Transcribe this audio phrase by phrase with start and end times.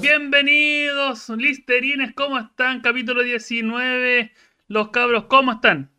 [0.00, 2.80] Bienvenidos, listerines, ¿cómo están?
[2.80, 4.30] Capítulo 19.
[4.68, 5.90] Los cabros, ¿cómo están?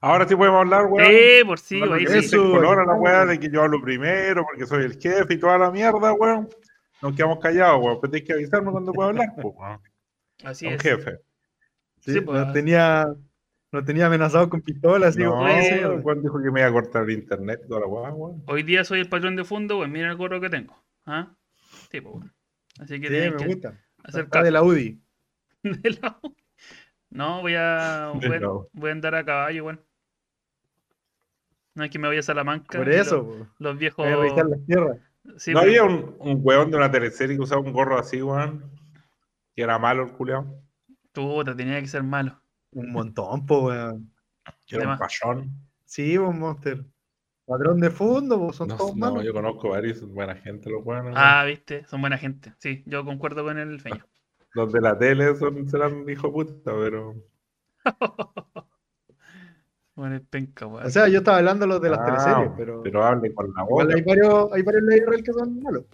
[0.00, 1.06] Ahora sí podemos hablar, weón.
[1.10, 2.28] Eh, por sí, que sí.
[2.30, 5.58] se colora la weá de que yo hablo primero porque soy el jefe y toda
[5.58, 6.48] la mierda, weón.
[7.02, 7.98] Nos quedamos callados, weón.
[8.00, 9.80] Pero tienes que avisarme cuando puedo hablar, pues, weón.
[10.44, 10.82] Así Un es.
[10.82, 11.18] jefe.
[12.00, 12.40] Sí, Sí, pues.
[12.40, 13.06] nos tenía,
[13.72, 15.10] nos tenía amenazado con pistolas.
[15.10, 17.10] así, No, como, oye, "Eh, sí, weón, Juan dijo que me iba a cortar el
[17.12, 18.42] internet toda la weá, weón.
[18.46, 20.76] Hoy día soy el patrón de fondo, pues miren el gorro que tengo.
[21.06, 21.28] ¿Ah?
[21.90, 22.30] Sí, pues bueno.
[22.78, 23.80] Así que sí, me que gusta.
[24.04, 25.00] hacer Está de la UDI.
[25.62, 26.20] De la-
[27.10, 29.80] No, voy a, voy, a- la- voy a andar a caballo, bueno.
[31.74, 32.76] No es que me voy a Salamanca.
[32.78, 34.04] Por eso, Los, viejos.
[34.04, 34.98] Voy a revisar las tierras.
[35.36, 38.20] Sí, ¿No pero- había un, un weón de una teleserie que usaba un gorro así,
[38.22, 38.70] weón?
[39.54, 40.60] Que era malo el culeado.
[41.12, 42.40] Puta, tenía que ser malo.
[42.72, 44.12] Un montón, po, weón.
[44.66, 45.50] Que era un pachón.
[45.84, 46.84] Sí, pues, Monster.
[47.48, 49.24] Patrón de fondo, pues, son No, todos no, malos.
[49.24, 51.14] yo conozco varios, son buena gente los weones.
[51.16, 52.52] Ah, viste, son buena gente.
[52.58, 54.04] Sí, yo concuerdo con el feño.
[54.54, 57.14] Los de la tele son, serán hijo puta, pero.
[59.94, 60.86] Bueno, es penca, weón.
[60.86, 63.52] O sea, yo estaba hablando de los de las Ah, teleseries, pero, Pero hable con
[63.52, 63.84] la boca.
[63.92, 65.84] hay varios, hay varios que son malos.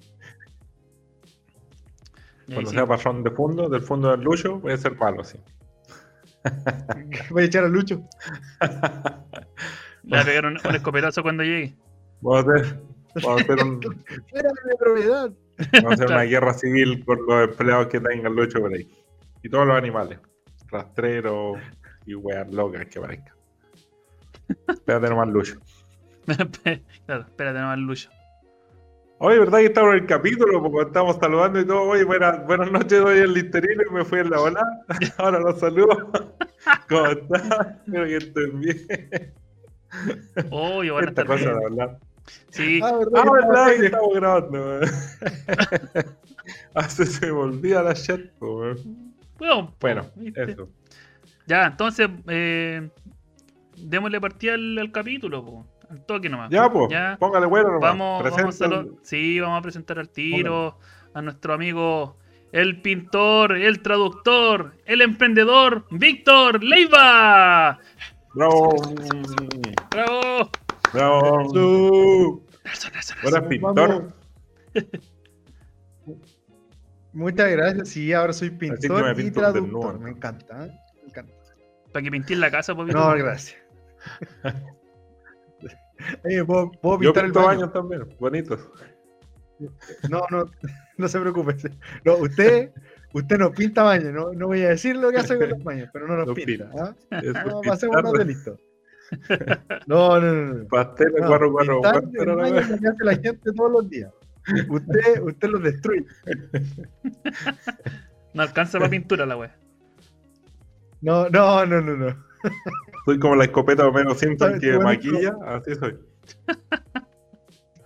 [2.46, 2.76] Cuando sí.
[2.76, 5.38] sea pachón de fondo, del fondo del lucho, voy a ser malo, sí.
[7.30, 8.02] Voy a echar a Lucho.
[10.04, 11.74] Le voy a pegar un, un escopetazo cuando llegue.
[12.20, 12.80] Vamos a hacer,
[13.22, 13.80] vamos a hacer, un-
[14.30, 15.30] Fuera de mi propiedad.
[15.72, 18.88] vamos a hacer una guerra civil con los empleados que tengan lucho por ahí.
[19.42, 20.18] Y todos los animales.
[20.68, 21.58] Rastreros
[22.06, 23.34] y weas locas que parezcan.
[24.68, 25.58] Espérate nomás lucho.
[27.06, 28.10] claro, espérate nomás, Lucho.
[29.18, 30.62] Oye, ¿verdad que estamos en el capítulo?
[30.62, 31.82] Porque estamos saludando y todo.
[31.82, 34.60] Oye, buenas, buenas noches, doy el listerino y me fui en la ola.
[35.18, 36.10] Ahora los saludo.
[36.88, 37.80] ¿Cómo están?
[37.86, 39.34] Espero que estén bien.
[40.50, 41.58] Oh, y van a Esta estar cosa bien.
[41.58, 41.98] de hablar.
[42.50, 43.22] Sí, Ah, ¿verdad?
[43.26, 44.80] Ah, verdad que estamos grabando.
[46.74, 48.78] Hace se me olvida la chat, weón.
[49.38, 50.68] bueno, Bueno, eso.
[51.46, 52.88] Ya, entonces, eh,
[53.76, 55.66] démosle partida al, al capítulo, po.
[55.90, 56.48] al toque nomás.
[56.50, 57.16] Ya, pues, Ya.
[57.20, 57.80] póngale bueno nomás.
[57.90, 60.78] Vamos, vamos a hacerlo- Sí, vamos a presentar al tiro
[61.12, 62.16] a nuestro amigo,
[62.52, 67.78] el pintor, el traductor, el emprendedor, Víctor Leiva.
[68.34, 68.74] Bravo.
[69.94, 70.50] ¡Bravo!
[70.92, 71.48] Bravo.
[71.50, 73.40] Su- Nelson, Nelson, Nelson.
[73.40, 74.14] Hola, pintor.
[77.12, 77.88] Muchas gracias.
[77.88, 80.00] Sí, ahora soy me pintor y traductor.
[80.00, 80.66] Me encanta.
[80.66, 80.70] ¿eh?
[81.02, 81.32] Me encanta.
[81.92, 83.56] Para que pintes la casa, pues, No, gracias.
[86.24, 87.58] Oye, ¿puedo, puedo Yo pintar el pinto baño?
[87.60, 88.68] baños también, bonitos.
[90.10, 90.44] No, no,
[90.98, 91.54] no se preocupe.
[92.04, 92.72] No, usted,
[93.12, 94.12] usted nos pinta baños.
[94.12, 96.34] No, no voy a decir lo que hace con los baños, pero no nos Los
[96.36, 96.68] pinta.
[96.68, 96.96] pinta.
[97.22, 98.58] Eso No, pasemos unos delitos.
[99.86, 100.54] No, no, no.
[100.54, 100.68] no.
[100.68, 102.60] Pastel de No, pero wea.
[102.60, 104.12] es lo que hace la gente todos los días.
[104.68, 106.04] Usted, usted los destruye.
[108.34, 109.56] No alcanza para pintura la wea.
[111.00, 112.24] No, no, no, no, no.
[113.04, 115.98] Soy como la escopeta de Homero Simpson ¿Sabes que maquilla, así soy.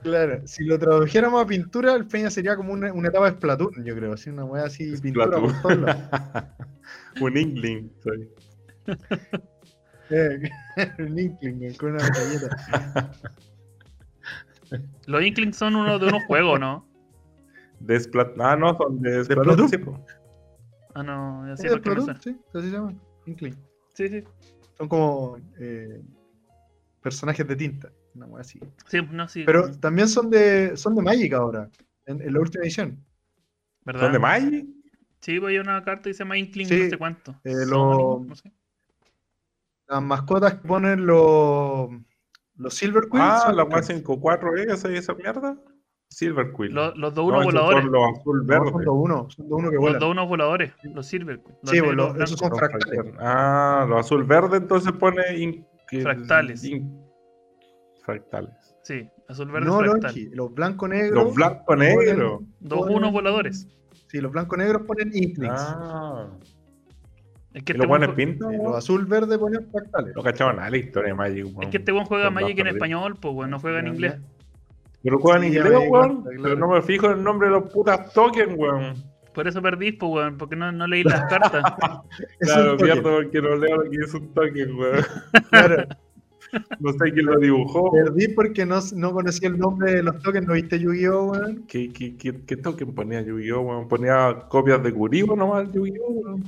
[0.03, 3.85] Claro, si lo tradujéramos a pintura, el Peña sería como una, una etapa de Splatoon,
[3.85, 4.13] yo creo.
[4.13, 5.53] Así, una wea así, pintura Splatoon.
[5.53, 6.03] por todos lados.
[7.21, 8.31] Un Inkling soy.
[10.11, 13.13] Un Inkling con una metralleta.
[15.07, 16.87] Los Inklings son uno de unos juegos, ¿no?
[17.81, 18.33] De Splat...
[18.39, 19.69] Ah, no, son de Splatoon?
[19.69, 19.77] Sí.
[20.95, 22.95] Ah, no, ya sé Sí, Splatoon, así se llama.
[23.27, 23.55] Inkling.
[23.95, 24.25] Sí, sí.
[24.77, 26.03] Son como eh,
[27.03, 27.91] personajes de tinta.
[28.15, 28.59] Wea así.
[28.87, 29.45] Sí, no, sí.
[29.47, 31.71] Pero también son de, son de Magic ahora,
[32.07, 32.99] en, en la última edición.
[33.85, 34.03] ¿verdad?
[34.03, 34.67] ¿Son de Magic?
[35.21, 37.41] Sí, pues hay una carta que se llama Inkling, Sí, no sé cuánto.
[37.45, 38.53] eh, lo- no sé.
[39.89, 41.89] Las mascotas que ponen los,
[42.57, 43.43] los Silver Queens.
[43.45, 44.05] Ah, la los más Queens.
[44.05, 45.57] 5-4 esa y esa mierda.
[46.11, 46.73] Silver Quill.
[46.75, 47.83] Los, los dos No, unos esos voladores.
[47.85, 48.71] Son los azul No, verde.
[48.71, 50.01] son dos uno, son dos uno que Los vuelan.
[50.01, 50.73] dos unos voladores.
[50.95, 51.37] Los Silver.
[51.37, 53.15] Los Sí, pues, negros, los- esos son Los fractales.
[53.19, 56.65] Ah, los azul verde entonces pone in- que- Fractales.
[56.65, 56.99] in-
[58.05, 58.75] fractales.
[58.85, 60.01] Sí, azul verde No, fractal.
[60.03, 61.25] Lonchi, los blanco negros.
[61.25, 62.41] Los blanco negro.
[62.61, 63.69] Dos unos voladores.
[64.07, 65.53] Sí, los blanco negros ponen Inklings.
[65.59, 66.31] Ah.
[67.59, 68.53] Es que ¿Y este los buen buenos jue- pintan?
[68.55, 70.15] Y los azul verde ponen fractales.
[70.15, 71.63] No cachaban nada la historia de Magic, weón.
[71.65, 74.15] es que este buen juega Magic en español, pues bueno, no juega en inglés.
[75.03, 76.25] Pero juegan en inglés, weón.
[76.25, 78.95] Pero no me fijo en el nombre de los putas tokens, weón.
[79.35, 81.63] Por eso perdís, pues weón, porque no, no leí las cartas.
[82.41, 85.05] Es Claro, pierdo porque no leo lo que es un token, weón.
[85.51, 85.85] claro.
[86.81, 87.91] No sé quién lo dibujó.
[87.93, 90.47] Perdí porque no, no conocía el nombre de los tokens.
[90.47, 91.65] ¿No viste Yu-Gi-Oh, weón?
[91.69, 93.89] ¿Qué, qué, qué, qué token ponía Yu-Gi-Oh, weón?
[93.89, 96.45] Ponía copias de Kuribo nomás, Yu-Gi-Oh, weón.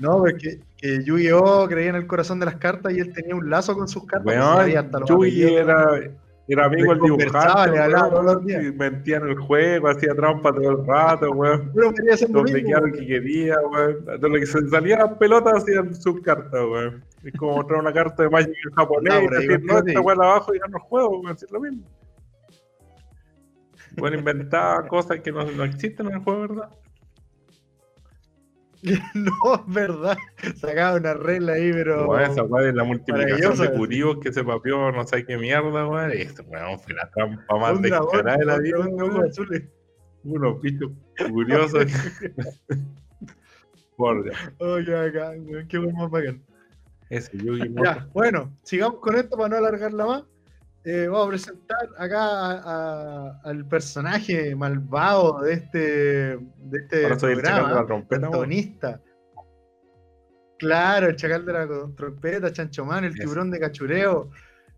[0.00, 3.50] No, porque que Yu-Gi-Oh creía en el corazón de las cartas y él tenía un
[3.50, 4.24] lazo con sus cartas.
[4.24, 6.00] pues, hasta los Yugi era,
[6.48, 10.52] Era amigo Le el conversaba, dibujante, le los y mentía en el juego, hacía trampa
[10.52, 11.70] todo el rato, weón.
[11.74, 14.04] Pero quería hacer lo que quería, weón.
[14.04, 17.04] De lo que se salían las pelotas hacían sus cartas, weón.
[17.22, 19.78] Es como mostrar una carta de Magic en japonés Ah, y por ahí, decir, no,
[19.78, 21.36] esta weón abajo y gano el juego, weón.
[21.36, 21.84] Es lo mismo.
[23.98, 26.70] Bueno, inventar cosas que no, no existen en el juego, ¿verdad?
[29.14, 30.16] No, es verdad.
[30.56, 32.06] Sacaba una regla ahí, pero.
[32.06, 35.86] Como esa weón de la multiplicación de curios que se papió no sé qué mierda,
[35.86, 36.12] weón.
[36.12, 38.78] Y Esto, weón, fue la trampa más descarada de la vida.
[40.22, 40.92] Unos bichos
[41.30, 41.86] curiosos.
[43.96, 44.36] Por Dios.
[44.58, 46.42] Oh, qué bacán, weón, qué buen más bacán.
[47.10, 50.24] Ese Yugi Ya, bueno, sigamos con esto para no alargarla más.
[50.84, 55.78] Eh, vamos a presentar acá a- a- al personaje malvado de este,
[56.38, 59.00] de este Ahora soy el chacal de programa, la trompeta, protagonista.
[60.58, 64.30] Claro, el chacal de la trompeta, Chancho Man, el tiburón de cachureo,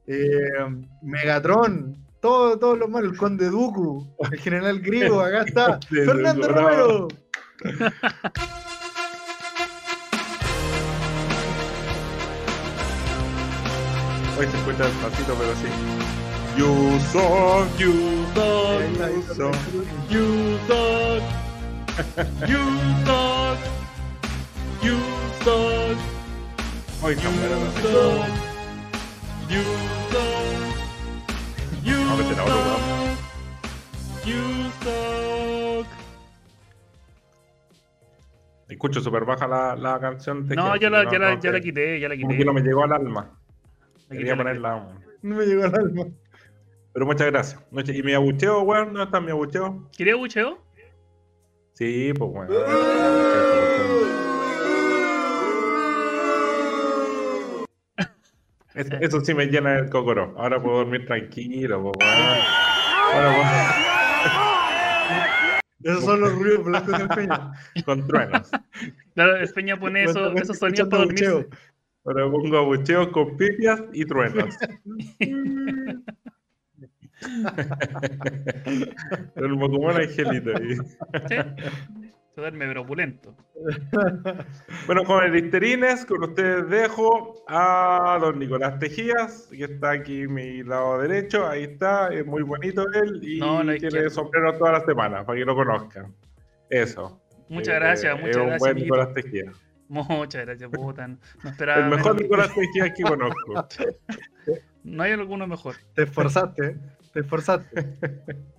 [0.07, 0.27] eh,
[1.03, 6.49] Megatron, todo- todos los malos, el conde Dooku, el general griego, acá está, Fernando.
[6.49, 7.09] Romero.
[14.43, 15.69] Hoy se escucha despacito, pero sí.
[16.59, 17.93] You suck, you
[18.35, 19.55] suck, you suck.
[20.11, 21.23] You suck.
[22.49, 22.59] You
[23.07, 23.59] suck.
[24.83, 24.97] You
[25.45, 25.97] suck.
[27.03, 27.83] Hoy You cambiaron así.
[27.83, 28.27] suck.
[29.49, 29.63] You
[30.11, 30.49] suck.
[31.85, 31.99] You
[32.35, 32.81] suck.
[34.27, 34.43] You
[34.83, 35.87] suck.
[38.69, 40.49] Escucho súper baja la, la canción.
[40.49, 42.37] de No, ya la, ya la, ya la quité, ya la quité.
[42.39, 43.39] que no me llegó al alma.
[44.13, 44.89] Quería ponerla.
[45.23, 46.07] No me llegó al alma.
[46.93, 47.61] Pero muchas gracias.
[47.89, 48.93] ¿Y mi abucheo, weón?
[48.93, 49.89] ¿No está mi abucheo?
[49.97, 50.59] ¿Quería bucheo?
[51.73, 52.49] Sí, pues weón.
[58.75, 60.35] Eso, eso sí me llena el cocoro.
[60.37, 62.09] Ahora puedo dormir tranquilo, pues.
[63.13, 63.89] Ahora
[65.83, 67.53] Esos son los ruidos blancos del peña.
[67.85, 68.51] con truenos.
[69.15, 71.49] Claro, el Peña pone eso, esos sonidos para dormirse.
[72.05, 74.57] Ahora pongo abucheos con pipias y truenos.
[79.37, 80.51] El Mocumón Angelito.
[80.57, 80.77] ahí.
[81.29, 81.37] Sí.
[82.35, 83.37] Se duerme, pero opulento.
[84.87, 90.63] Bueno, jóvenes listerines, con ustedes dejo a don Nicolás Tejías, que está aquí a mi
[90.63, 91.47] lado derecho.
[91.47, 95.45] Ahí está, es muy bonito él y No, tiene sombrero todas las semanas, para que
[95.45, 96.15] lo conozcan.
[96.71, 97.21] Eso.
[97.51, 98.61] Muchas Eh, gracias, es muchas un gracias.
[98.61, 98.77] buen.
[98.77, 99.72] Nicolás Tejías.
[99.93, 101.07] Muchas gracias, puta.
[101.07, 101.85] No no esperaba.
[101.85, 102.23] El mejor menos.
[102.23, 103.69] Nicolás Tejías que conozco.
[104.85, 105.77] No hay alguno mejor.
[105.95, 106.77] Te esforzaste, ¿eh?
[107.13, 107.99] Te esforzaste.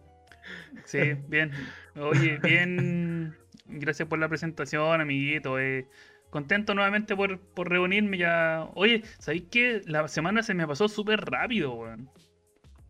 [0.85, 1.51] Sí, bien.
[1.95, 3.33] Oye, bien.
[3.65, 5.57] Gracias por la presentación, amiguito.
[5.57, 5.87] eh,
[6.29, 8.67] contento nuevamente por, por reunirme ya.
[8.75, 9.81] Oye, ¿sabéis qué?
[9.85, 12.09] La semana se me pasó súper rápido, weón.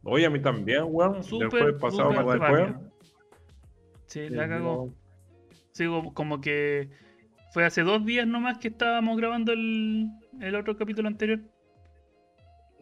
[0.04, 1.24] Oye, a mí también, weón.
[1.24, 2.92] Súper, pasado súper más rápido.
[4.08, 4.92] Sí, la cagó.
[5.72, 6.90] Sí, como que
[7.54, 10.08] fue hace dos días nomás que estábamos grabando el,
[10.42, 11.40] el otro capítulo anterior.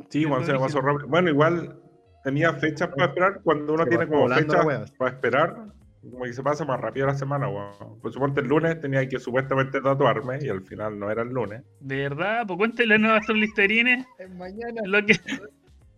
[0.09, 1.07] Sí, se pasó rápido.
[1.07, 1.77] Bueno, igual
[2.23, 3.41] tenía fechas para esperar.
[3.43, 5.55] Cuando uno Se tiene como fechas para esperar,
[6.01, 7.99] como que se pasa más rápido la semana, weón.
[8.01, 11.63] Por supuesto, el lunes tenía que supuestamente tatuarme y al final no era el lunes.
[11.81, 14.81] De verdad, pues cuéntale a nuestros listerines Es mañana.
[14.85, 15.19] lo que,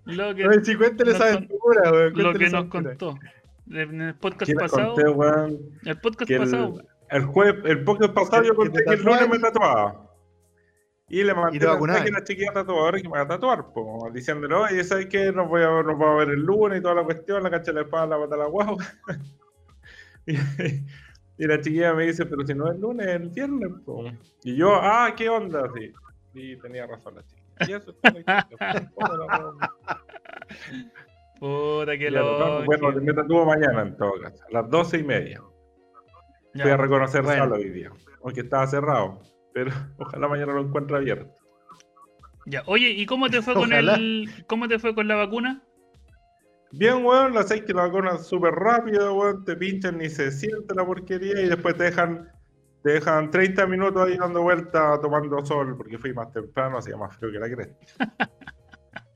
[0.06, 2.14] lo que, Oye, si cuéntale esa aventura, weón.
[2.16, 2.84] lo que nos aventura.
[2.98, 3.16] contó.
[3.72, 4.94] En el podcast ¿Quién les pasado.
[4.96, 5.60] conté, weón?
[5.86, 6.80] El podcast pasado.
[6.80, 10.10] el, el jueves, el podcast pasado yo conté que el lunes me tatuaba.
[11.10, 12.04] Y le mandé te la vacunabas.
[12.04, 15.32] que la chiquilla tatuadora que me va a tatuar, po, diciéndole, oye, ¿sabes qué?
[15.32, 17.72] Nos, voy a, nos va a ver el lunes y toda la cuestión, la cacha
[17.72, 18.84] de la espada, la bota la guagua.
[20.26, 20.36] y,
[21.38, 24.06] y la chiquilla me dice, pero si no es el lunes, es el viernes, po.
[24.44, 25.70] Y yo, ah, ¿qué onda?
[25.76, 25.92] Sí,
[26.34, 27.44] y tenía razón la chiquilla.
[27.68, 27.94] Y eso
[31.40, 32.64] Puta que lo.
[32.66, 35.42] Bueno, me tatúo mañana en todo caso, a las doce y media.
[36.54, 37.44] Voy a reconocer Bueno.
[37.44, 37.92] solo hoy día,
[38.22, 39.22] porque estaba cerrado.
[39.54, 41.34] Pero ojalá mañana lo encuentre abierto.
[42.46, 44.30] Ya, oye, ¿y cómo te fue con el.
[44.48, 45.64] ¿Cómo te fue con la vacuna?
[46.72, 50.74] Bien, weón, la 6 que la vacuna súper rápido, weón, te pinchan ni se siente
[50.74, 52.28] la porquería y después te dejan,
[52.84, 57.16] te dejan 30 minutos ahí dando vueltas tomando sol, porque fui más temprano, hacía más
[57.16, 57.86] frío que la cresta.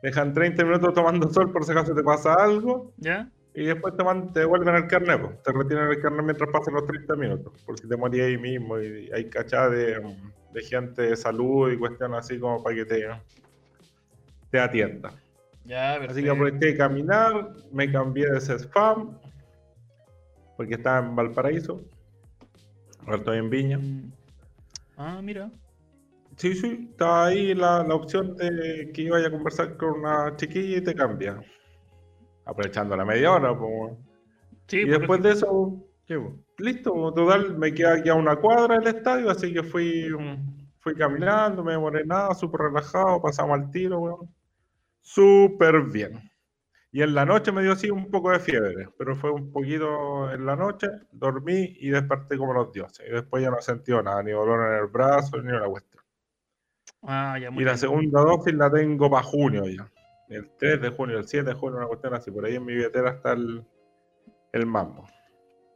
[0.04, 3.28] Dejan 30 minutos tomando sol por si acaso te pasa algo ¿Ya?
[3.60, 5.30] Y después te, man- te devuelven el carnet, po.
[5.44, 8.80] te retienen el carnet mientras pasan los 30 minutos, por si te morías ahí mismo
[8.80, 10.00] y hay cachada de,
[10.54, 13.08] de gente de salud y cuestiones así como para que te,
[14.52, 15.12] te atienda.
[15.66, 19.18] Ya, Así que aproveché de caminar, me cambié de ese spam,
[20.56, 21.84] porque estaba en Valparaíso,
[23.06, 23.78] ahora estoy en Viña.
[23.80, 24.12] Mm.
[24.98, 25.50] Ah, mira.
[26.36, 30.78] Sí, sí, estaba ahí la, la opción de que iba a conversar con una chiquilla
[30.78, 31.42] y te cambia.
[32.48, 33.56] Aprovechando la media hora.
[34.68, 35.84] Sí, y después de eso,
[36.58, 40.96] listo, total, me queda aquí a una cuadra del estadio, así que fui, mm, fui
[40.96, 44.30] caminando, me demoré nada, súper relajado, pasamos al tiro, weón.
[45.02, 46.30] Súper bien.
[46.92, 50.32] Y en la noche me dio así un poco de fiebre, pero fue un poquito
[50.32, 53.06] en la noche, dormí y desperté como los dioses.
[53.08, 56.04] Y después ya no sentí nada, ni dolor en el brazo, ni una cuestión.
[57.04, 57.80] Ah, ya muy Y la bien.
[57.80, 59.90] segunda dosis la tengo para junio ya.
[60.30, 62.32] El 3 de junio, el 7 de junio, una cuestión así.
[62.32, 63.64] Por ahí en mi billetera está el,
[64.52, 65.08] el mambo,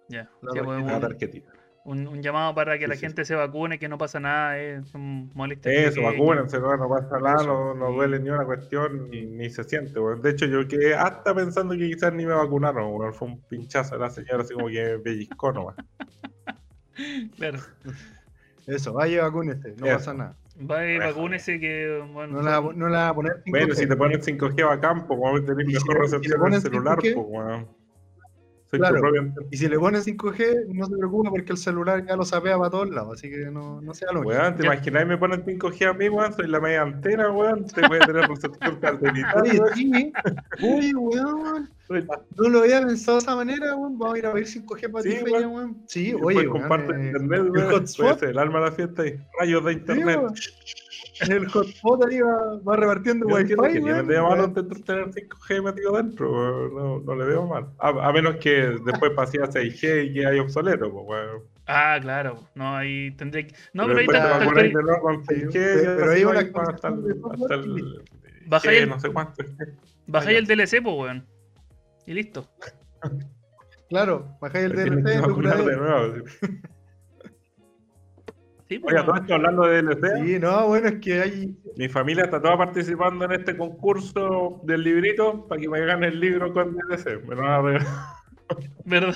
[0.09, 0.29] Ya.
[0.41, 1.51] Pues, la un, tarjetita.
[1.85, 4.59] un- un llamado para que Sí, la sí, gente se vacune, que no pasa nada,
[4.59, 5.73] eh, son molestias.
[5.73, 9.63] Eso, vacúnense, no, no pasa nada, no, no duele ni una cuestión, ni, ni se
[9.63, 9.99] siente.
[10.21, 14.01] De hecho, yo quedé hasta pensando que quizás ni me vacunaron, fue un pinchazo de
[14.01, 15.75] la señora, así como que me pellizcó nomás.
[17.37, 17.59] Claro.
[18.67, 19.95] Eso, vaya, vacúnese, no Eso.
[19.97, 20.35] pasa nada.
[20.59, 23.49] Va y vacúnese que, bueno, No la, son- no la va a poner 5G.
[23.51, 25.15] Bueno, si te pones 5G va a campo,
[25.45, 27.80] tenés Y si mejor recepción si en el celular, 5G, pues, weón.
[28.71, 28.95] Soy claro.
[28.95, 29.47] tu propia antena.
[29.51, 32.69] Y si le pones 5G, no se preocupe porque el celular ya lo sapea para
[32.69, 34.73] todos lados, así que no, no sea lo Weón, ¿te Ya.
[34.73, 36.33] imaginas me ponen 5G a mí, weón?
[36.33, 37.65] Soy la media antena, weón.
[37.65, 40.13] Te puede tener recepción satelital, Oye, sí,
[40.63, 43.99] oye, weón, la- no lo había pensado de esa manera, weón.
[43.99, 45.53] Vamos a ir a pedir 5G para Sí, ti, feña, weón.
[45.53, 45.83] weón.
[45.87, 47.71] Sí, Y oye, weón, comparte eh, internet, el weón.
[47.71, 48.19] hotspot.
[48.19, 50.19] Ser el alma de la fiesta y rayos de internet.
[51.29, 51.43] Weón.
[51.43, 54.07] el hotspot ahí va, va repartiendo Yo wifi, weón.
[54.07, 56.75] de malo intentar tener 5G metido dentro, weón.
[56.75, 57.67] no, no le veo mal.
[57.79, 61.43] A, a menos que después pase a 6G y que hay obsoleto, pues, weón.
[61.67, 62.39] Ah, claro.
[62.55, 63.55] No, ahí tendré que.
[63.73, 64.37] No, pero Pero ahí está-
[65.11, 68.03] el 6G, pero- va una hasta el, hasta el
[68.73, 69.43] G, el- no sé cuánto.
[70.07, 71.27] Bajáis el DLC, pues, weón.
[72.07, 72.49] Y listo.
[73.89, 75.21] Claro, bajáis el DLC
[78.71, 81.57] Sí, pues, Oiga, todo esto hablando de DLC, Sí, no, bueno, es que hay.
[81.75, 86.21] mi familia está toda participando en este concurso del librito para que me gane el
[86.21, 87.21] libro con DLC.
[87.27, 88.20] Me lo van a regalar.
[88.85, 89.15] ¿Verdad?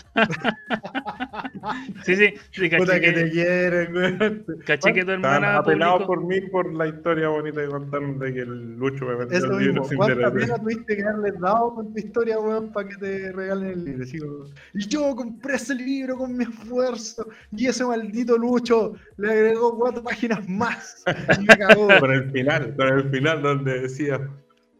[2.04, 2.34] sí, sí.
[2.52, 6.06] sí Puta caché que te quieren, caché que tu hermana publicó.
[6.06, 9.48] por mí por la historia bonita que contaron de que el Lucho me vendió Eso
[9.48, 9.86] el libro mismo.
[9.86, 13.70] sin ¿Cuánta pena tuviste que haberles dado con tu historia, weón, para que te regalen
[13.70, 14.06] el libro?
[14.06, 19.78] Como, y yo compré ese libro con mi esfuerzo, y ese maldito Lucho le agregó
[19.78, 21.04] cuatro páginas más.
[21.40, 21.88] Y me cagó.
[22.00, 24.22] Con el final, con el final donde decía.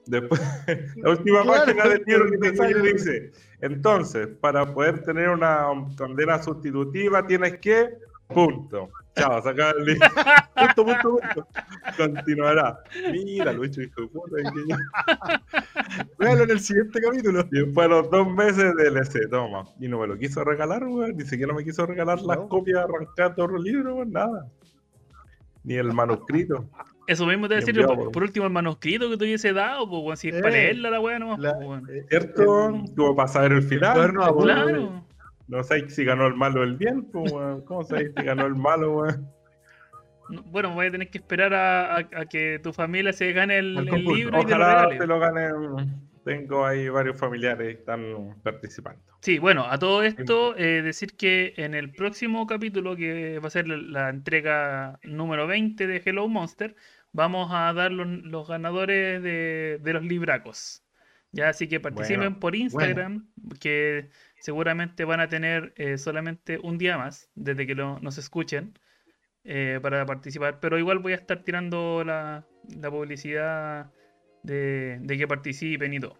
[0.08, 0.42] Después,
[0.98, 3.32] la última Claro, página del libro que te tengo yo dice:
[3.62, 7.90] Entonces, para poder tener una condena sustitutiva, tienes que.
[8.28, 8.90] Punto.
[9.16, 10.08] Chao, saca el libro.
[10.56, 11.48] Punto, punto, punto.
[11.96, 12.80] Continuará.
[13.12, 14.36] Mira, Lucho, hijo de puta.
[16.20, 17.46] Véalo en el siguiente capítulo.
[17.52, 19.66] Y después a los dos meses DLC, toma.
[19.80, 21.16] Y no me lo quiso regalar, weón.
[21.18, 22.50] Ni siquiera me quiso regalar las No.
[22.50, 24.12] copias arrancadas de todos los libros, weón.
[24.12, 24.50] Nada.
[25.66, 26.70] Ni el manuscrito.
[27.08, 30.18] Eso mismo te decir, por, por- último, el manuscrito que te hubiese dado, pues, weón.
[30.18, 31.40] Si es Eh, para leerla la weá nomás,
[31.90, 32.70] eh, ¿Cierto?
[32.70, 34.16] el- Como para saber el final.
[34.16, 34.42] weón.
[34.42, 35.06] Claro.
[35.48, 37.62] No sé si ganó el malo o el bien, pues, weón.
[37.66, 39.28] ¿Cómo sabéis si ganó el malo, weón?
[40.30, 43.60] No, Bueno, voy a tener que esperar a, a- a que tu familia se gane
[43.60, 45.54] el, el libro y te lo Ojalá te lo ganen.
[46.26, 49.02] Tengo ahí varios familiares que están participando.
[49.22, 53.52] Sí, bueno, a todo esto, eh, decir que en el próximo capítulo, que va a
[53.52, 56.76] ser la, entrega número 20 de Hello Monster,
[57.12, 60.84] vamos a dar los, los ganadores de, de los libracos.
[61.32, 63.28] Ya, así que participen Bueno, por Instagram,
[63.60, 68.74] que seguramente van a tener eh, solamente un día más desde que lo- nos escuchen
[69.44, 70.60] eh, para participar.
[70.60, 73.92] Pero igual voy a estar tirando la, la publicidad
[74.46, 76.16] de, de que participen y todo.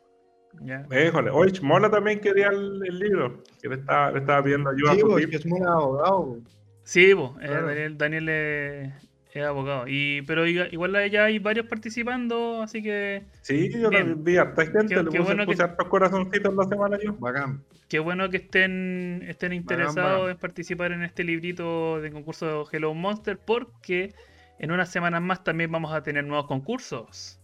[0.62, 0.86] ¿ya?
[1.08, 3.44] Híjole, oye, Mola también quería el, el libro.
[3.62, 5.38] Que le estaba, le estaba pidiendo ayuda Sí, a porque tipo.
[5.38, 6.38] es muy abogado.
[6.84, 7.48] Sí, po, eh.
[7.50, 8.94] Daniel, Daniel es,
[9.34, 9.86] es abogado.
[9.88, 14.12] Y, pero igual ya hay varios participando, así que Sí, yo Bien.
[14.12, 16.64] lo vi a harta gente, Qué- le qué puse, bueno puse que- hartos corazoncitos la
[16.66, 17.14] semana yo.
[17.20, 17.64] Bacán.
[17.90, 20.30] qué bueno que estén, estén interesados bacán.
[20.32, 24.14] en participar en este librito de concurso Hello Monster, porque
[24.60, 27.40] en unas semanas más también vamos a tener nuevos concursos.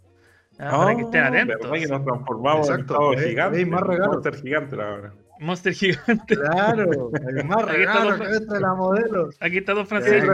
[0.59, 0.69] ¿Ah?
[0.71, 1.57] para que estén Ah, atentos.
[1.61, 3.61] verdad que nos transformamos Exacto, en eh, gigante.
[3.61, 4.13] eh, más regalos.
[4.15, 5.13] Monster gigante la verdad.
[5.39, 6.35] Monster gigante.
[6.35, 6.83] Claro,
[7.27, 9.29] el más Aquí está regalo los- cabeza de la modelo.
[9.39, 10.31] Aquí está Don Sí, Francisco.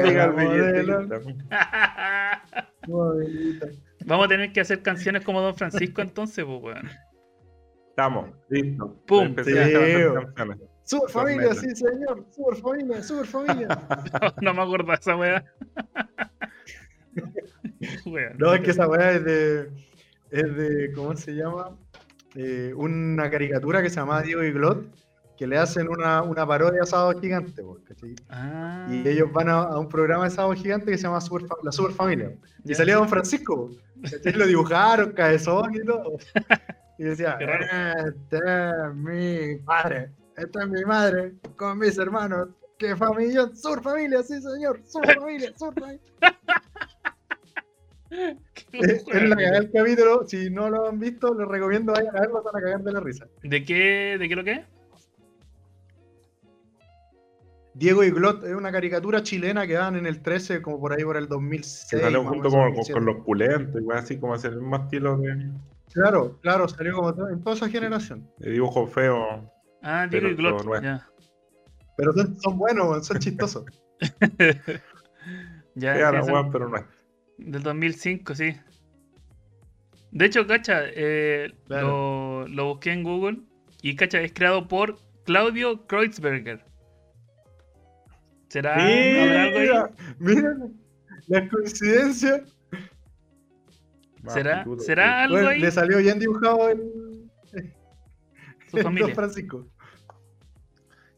[4.05, 6.89] Vamos a tener que hacer canciones como Don Francisco entonces, pues, weón.
[7.89, 8.95] Estamos, listo.
[9.07, 9.35] Pum.
[9.43, 9.53] Sí.
[10.83, 12.25] Super familia, sí señor.
[12.31, 13.67] Super familia, super familia.
[14.41, 15.43] No me acuerdo de esa weá.
[18.37, 19.69] No, es que esa weá es de.
[20.31, 20.91] Es de.
[20.95, 21.77] ¿Cómo se llama?
[22.35, 24.85] Eh, una caricatura que se llama Diego y Glot.
[25.37, 27.61] Que le hacen una, una parodia a Sábado Gigante.
[28.29, 31.47] Ah, Y ellos van a, a un programa de Sábado Gigante que se llama Super
[31.61, 32.35] La Super Familia.
[32.65, 33.69] Y salía Don Francisco.
[34.01, 34.33] ¿cachai?
[34.33, 36.17] Lo dibujaron, cabezón y todo.
[36.97, 42.49] Y decía, este es mi padre, esta es mi madre, con mis hermanos.
[42.79, 43.49] ¡Qué familia!
[43.53, 44.23] ¡Sur familia!
[44.23, 44.81] ¡Sí, señor!
[44.85, 45.51] ¡Sur familia!
[45.55, 45.99] ¡Sur familia!
[48.71, 50.25] Es la cagada del capítulo.
[50.27, 52.99] Si no lo han visto, les recomiendo vayan a verlo, van a cagar de la
[52.99, 53.27] risa.
[53.43, 54.65] ¿De qué, de qué lo que es?
[57.73, 61.03] Diego y Glot es una caricatura chilena que dan en el 13, como por ahí
[61.03, 61.87] por el 2006.
[61.91, 62.93] Que salió junto con, con, 2007.
[62.93, 65.51] con los pulentos, igual así como hacer el mismo estilo de,
[65.93, 68.27] Claro, claro, salió como en toda esa generación.
[68.39, 69.51] de dibujo feo.
[69.83, 70.57] Ah, Diego Pero y Glot.
[70.63, 70.81] todo no.
[70.81, 71.07] Ya.
[71.97, 73.65] Pero son, son buenos, son chistosos.
[75.79, 76.85] Ya, Fea la son weá, pero no es.
[77.37, 78.55] Del 2005, sí.
[80.11, 81.87] De hecho, cacha, eh, Claro.
[82.45, 83.39] lo, lo busqué en Google
[83.81, 86.63] y cacha, es creado por Claudio Kreutzberger.
[88.49, 88.73] ¿Será?
[88.75, 89.67] ¿Habrá algo ahí?
[89.67, 90.55] Mira, mira
[91.27, 92.43] la coincidencia.
[94.27, 95.59] ¿Será, ¿será algo Bueno, ahí?
[95.61, 97.29] le salió bien dibujado el,
[98.71, 99.13] Su familia.
[99.15, 99.67] Francisco.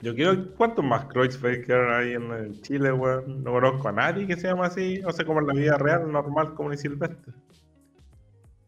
[0.01, 3.43] Yo quiero, ¿cuántos más Kreuzberger hay en el Chile, weón?
[3.43, 6.09] No conozco a nadie que se llama así, no sé cómo en la vida real,
[6.09, 7.33] normal, como ni Silvestre.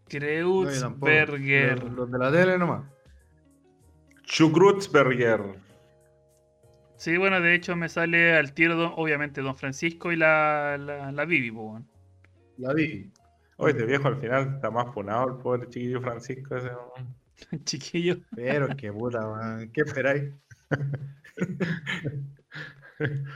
[0.09, 1.83] Kreutzberger.
[1.83, 2.83] Los, los de la tele nomás.
[4.25, 5.41] Schugrutzberger.
[6.97, 11.11] Sí, bueno, de hecho me sale al tiro, don- obviamente, Don Francisco y la, la,
[11.11, 11.87] la Bibi, po, weón.
[12.57, 13.09] La vi.
[13.57, 16.67] Oye, este viejo al final está más funado el pobre chiquillo Francisco ese.
[16.67, 17.15] weón.
[17.65, 18.17] Chiquillo.
[18.35, 19.71] Pero qué puta, man.
[19.73, 20.23] ¿Qué esperáis?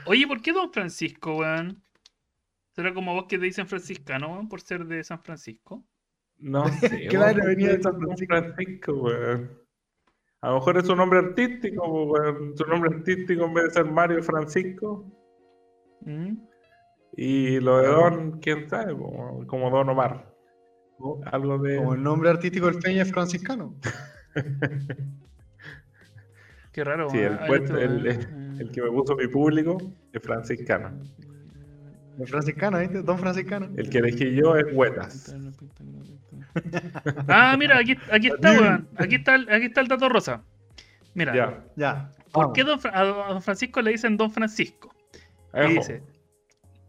[0.06, 1.82] Oye, ¿por qué Don Francisco, weón?
[2.72, 5.84] ¿Será como vos que te dicen franciscano, weón, por ser de San Francisco?
[6.38, 7.06] No sé.
[7.08, 8.34] Claro, weón, venía de ¿por qué San Francisco.
[8.36, 9.66] Francisco, weón.
[10.42, 12.56] A lo mejor es su nombre artístico, weón.
[12.56, 15.10] Su nombre artístico en vez de ser Mario Francisco.
[16.02, 16.36] ¿Mm?
[17.16, 20.36] Y lo de Don, quién sabe, weón, como Don Omar.
[21.32, 21.76] Algo de.
[21.76, 23.74] Como el nombre artístico del Peña es franciscano.
[26.76, 27.32] Qué raro, Sí, el.
[27.40, 27.96] Ah, cuento- esto,
[28.60, 29.78] el, que me puso mi público
[30.12, 30.90] es franciscano.
[32.18, 33.00] El franciscano, ¿viste?
[33.02, 33.70] Don franciscano.
[33.78, 35.34] El que elegí yo es Huetas.
[37.28, 38.88] Ah, mira, aquí, aquí está, weón.
[38.96, 40.42] Aquí está, el, aquí está el dato rosa.
[41.14, 41.64] Mira, Ya.
[41.76, 42.12] Ya.
[42.32, 44.94] ¿por qué don a Don Francisco le dicen Don Francisco?
[45.54, 46.02] Y dice,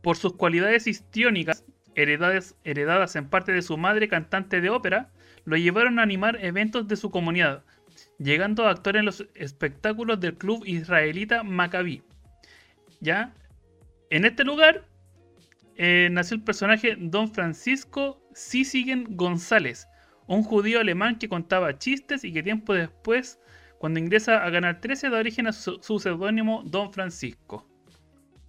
[0.01, 1.63] por sus cualidades histriónicas,
[1.95, 5.11] heredadas, heredadas en parte de su madre cantante de ópera,
[5.45, 7.63] lo llevaron a animar eventos de su comunidad,
[8.19, 12.03] llegando a actuar en los espectáculos del club israelita Maccabi.
[12.99, 13.33] ¿Ya?
[14.09, 14.85] En este lugar
[15.75, 19.87] eh, nació el personaje Don Francisco Sisigen González,
[20.27, 23.39] un judío alemán que contaba chistes y que tiempo después,
[23.77, 27.67] cuando ingresa a Canal 13, da origen a su, su seudónimo Don Francisco.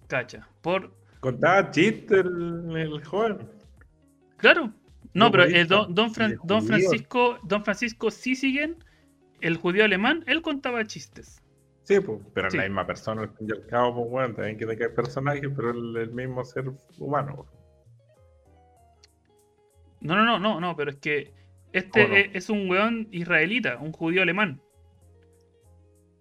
[0.07, 0.97] Cacha, por...
[1.19, 3.37] Contaba chistes el, el joven.
[4.37, 4.73] Claro.
[5.13, 6.37] No, pero el don, Fran-.
[6.65, 8.75] Francisco, don Francisco Sisigen,
[9.41, 11.41] el judío alemán, él contaba chistes.
[11.83, 12.57] Sí, pues, pero Sí.
[12.57, 15.71] la misma persona, al fin y al cabo, pues bueno, también que hay personajes, pero
[15.71, 16.65] el, el mismo ser
[16.99, 17.35] humano.
[17.37, 17.49] pues.
[20.01, 21.33] No, no, no, no, no, pero es que
[21.73, 22.15] este ¿O no?
[22.15, 24.61] es, es un weón israelita, un judío alemán.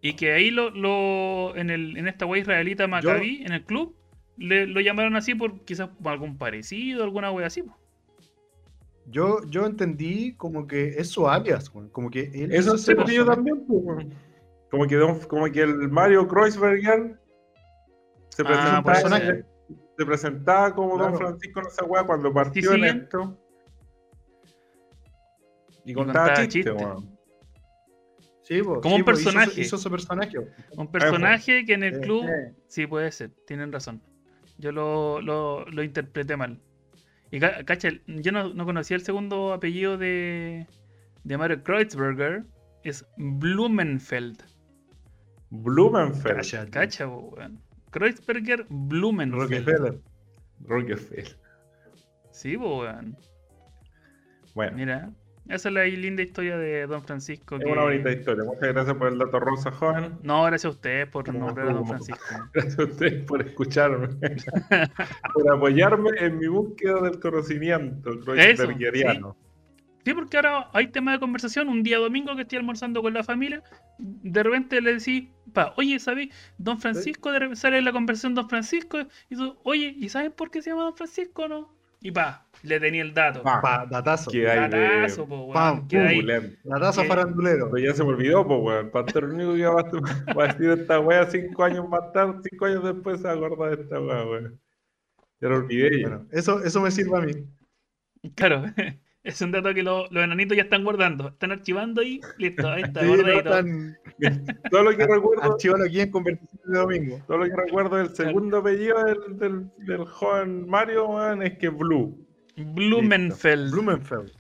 [0.00, 3.96] Y que ahí lo, lo en, el, en esta wea israelita Maccabi, en el club,
[4.37, 7.62] le, lo llamaron así por quizás por algún parecido, alguna wea así.
[7.62, 7.76] po.
[9.10, 11.88] Yo, yo entendí como que es su alias, güey.
[11.90, 14.06] Como que él Eso hizo ese entendí yo también, pues.
[14.70, 17.18] Como que, don- como que el Mario Kreuzberger
[18.28, 18.94] se Ah, presentaba,
[19.96, 20.04] se
[20.74, 21.16] como Don.
[21.16, 22.96] Francisco en esa weá cuando partió Sí, en siguen.
[23.02, 23.38] esto.
[25.84, 26.74] Y contaba contaba chistes, chistes.
[26.74, 27.18] weón.
[28.42, 29.60] Sí, Como un sí, po, hizo su- personaje.
[29.60, 30.38] Hizo, su personaje.
[30.76, 32.24] Un personaje que en el club.
[32.66, 34.02] Sí, puede ser, tienen razón.
[34.58, 36.60] Yo lo, lo, lo interpreté mal.
[37.30, 40.66] Y ca- cacha, yo no, no conocía el segundo apellido de,
[41.24, 42.44] de Mario Kreutzberger.
[42.84, 44.42] Es Blumenfeld.
[45.50, 46.70] Blumenfeld.
[46.70, 47.60] Cacha, po, weón.
[47.90, 49.42] Kreutzberger Blumenfeld.
[49.42, 50.00] Rockefeller.
[50.60, 51.38] Rockefeller.
[52.30, 53.16] Sí, weón.
[54.54, 55.10] Bueno, Mira,
[55.48, 57.56] esa es la linda historia de Don Francisco.
[57.56, 58.44] es que- una bonita historia.
[58.44, 60.18] Muchas gracias por el dato rosa, joven.
[60.22, 62.18] No, gracias a ustedes por nombrar a Don Francisco.
[62.54, 64.08] Gracias a ustedes por escucharme.
[65.34, 69.37] por apoyarme en mi búsqueda del conocimiento Kreuzbergeriano.
[70.04, 71.68] Sí, porque ahora hay tema de conversación.
[71.68, 73.62] Un día domingo que estoy almorzando con la familia,
[73.98, 76.28] de repente le decís, pa, oye, ¿sabes?
[76.56, 80.50] Don Francisco, de repente sale la conversación Don Francisco, y tú, oye, ¿y saben por
[80.50, 81.77] qué se llama Don Francisco o no?
[82.00, 83.42] Y pa, le tenía el dato.
[83.42, 84.30] Pa, Pa, datazo.
[84.30, 85.88] que hay de Datazo, po, weón, Pam.
[86.64, 87.08] Datazo ¿Qué?
[87.08, 87.70] farandulero.
[87.70, 88.90] Pero ya se me olvidó, pues, weón.
[88.90, 92.66] Pastor único que va a, va a decir esta weá cinco años más tarde, cinco
[92.66, 94.61] años después se acuerda de esta weá, weón.
[95.40, 96.08] Ya lo olvidé ya.
[96.08, 97.32] Bueno, eso, eso me sirve a mí.
[98.34, 98.64] Claro,
[99.28, 101.28] Es un dato que lo- los enanitos ya están guardando.
[101.28, 103.58] Están archivando y listo, ahí está, Sí, no, guardadito.
[103.58, 103.98] están
[104.70, 107.20] Todo lo que recuerdo, archivando aquí en conversaciones de domingo.
[107.26, 111.66] todo lo que recuerdo del segundo apellido del, del, del joven Mario, weón, es que
[111.66, 112.26] es Blue.
[112.56, 113.70] Blumenfeld.
[113.70, 114.32] Blumenfeld.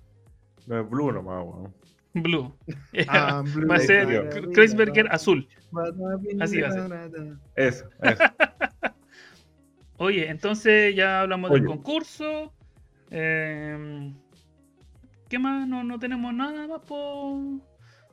[0.66, 1.74] No es Blue nomás, weón.
[2.14, 2.54] Blue.
[3.08, 4.52] Ah, Va a ser Blue.
[4.52, 5.46] Kreuzberger azul.
[6.40, 7.12] Así va a ser.
[7.56, 8.24] Eso, eso.
[9.98, 12.52] Oye, entonces ya hablamos del concurso.
[13.10, 14.12] Eh,
[15.28, 15.66] ¿Qué más?
[15.68, 17.60] No, no tenemos nada más por.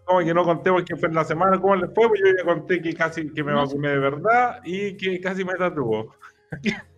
[0.05, 2.43] Como que no contemos que fue en la semana, cómo les fue, pues yo ya
[2.43, 3.65] conté que casi que me No.
[3.65, 6.13] vacuné de verdad y que casi me tatuó.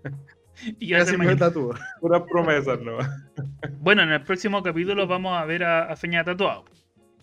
[0.80, 1.75] Y ya se Casi me tatúo.
[2.01, 2.97] Puras promesas, ¿no?
[3.80, 6.65] Bueno, en el próximo capítulo vamos a ver a, a Feña tatuado.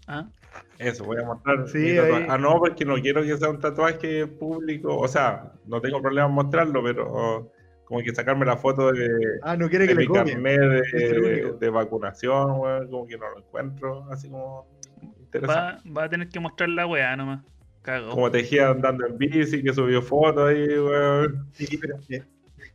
[0.07, 0.29] ¿Ah?
[0.79, 1.67] Eso, voy a mostrar.
[1.69, 2.23] Sí, mi tatuaje.
[2.23, 2.27] ahí.
[2.31, 4.97] Ah, no, porque no quiero que sea un tatuaje público.
[4.97, 7.51] O sea, no tengo problema en mostrarlo, pero
[7.85, 9.09] como que sacarme la foto de,
[9.43, 13.17] Ah, no quiere de que le mi carnet el de, de vacunación, weón, como que
[13.19, 14.67] no lo encuentro, así como
[15.19, 15.89] interesante.
[15.91, 17.45] Va, va a tener que mostrar la weá nomás.
[17.83, 18.11] Cago.
[18.13, 21.47] Como tejía andando en bici, que subió fotos ahí, weón.
[21.53, 22.23] Sí, pero que,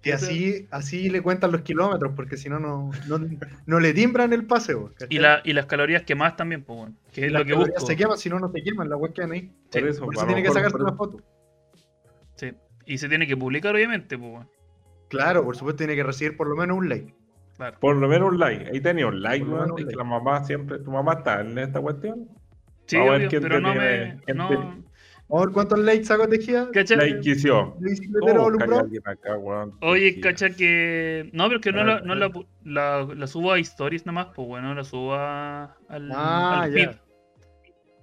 [0.04, 3.20] que así, así le cuentan los kilómetros, porque si no, no, no,
[3.66, 4.92] no le timbran el paseo.
[4.92, 5.08] ¿cachai?
[5.10, 6.96] Y, la, y las calorías quemadas también, pues bueno.
[7.12, 7.80] Que es Las lo que busco.
[7.88, 9.42] se queman, si no, no se queman, las weas quedan ahí.
[9.72, 11.18] Por Sí, eso, Por eso tiene que por- una foto.
[12.36, 12.54] Sí.
[12.86, 14.50] Y se tiene que publicar, obviamente, pues bueno.
[15.10, 17.14] Claro, por supuesto, tiene que recibir por lo menos un like.
[17.58, 17.78] Claro.
[17.80, 18.68] Por lo menos un like.
[18.72, 19.96] Ahí tenía un like, que like.
[19.96, 22.30] la mamá siempre, tu mamá está en esta cuestión.
[22.86, 24.34] Sí, Vamos a ver pero no tiene- me.
[24.34, 26.70] No, te- Vamos a ver cuántos likes sacó Tejía.
[26.74, 26.96] ¿Cacha?
[26.96, 27.76] Like quisió.
[27.80, 28.72] De bicicletero ¿Cómo alumbrado.
[28.72, 29.78] cae alguien acá, weón?
[29.82, 31.30] Oye, cacha que.
[31.34, 32.32] No, pero es que no, A la, no la,
[32.64, 36.92] la, la subo a stories nomás, pues bueno, la subo a- al, Ah, al ya.
[36.92, 36.98] feed.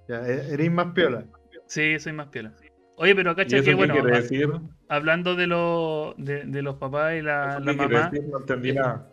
[0.07, 1.25] Ya, e- eres más piola.
[1.65, 2.53] Sí, soy más piola.
[2.95, 4.49] Oye, pero ¿Y cacha eso que qué bueno, quiere decir?
[4.89, 8.09] Hablando de, los de, de los papás y la, ¿Eso la mamá.
[8.09, 8.27] decir?
[8.29, 9.09] No entendí nada.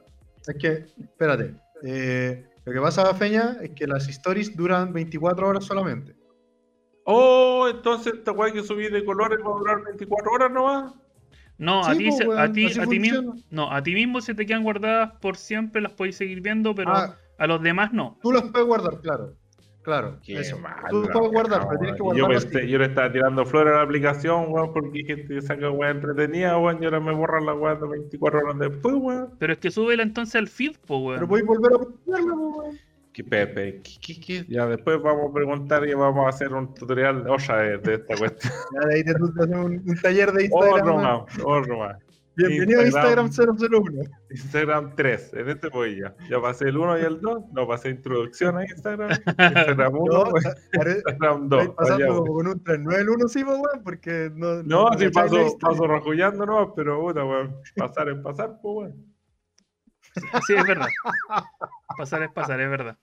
[0.47, 1.55] Es que, espérate.
[1.83, 6.15] eh, lo que pasa, Feña, es que las stories duran 24 horas solamente.
[7.05, 10.95] Oh, entonces esta weá que subí de colores va a durar 24 horas nomás.
[11.59, 14.21] No, a Sí, ti, po, se- a ti, a ti mismo, no, a ti mismo
[14.21, 17.93] se te quedan guardadas por siempre, las podéis seguir viendo, pero Ah, a los demás
[17.93, 18.19] no.
[18.23, 19.37] tú las puedes guardar, claro.
[19.85, 20.59] Claro, Qué eso.
[20.59, 22.17] mal, Tú puedes guardar, pero tienes que weón.
[22.17, 22.47] yo, guardarlas.
[22.53, 25.91] pensé- yo le estaba tirando flores a la aplicación, weón, porque que te saca weá
[25.91, 29.31] entretenida, weón, y ahora me borran la weá de 24 horas después, weón.
[29.39, 31.15] Pero es que súbela entonces al feed, pues, weón.
[31.17, 32.79] Pero podéis volver a ponerla, po, weón.
[33.13, 34.45] Que Pepe, ¿qué, qué, qué?
[34.49, 38.17] Ya después vamos a preguntar y vamos a hacer un tutorial otra vez de esta
[38.19, 38.53] cuestión.
[38.73, 40.97] Ya de ahí te, te un, un taller de Otro Instagram.
[40.97, 41.05] man.
[41.29, 41.97] más, otro más.
[42.37, 43.27] Bienvenido Instagram.
[43.27, 44.03] a Instagram 001.
[44.31, 46.17] Instagram 3, en este voy ya.
[46.29, 49.11] Ya pasé el 1 y el 2, no pasé introducción a Instagram.
[49.39, 51.69] Instagram 1, No, Instagram estáis 2.
[51.77, 54.63] pasando allá, como con un 391, sí, po, weón, porque no.
[54.65, 57.57] No, sí cachai la paso, paso rajullando nomás, pero puta, weón.
[57.77, 59.15] Pasar es pasar, pues weón.
[60.47, 60.89] Sí, es verdad.
[61.97, 62.99] Pasar es pasar, es verdad.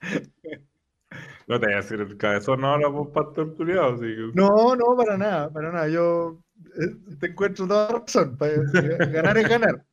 [1.47, 4.31] No te voy a decir el cabezón ahora, pues pastor culiado, así que.
[4.33, 5.87] No, no, para nada, para nada.
[5.87, 6.39] Yo
[7.19, 8.37] te encuentro toda razón.
[8.37, 9.85] pa- ganar es ganar.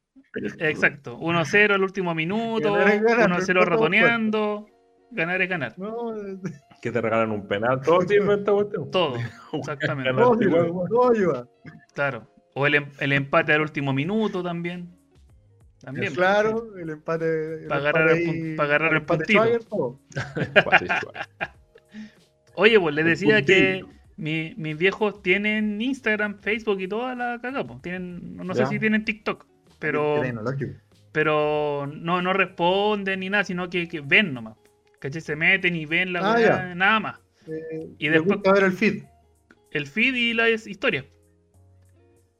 [0.58, 1.18] Exacto.
[1.18, 4.66] 1-0 al último minuto, Ganar es ganar, 1-0 pero ratoneando.
[5.10, 5.74] Ganar es ganar.
[5.78, 6.36] No, eh,
[6.82, 8.90] Que te regalan un penal, todo sirve esta cuestión.
[8.90, 9.16] Todo.
[9.54, 10.12] Exactamente.
[10.12, 11.48] Todo igual, ayuda, todo ayuda.
[11.94, 12.30] Claro.
[12.54, 14.94] O el, em- el empate al último minuto también.
[15.80, 16.12] También.
[16.12, 17.62] Claro, el empate.
[17.62, 20.00] el Pa' agarrar empate el pa' agarrar el empate puntito.
[22.54, 23.84] Oye, pues les El decía que.
[24.18, 27.66] Mi- mis viejos tienen Instagram, Facebook y toda la cagada.
[27.66, 27.80] pues.
[27.80, 29.46] Tienen, no sé si tienen TikTok,
[29.78, 30.20] pero,
[31.12, 34.56] pero no, no responden ni nada, sino que, que ven nomás.
[34.98, 35.20] ¿Cachai?
[35.22, 37.20] Se meten y ven la Ah, nada más.
[37.46, 39.04] Eh, Y me después- gusta ver el feed.
[39.70, 41.04] El feed y las historias.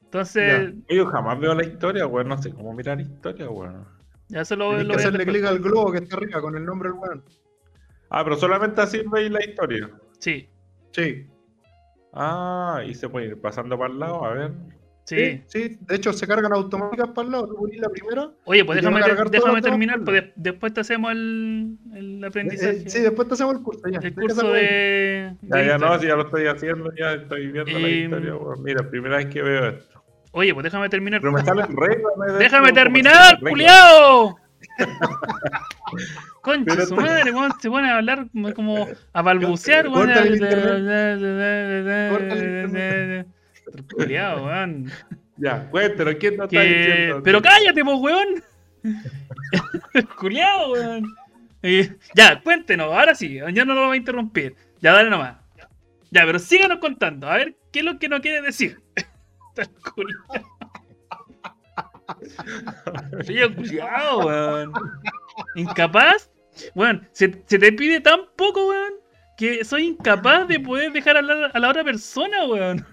[0.04, 2.28] Entonces, Yo jamás veo la historia, weón.
[2.28, 3.84] No sé cómo mirar historia, weón.
[4.28, 6.90] ya se lo, lo que hacerle clic al globo que está arriba con el nombre
[6.90, 7.24] del weón.
[8.10, 9.90] Ah, pero solamente así veis la historia.
[10.18, 10.48] Sí,
[10.92, 11.26] Sí.
[12.20, 14.50] Ah, y se puede ir pasando para el lado, a ver.
[15.04, 15.40] sí.
[15.46, 15.78] sí.
[15.80, 17.46] De hecho, se cargan automáticas para el lado.
[17.46, 18.30] Tú la primera.
[18.44, 19.00] Oye, pues déjame,
[19.30, 22.76] déjame terminar, pues de- después te hacemos el, el Eh, aprendizaje.
[22.78, 23.82] eh, sí, después te hacemos el curso.
[23.88, 24.00] Ya.
[24.02, 27.78] el curso de, Ya, de ya no, si ya lo estoy haciendo, ya estoy viendo
[27.78, 28.34] la Em, historia.
[28.62, 30.02] Mira, primera vez que veo esto.
[30.32, 31.20] Oye, pues déjame terminar.
[31.20, 34.36] Pero me me de ¡Déjame terminar, culiao!
[36.42, 40.10] Concha Pero su madre, weón, se pone a hablar como- a balbucear, weón.
[43.94, 44.90] Culiao, weón.
[45.36, 47.22] Ya, cuéntelo, ¿quién no está diciendo?
[47.22, 48.42] Pero cállate, pues, weón.
[50.18, 51.14] Culiao, weón.
[51.62, 54.54] Eh, Ya, cuéntenos, ahora sí, ya no lo voy a interrumpir.
[54.80, 55.36] Ya, dale nomás.
[56.10, 58.80] Ya, pero síganos contando, a ver qué es lo que nos quiere decir.
[59.54, 60.57] Tal culiao.
[63.18, 64.72] Oye, culiao, weón.
[65.54, 66.30] Incapaz
[66.74, 68.94] Weón, se, se te pide tan poco, weón,
[69.36, 72.84] que soy incapaz de poder dejar hablar a la otra persona, weón.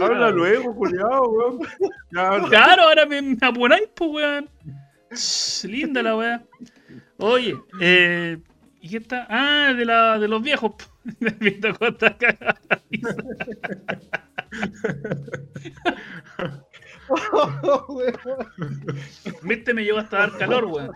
[0.00, 1.58] Habla luego, culiao, weón.
[2.10, 4.50] Claro, ahora me, me apuráis, pues, weón.
[5.12, 6.42] Ch, Linda la weá.
[7.18, 8.38] Oye, eh,
[8.80, 9.26] ¿y qué está?
[9.30, 10.72] Ah, de, la, de los viejos.
[11.78, 12.58] Costa cagada
[19.42, 20.92] Viste, me llegó hasta dar calor, weón.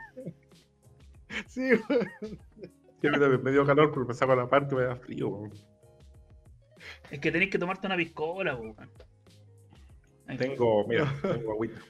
[1.47, 2.09] Sí, weón.
[3.01, 3.09] Sí,
[3.43, 5.53] me dio calor, pero me saco la parte y me da frío, weón.
[7.11, 8.77] Es que tenéis que tomarte una piscola, weón.
[10.37, 11.81] Tengo, mira, tengo agüita.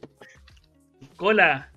[1.16, 1.72] Cola.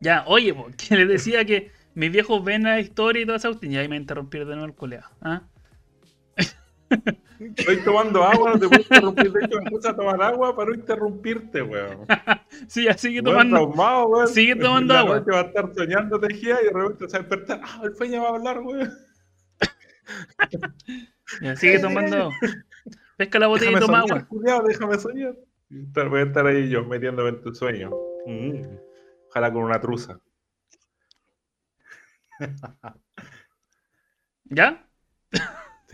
[0.00, 3.48] Ya, oye, po, que les decía que mis viejos ven la historia y toda esa
[3.48, 3.72] cuestión.
[3.72, 5.08] Y ahí me interrumpieron de nuevo el coleado.
[5.22, 5.42] ¿ah?
[7.56, 9.32] Estoy tomando agua, no te puedo interrumpir.
[9.32, 12.06] De hecho, me puse a tomar agua para no interrumpirte, weón.
[12.68, 13.56] Sí, ya sigue Weón, tomando.
[13.56, 14.28] traumado, weón.
[14.28, 15.16] sigue tomando La agua.
[15.18, 17.60] noche va a estar soñando tejida y de repente se va a despertar.
[17.62, 18.92] Ah, el feña va a hablar, weón.
[21.40, 22.30] Ya, sigue tomando.
[23.16, 24.28] Pesca la botella y Déjame toma soñar, agua.
[24.28, 25.34] culiao, déjame soñar.
[25.70, 27.90] Y Voy a estar ahí yo metiéndome en tu sueño.
[28.26, 28.62] Mm.
[29.30, 30.18] Ojalá con una truza.
[34.44, 34.86] ¿Ya?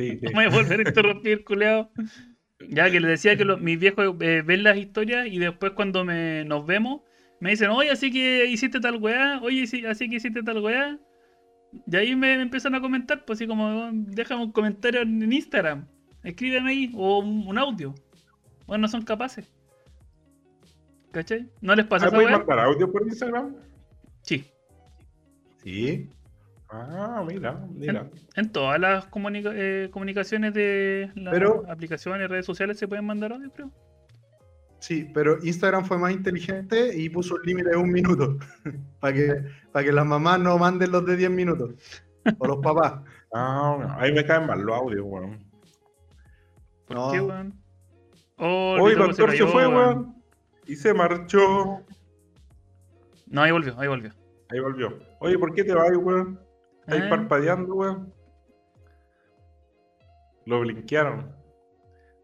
[0.01, 0.27] Sí, sí.
[0.27, 1.91] No me voy a volver a interrumpir, culeado.
[2.69, 6.05] Ya que les decía que los- mis viejos eh, ven las historias y después cuando
[6.05, 7.03] me, nos vemos
[7.41, 10.99] me dicen, oye, así que hiciste tal weá, oye, sí, así que hiciste tal weá.
[11.87, 15.33] Y ahí me, me empiezan a comentar, pues así como, "Oh, déjame un comentario en
[15.33, 15.87] Instagram,
[16.23, 17.95] escríbeme ahí, o un, un audio.
[18.67, 19.51] Bueno, no son capaces.
[21.13, 21.49] ¿Cachai?
[21.61, 23.57] ¿No les pasa Ah, esa ¿Puedes mandar audio por Instagram?
[24.23, 24.45] Sí.
[25.65, 26.09] Sí.
[26.73, 28.09] Ah, mira, mira.
[28.37, 33.33] En todas las comunica- eh, comunicaciones de las Pero- aplicaciones, redes sociales se pueden mandar
[33.33, 33.71] audio, creo.
[34.79, 38.39] Sí, pero Instagram fue más inteligente y puso un límite de un minuto.
[39.01, 41.75] Para que, para que las mamás no manden los de 10 minutos.
[42.39, 43.01] O los papás.
[43.33, 45.39] Ah, ahí me caen mal los audios, weón.
[46.85, 47.13] ¿Por No.
[47.13, 47.55] qué, weón?
[48.39, 50.15] Oh, el Hoy el Vitoco doctor se cayó, fue, weón.
[50.67, 51.85] Y se marchó.
[53.29, 54.11] No, ahí volvió, ahí volvió.
[54.51, 54.99] Ahí volvió.
[55.21, 56.41] Oye, ¿por qué te vas, weón?
[56.91, 58.13] Estás Ah, parpadeando, weón.
[60.47, 61.33] Lo blinquearon.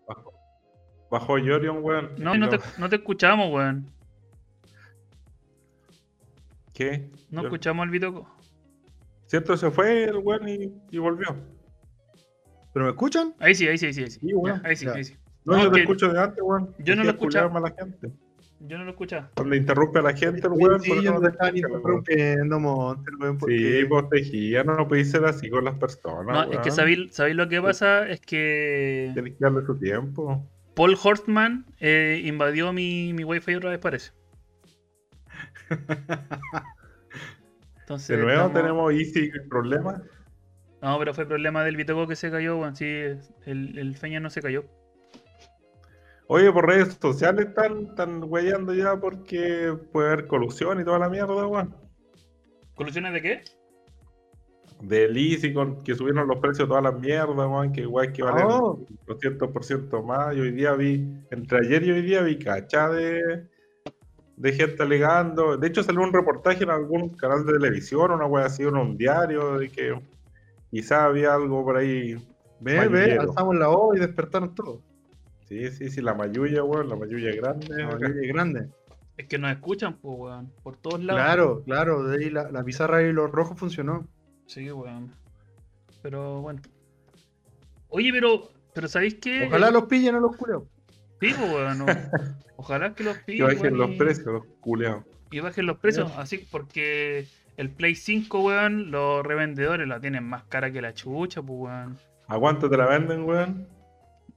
[0.08, 0.32] Bajó,
[1.10, 2.10] bajó Yorion, weón.
[2.18, 3.90] No, no lo- te, no te escuchamos, weón.
[6.72, 7.10] ¿Qué?
[7.30, 8.28] No Yo- escuchamos al Vitoco.
[9.26, 9.56] ¿Cierto?
[9.56, 11.28] Se fue el weón y, y volvió.
[12.72, 13.34] ¿Pero me escuchan?
[13.38, 14.02] Ahí sí, ahí sí, ahí sí.
[14.02, 14.62] Ahí sí, Sí, weón.
[14.62, 14.92] Ya, ahí, sí Ya.
[14.92, 15.16] ahí sí.
[15.44, 16.74] No, No, yo te que- escucho de antes, weón.
[16.78, 17.48] yo no lo escuchaba.
[17.48, 18.10] culiao mala gente.
[18.60, 19.30] Yo no lo escuchaba.
[19.36, 20.80] Cuando interrumpe a la gente, el Sí, weón.
[20.80, 21.56] sí, por eso yo no te weón.
[21.56, 23.56] interrumpiendo, Monter, weón, porque...
[23.58, 26.46] Sí, tejía, no podéis ser así con las personas.
[26.48, 30.48] No, es que sabéis sabéis lo que pasa, es que Tenés que darle su tiempo.
[30.74, 34.12] Paul Hortman eh, invadió mi, mi wifi otra vez, parece.
[37.80, 40.02] Entonces, De nuevo estamos- tenemos Easy problemas.
[40.82, 42.76] No, pero fue problema del Vitoco que se cayó, weón.
[42.76, 44.64] Sí, el, el Feña no se cayó.
[46.28, 51.08] Oye, por redes sociales están, están weyando ya porque puede haber colusión y toda la
[51.08, 51.74] mierda, weón.
[52.74, 53.44] ¿Colusiones de qué?
[54.82, 58.22] Del Easy con que subieron los precios de todas las mierdas, weón, que igual que
[58.22, 58.78] valen Oh.
[59.06, 60.36] 200% más.
[60.36, 63.46] Y hoy día vi, entre ayer y hoy día vi cacha de,
[64.36, 65.56] de gente alegando.
[65.56, 68.96] De hecho, salió un reportaje en algún canal de televisión, una wea así, en un
[68.96, 69.94] diario, de que
[70.72, 72.16] quizá había algo por ahí.
[72.58, 74.80] Ve, ve, alzamos la voz y despertaron todos.
[75.48, 77.68] Sí, sí, sí, la mayulla, weón, la mayulla grande.
[77.68, 78.68] No, es grande.
[79.16, 80.52] Es que nos escuchan, pues, weón.
[80.62, 81.22] Por todos lados.
[81.22, 84.06] Claro, claro, de ahí la, la pizarra y los rojos funcionó.
[84.46, 85.12] Sí, weón.
[86.02, 86.60] Pero bueno.
[87.88, 89.46] Oye, pero, pero ¿sabéis qué?
[89.46, 90.64] Ojalá los pillen a los culeos.
[91.20, 91.78] Sí, pues, weón.
[91.78, 91.86] no.
[92.56, 93.46] Ojalá que los Que pillen.
[93.46, 95.04] bajen weón, los y- precios, los culeados.
[95.30, 96.10] Y bajen los precios.
[96.16, 101.40] Así, porque el Play 5, weón, los revendedores la tienen más cara que la chucha,
[101.42, 101.98] pues, weón.
[102.28, 103.68] ¿A cuánto te la venden, weón?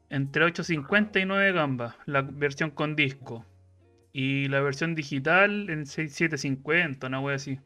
[0.10, 3.46] Entre 8.50 y 9 gambas, la versión con disco.
[4.12, 7.60] Y la versión digital en 6.750, una wea así.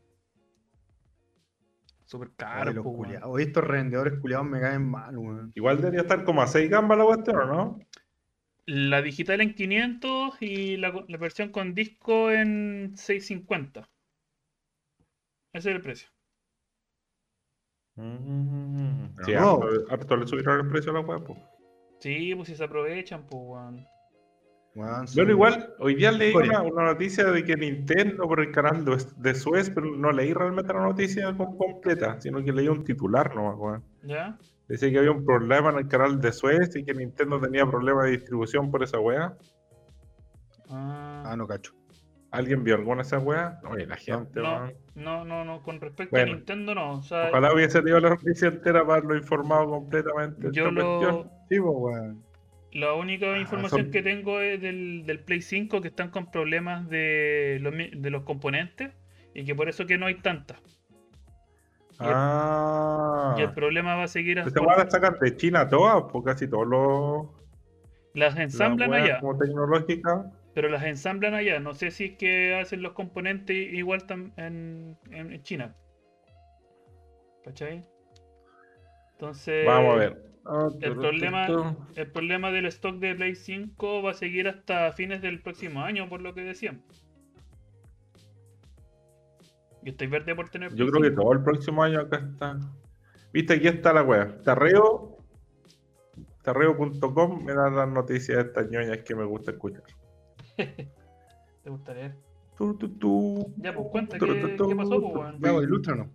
[2.05, 3.23] Súper caro, po, weón.
[3.23, 5.51] Oye, estos revendedores culiados me caen mal, weón.
[5.55, 7.79] Igual debería estar como a 6 gambas la cuestión, ¿o no?
[8.65, 13.89] La digital en 500 y la, la versión con disco en 650.
[15.53, 16.09] Ese es el precio.
[17.95, 19.61] Mm, sí, No.
[19.63, 21.37] harto, harto le subieron el precio a la web, po.
[22.03, 25.07] Sí, pues si se aprovechan, pues, weón.
[25.07, 25.15] Sí.
[25.15, 28.97] Bueno, igual, hoy día leí una, una noticia de que Nintendo por el canal de,
[29.17, 33.33] de Suez, pero no leí realmente la noticia com- completa, sino que leí un titular
[33.35, 33.83] nomás, weón.
[34.03, 34.37] ¿Ya?
[34.67, 38.05] Decía que había un problema en el canal de Suez y que Nintendo tenía problemas
[38.05, 39.37] de distribución por esa weá.
[40.69, 41.71] Ah, Ah, no cacho.
[42.31, 43.63] ¿Alguien vio alguna de esas weas?
[43.69, 46.31] Oye, la gente, No, no, no, no, con respecto Bueno.
[46.31, 46.93] a Nintendo no.
[46.97, 50.47] O sea, Ojalá hubiese tenido la noticia entera para haberlo informado completamente.
[50.47, 51.31] de yo esta cuestión.
[51.57, 52.23] Lo, Sí, pues, weón.
[52.73, 56.31] la única Ah, información son- que tengo es del, del Play 5 que están con
[56.31, 58.91] problemas de los, de los componentes
[59.33, 60.59] y que por eso que no hay tantas.
[61.99, 63.35] Y el- Ah.
[63.37, 64.61] Y el problema va a seguir hasta...
[64.61, 67.27] weá la sacan de China todas, porque casi todos los.
[68.15, 70.31] Las ensamblan allá, Como tecnológica.
[70.53, 71.59] pero las ensamblan allá.
[71.59, 74.03] No sé si es que hacen los componentes igual
[74.37, 75.75] en, en China.
[77.43, 77.81] ¿Cachai?
[79.13, 79.65] Entonces...
[79.65, 80.32] Vamos a ver.
[80.81, 85.41] El problema- El problema del stock de Play 5 va a seguir hasta fines del
[85.41, 86.83] próximo año, por lo que decían.
[89.83, 91.21] Yo estoy verde por tener Yo Play creo que 5.
[91.21, 92.57] todo el próximo año acá está.
[93.33, 94.37] Viste, aquí está la wea.
[94.43, 95.17] Tarreo.
[96.43, 99.83] Tarreo.com me da las noticias de estas ñoñas que me gusta escuchar.
[100.57, 102.15] ¿Te gusta leer?
[102.57, 103.53] Tu, tu, tu.
[103.57, 105.45] Ya, pues, cuenta, ¿qué- qué pasó, pues, tu.
[105.45, 106.07] Ya, pues, ilústranos.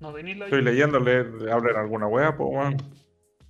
[0.00, 2.76] No tenéis la Estoy leyendo, le abren alguna wea, pues weón.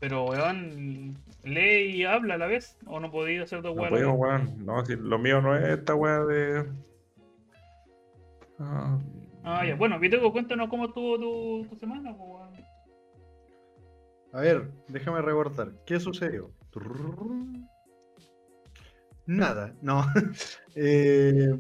[0.01, 2.77] Pero, weón, lee y habla a la vez.
[2.87, 4.19] ¿O no podéis hacer dos No weas puedo, vez?
[4.19, 4.67] weón.
[4.67, 6.67] No, si lo mío no es esta wea de.
[8.59, 8.99] Ah,
[9.43, 9.75] Ah, ya.
[9.75, 12.51] Bueno, Viteco, cuéntanos cómo estuvo tu, tu semana, pues, weón.
[14.33, 15.73] A ver, déjame recordar.
[15.87, 16.51] ¿Qué sucedió?
[19.27, 20.05] Nada, no.
[20.77, 21.53] Eh,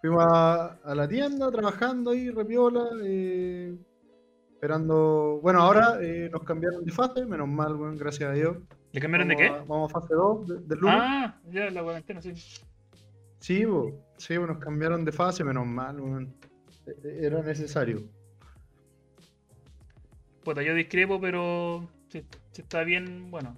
[0.00, 3.74] fuimos a, a la tienda trabajando ahí, repiola, eh,
[4.54, 5.40] esperando.
[5.42, 8.56] Bueno, ahora eh, nos cambiaron de fase, menos mal, bueno, gracias a Dios.
[8.92, 9.54] ¿Le cambiaron de Vamos qué?
[9.58, 10.98] a- vamos a fase 2 de- del lunes.
[11.00, 12.32] Ah, ya, la cuarentena, sí.
[13.38, 15.98] Sí, bo, sí, bo, nos cambiaron de fase, menos mal.
[16.86, 18.02] E- e- Era necesario.
[20.44, 23.56] Puta, yo discrepo, pero si, si está bien, bueno.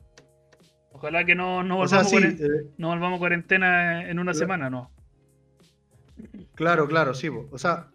[0.93, 4.33] Ojalá que no, no O sea, volvamos, sí, eh, no volvamos a cuarentena en una
[4.35, 4.91] semana, no.
[6.59, 7.29] Claro, claro, sí.
[7.51, 7.91] O sea,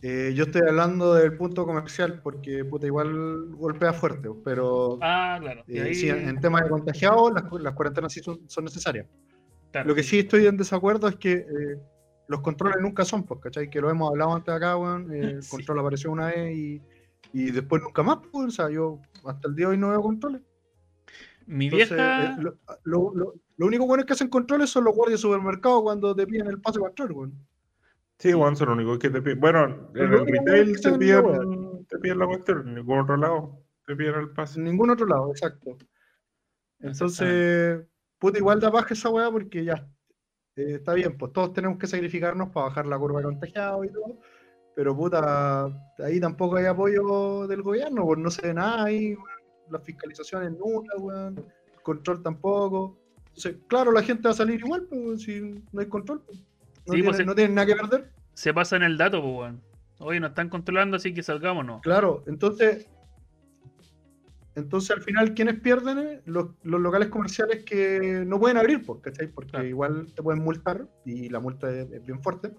[0.00, 5.64] eh, yo estoy hablando del punto comercial porque, puta, igual golpea fuerte, pero Ah, claro.
[5.66, 9.06] Eh, ahí, sí, en temas de contagiados, las, cu- las cuarentenas sí son, son necesarias.
[9.72, 11.78] claro, Lo que sí estoy en desacuerdo es que eh,
[12.28, 13.68] los controles nunca son, pues, ¿cachai?
[13.68, 15.10] Que lo hemos hablado antes acá, weón.
[15.12, 15.50] el Sí.
[15.50, 16.82] control apareció una vez y,
[17.32, 20.00] y después nunca más, pues, o sea, yo hasta el día de hoy no veo
[20.02, 20.42] controles.
[21.46, 22.24] Mi Entonces, vieja.
[22.24, 25.82] eh, lo, lo- lo- lo único bueno que hacen controles son los guardias de supermercado
[25.82, 27.32] cuando te piden el pase para entrar, weón.
[28.18, 29.40] Sí, weón, son los únicos que te piden.
[29.40, 33.64] Bueno, en el retail te piden, la te piden la cuestión, en ningún otro lado
[33.86, 34.58] te piden el pase.
[34.58, 35.78] En ningún otro lado, exacto.
[36.80, 37.80] Entonces,
[38.18, 39.88] puta, igual da baja esa weá porque ya
[40.56, 43.92] eh, está bien, pues todos tenemos que sacrificarnos para bajar la curva de contagiados y
[43.92, 44.18] todo.
[44.74, 45.66] Pero puta,
[45.98, 49.16] ahí tampoco hay apoyo del gobierno, pues no se ve nada ahí,
[49.70, 52.98] las fiscalizaciones nulas, weón, el control tampoco.
[53.28, 56.22] Entonces, claro, la gente va a salir igual, pues, si no hay control.
[56.22, 56.47] pues.
[56.88, 58.10] No, Sí, tienen, no nada que perder.
[58.34, 59.62] Se pasan el dato, pues, weón.
[59.98, 61.80] Oye, nos están controlando, así que salgámonos.
[61.82, 62.88] Claro, entonces,
[64.54, 65.98] entonces al final, ¿quiénes pierden?
[65.98, 66.22] eh?
[66.24, 69.28] Los, los locales comerciales que no pueden abrir, pues, ¿cachai?
[69.28, 69.66] Porque Claro.
[69.66, 72.52] igual te pueden multar y la multa es, es bien fuerte.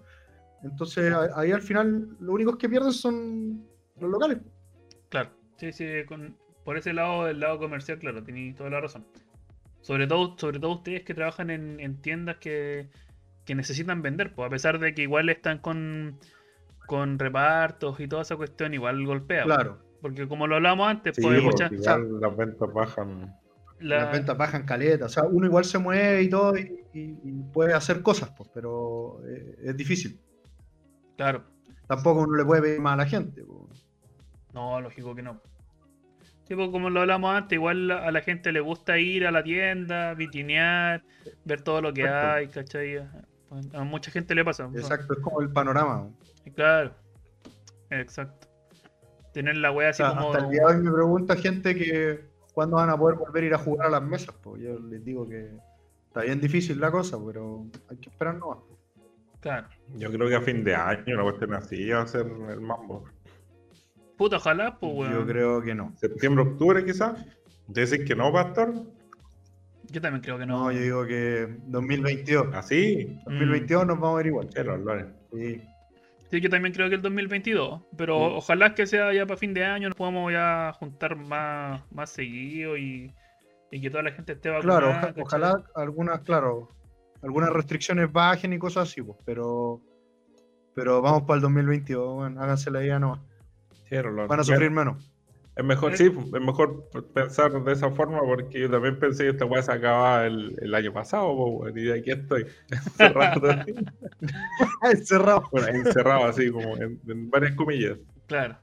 [0.62, 3.66] Entonces ahí al final, los únicos que pierden son
[3.98, 4.38] los locales.
[5.08, 5.30] Claro.
[5.56, 9.06] Sí, sí, con- por ese lado, el lado comercial, claro, tenéis toda la razón.
[9.80, 12.90] Sobre todo, sobre todo ustedes que trabajan en, en tiendas que,
[13.50, 16.20] que necesitan vender, pues a pesar de que igual están con,
[16.86, 19.42] con repartos y toda esa cuestión, igual golpea.
[19.42, 19.56] pues.
[19.56, 23.36] Claro, Porque como lo hablábamos antes, Sí, pues hay porque mucha- igual las ventas bajan.
[23.80, 25.06] la- las ventas bajan caleta.
[25.06, 28.48] O sea, uno igual se mueve y todo y, y- y puede hacer cosas, pues,
[28.54, 30.20] pero eh, es difícil.
[31.16, 31.42] Claro,
[31.88, 33.42] Tampoco uno le puede pedir más a la gente.
[33.42, 33.84] pues.
[34.54, 35.40] no, lógico que no.
[36.46, 39.42] Sí, pues, como lo hablamos antes, igual a la gente le gusta ir a la
[39.42, 41.02] tienda, vitinear,
[41.44, 42.98] ver todo lo que hay, ¿cachai?
[43.72, 44.68] A mucha gente le pasa.
[44.68, 44.78] ¿no?
[44.78, 46.08] Exacto, es como el panorama.
[46.18, 46.54] pues.
[46.54, 46.94] Claro,
[47.90, 48.48] exacto.
[49.32, 50.32] Tener la wea O así sea, como.
[50.32, 53.46] Hasta el día de hoy me pregunta gente que cuándo van a poder volver a
[53.46, 54.34] ir a jugar a las mesas.
[54.42, 55.50] Pues yo les digo que
[56.06, 58.58] está bien difícil la cosa, pero hay que esperar nomás.
[59.40, 59.68] Claro.
[59.96, 63.04] Yo creo que a fin de año una cuestión así va a ser el mambo.
[64.16, 65.12] Puta, ojalá, pues weón.
[65.14, 65.92] Yo creo que no.
[65.96, 67.24] Septiembre, octubre quizás.
[67.68, 68.74] ¿Dicen que no, Pastor?
[69.90, 70.64] Yo también creo que no.
[70.64, 72.54] No, yo digo que 2022.
[72.54, 73.18] Así.
[73.24, 74.48] 2022 nos vamos a ver igual.
[75.32, 75.62] Sí.
[76.30, 77.82] Sí, yo también creo que el 2022.
[77.96, 78.34] Pero Sí.
[78.36, 82.76] ojalá que sea ya para fin de año, nos podamos ya juntar más, más seguido
[82.76, 83.12] y,
[83.72, 85.00] y que toda la gente esté vacunada.
[85.00, 86.68] Claro, ojalá algunas, claro,
[87.22, 89.80] algunas restricciones bajen y cosas así, pues, pero
[90.72, 93.20] pero vamos para el 2022, bueno, háganse la idea nomás.
[93.88, 93.96] Sí.
[94.28, 95.09] Van a sufrir menos.
[95.60, 99.44] Es mejor, sí, es mejor pensar de esa forma porque yo también pensé que esta
[99.44, 102.46] weá se acababa el, el año pasado, y de aquí estoy.
[102.70, 103.42] Encerrado.
[104.90, 105.42] Encerrado.
[105.52, 107.98] bueno, encerrado así como en, en varias comillas.
[108.26, 108.56] Claro.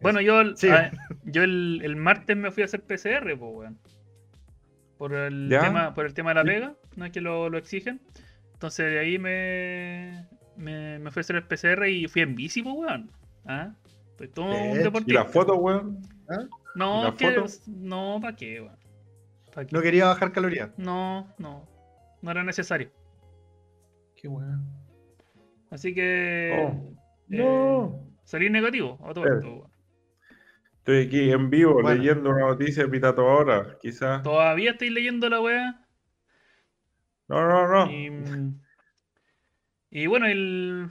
[0.00, 0.68] Bueno, yo, el- Sí.
[1.24, 3.78] yo el, el martes me fui a hacer PCR, pues, weón.
[4.96, 5.60] Por el, ¿Ya?
[5.60, 8.00] tema, por el tema de la pega, no es que lo, lo exigen.
[8.52, 12.62] Entonces de ahí me, me, me fui a hacer el PCR y fui en bici,
[12.62, 13.10] pues, weón.
[13.46, 13.72] ¿Ah?
[14.16, 14.80] Pues todo De un hecho.
[14.80, 15.20] Y deportista.
[15.20, 16.00] la foto, weón.
[16.74, 17.52] No, ¿Y la es que- foto?
[17.68, 18.76] no, ¿para qué, weón?
[19.54, 19.74] ¿Pa' qué?
[19.76, 20.70] No quería bajar calorías.
[20.76, 21.66] No, no.
[22.22, 22.90] No era necesario.
[24.16, 24.64] Qué weón.
[25.70, 26.56] Así que.
[26.58, 26.94] Oh.
[27.30, 28.00] eh, No.
[28.24, 29.30] Salí negativo a todo Eh.
[29.36, 29.70] esto, weón.
[30.78, 31.94] Estoy aquí en vivo Bueno.
[31.94, 34.22] leyendo una noticia de Pitato ahora, quizás.
[34.22, 35.80] Todavía estoy leyendo la weá.
[37.28, 37.90] No, no, no.
[37.90, 38.10] Y,
[39.90, 40.90] y bueno, el,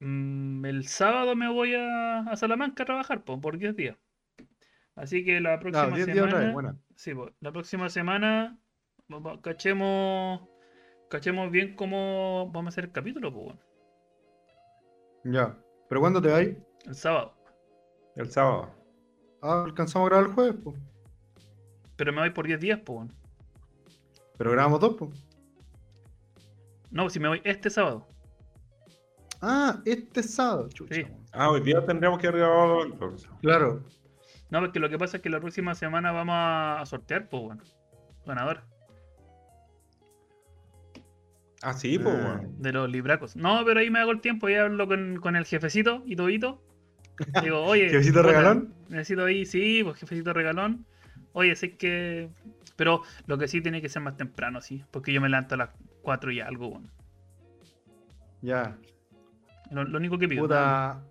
[0.00, 3.96] mm, el sábado me voy a, a Salamanca a trabajar po, por 10 días.
[4.94, 6.52] Así que la próxima Claro, 10 días otra vez, semana.
[6.52, 6.78] buena.
[6.96, 8.58] Sí, po, la próxima semana
[9.42, 10.40] cachemos,
[11.10, 13.60] cachemos bien cómo vamos a hacer el capítulo, pues bueno,
[15.24, 15.56] Ya.
[15.88, 16.40] ¿Pero cuándo te vas?
[16.86, 17.34] el sábado.
[18.16, 18.74] El sábado.
[19.42, 20.76] Ah, alcanzamos a grabar el jueves, pues.
[21.96, 23.12] Pero me voy por 10 días, pues bueno.
[24.38, 25.10] Pero grabamos dos, pues.
[26.90, 28.08] No, si me voy este sábado.
[29.40, 30.94] Ah, este sábado, chucha.
[30.94, 31.06] Sí.
[31.32, 33.28] Ah, hoy día tendríamos que haber grabado entonces.
[33.42, 33.82] Claro.
[34.50, 37.42] No, porque lo que pasa es que la próxima semana vamos a a sortear, pues
[37.42, 37.62] bueno.
[38.26, 38.62] Ganador
[41.62, 42.38] Ah, sí, pues, Ah.
[42.40, 42.62] weón.
[42.62, 43.34] de los libracos.
[43.36, 46.62] No, pero ahí me hago el tiempo y hablo con, con el jefecito y todito.
[47.42, 47.88] Digo, oye.
[47.88, 48.74] ¿Jefecito regalón?
[48.88, 50.86] Necesito ahí, sí, pues jefecito regalón.
[51.32, 52.28] Oye, sé que.
[52.76, 54.84] Pero lo que sí tiene que ser más temprano, sí.
[54.90, 55.70] Porque yo me levanto a las
[56.02, 56.88] 4 y algo, bueno.
[58.42, 58.76] Ya.
[59.70, 60.42] Lo, lo único que pido.
[60.42, 61.02] Puta.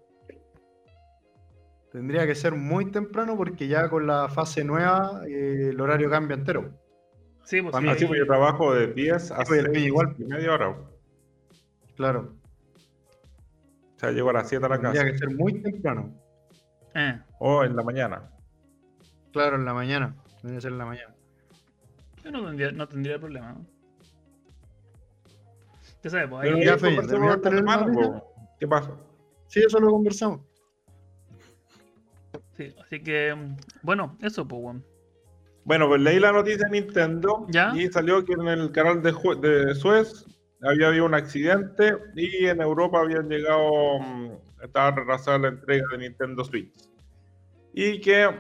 [1.91, 6.35] Tendría que ser muy temprano porque ya con la fase nueva eh, el horario cambia
[6.35, 6.71] entero.
[7.43, 9.85] Sí, pues Pa' sí, mí, Así ahí- pues yo trabajo de 10 a pues, 6
[9.85, 10.15] igual.
[10.17, 10.69] y media hora.
[10.69, 10.89] O
[11.95, 12.35] Claro.
[13.97, 15.11] sea, llego a las 7 a la Tendría casa.
[15.13, 16.13] que ser muy temprano.
[16.95, 18.29] eh, O en la mañana.
[19.31, 20.15] Claro, en la mañana.
[20.41, 21.15] Tendría que ser en la mañana.
[22.23, 23.53] yo no tendría, no tendría problema.
[23.53, 23.65] ¿no?
[26.03, 26.65] Ya sabes, pues Pero ahí.
[26.65, 27.01] ya, ya Feña,
[28.65, 28.97] ¿Qué pasa?
[29.45, 30.41] Sí, eso lo conversamos.
[32.57, 34.81] Sí, así que, mm, bueno, eso, pues, bueno.
[35.65, 37.71] Bueno, pues leí la noticia de Nintendo ¿Ya?
[37.75, 40.25] y salió que en el canal de, de Suez
[40.63, 44.31] había habido un accidente y en Europa habían llegado, mm,
[44.63, 46.89] estaba retrasada la entrega de Nintendo Switch.
[47.71, 48.31] Y que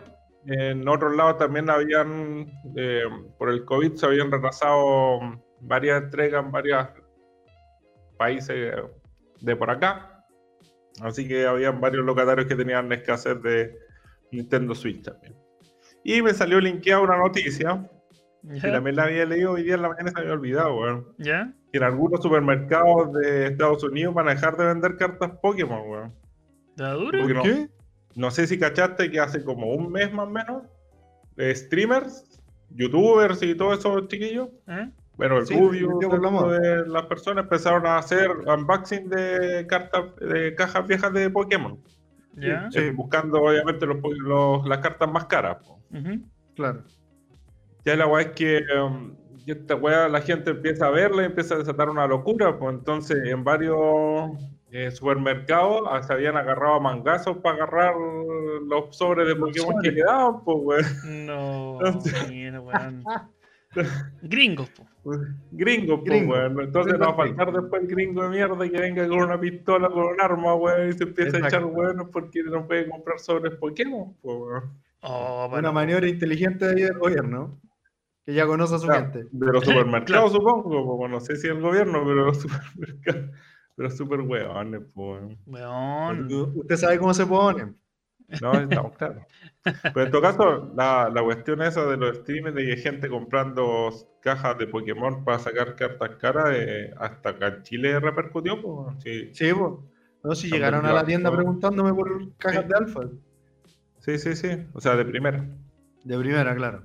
[0.47, 3.03] en otros lados también habían, eh,
[3.37, 6.87] por el COVID, se habían retrasado mm, varias entregas en varios
[8.17, 8.73] países
[9.41, 10.14] de por acá.
[11.01, 13.77] Así que habían varios locatarios que tenían escasez de
[14.31, 15.35] Nintendo Switch también.
[16.03, 17.89] Y me salió linkeada una noticia,
[18.47, 18.71] que ¿Ya?
[18.71, 21.07] también la había leído hoy día en la mañana y se me había olvidado, weón.
[21.17, 21.53] ¿Ya?
[21.71, 26.13] Que en algunos supermercados de Estados Unidos van a dejar de vender cartas Pokémon, weón.
[27.21, 27.69] Porque no, ¿Qué?
[28.15, 30.63] no sé si cachaste que hace como un mes más o menos,
[31.37, 32.39] eh, streamers,
[32.69, 34.89] youtubers y todos esos chiquillos, ¿Eh?
[35.17, 35.97] Bueno, el Sí, Rubio,
[36.49, 41.79] de las personas empezaron a hacer unboxing de cartas, de cajas viejas de Pokémon.
[42.33, 42.69] ¿Ya?
[42.71, 42.79] Sí.
[42.79, 45.57] Eh, buscando obviamente los, las cartas más caras.
[46.55, 46.83] Claro.
[47.85, 51.55] Ya la weá es que um, esta weá la gente empieza a verla y empieza
[51.55, 52.57] a desatar una locura.
[52.57, 54.31] Pues entonces en varios
[54.71, 57.95] eh, supermercados ah, se habían agarrado a mangazos para agarrar
[58.67, 61.25] los sobres de Pokémon que quedaban, pues weón.
[61.25, 63.03] No, Entonces- weón.
[64.21, 64.85] Gringos, po.
[65.51, 66.33] Gringo, pues Gringo.
[66.33, 66.59] weón.
[66.61, 69.39] Entonces Sí, no va a faltar después el gringo de mierda que venga con una
[69.39, 73.19] pistola, con un arma, weón, y se empieza a echar weón porque no puede comprar
[73.19, 74.63] sobres Pokémon, pues weón.
[75.01, 77.59] Oh, Una maniobra inteligente del gobierno.
[78.25, 79.27] Que ya conoce a su Claro, gente.
[79.31, 83.29] de los supermercados, supongo, pues, no sé si el gobierno, pero los supermercados,
[83.75, 85.21] pero super weones, pues.
[85.45, 86.27] Weón.
[86.55, 87.73] Usted sabe cómo se pone.
[88.41, 89.23] No, estamos claros.
[89.63, 93.89] Pero en todo caso, la, la cuestión esa de los streamers de gente comprando
[94.21, 99.03] cajas de Pokémon para sacar cartas caras, eh, hasta acá en Chile repercutió, pues.
[99.03, 99.73] Sí, Sí, pues.
[100.23, 102.67] No, si llegaron a la tienda preguntándome por cajas Sí.
[102.69, 103.01] de alfa.
[103.99, 104.67] sí, sí, sí.
[104.73, 105.45] O sea, de primera.
[106.03, 106.81] De primera, claro.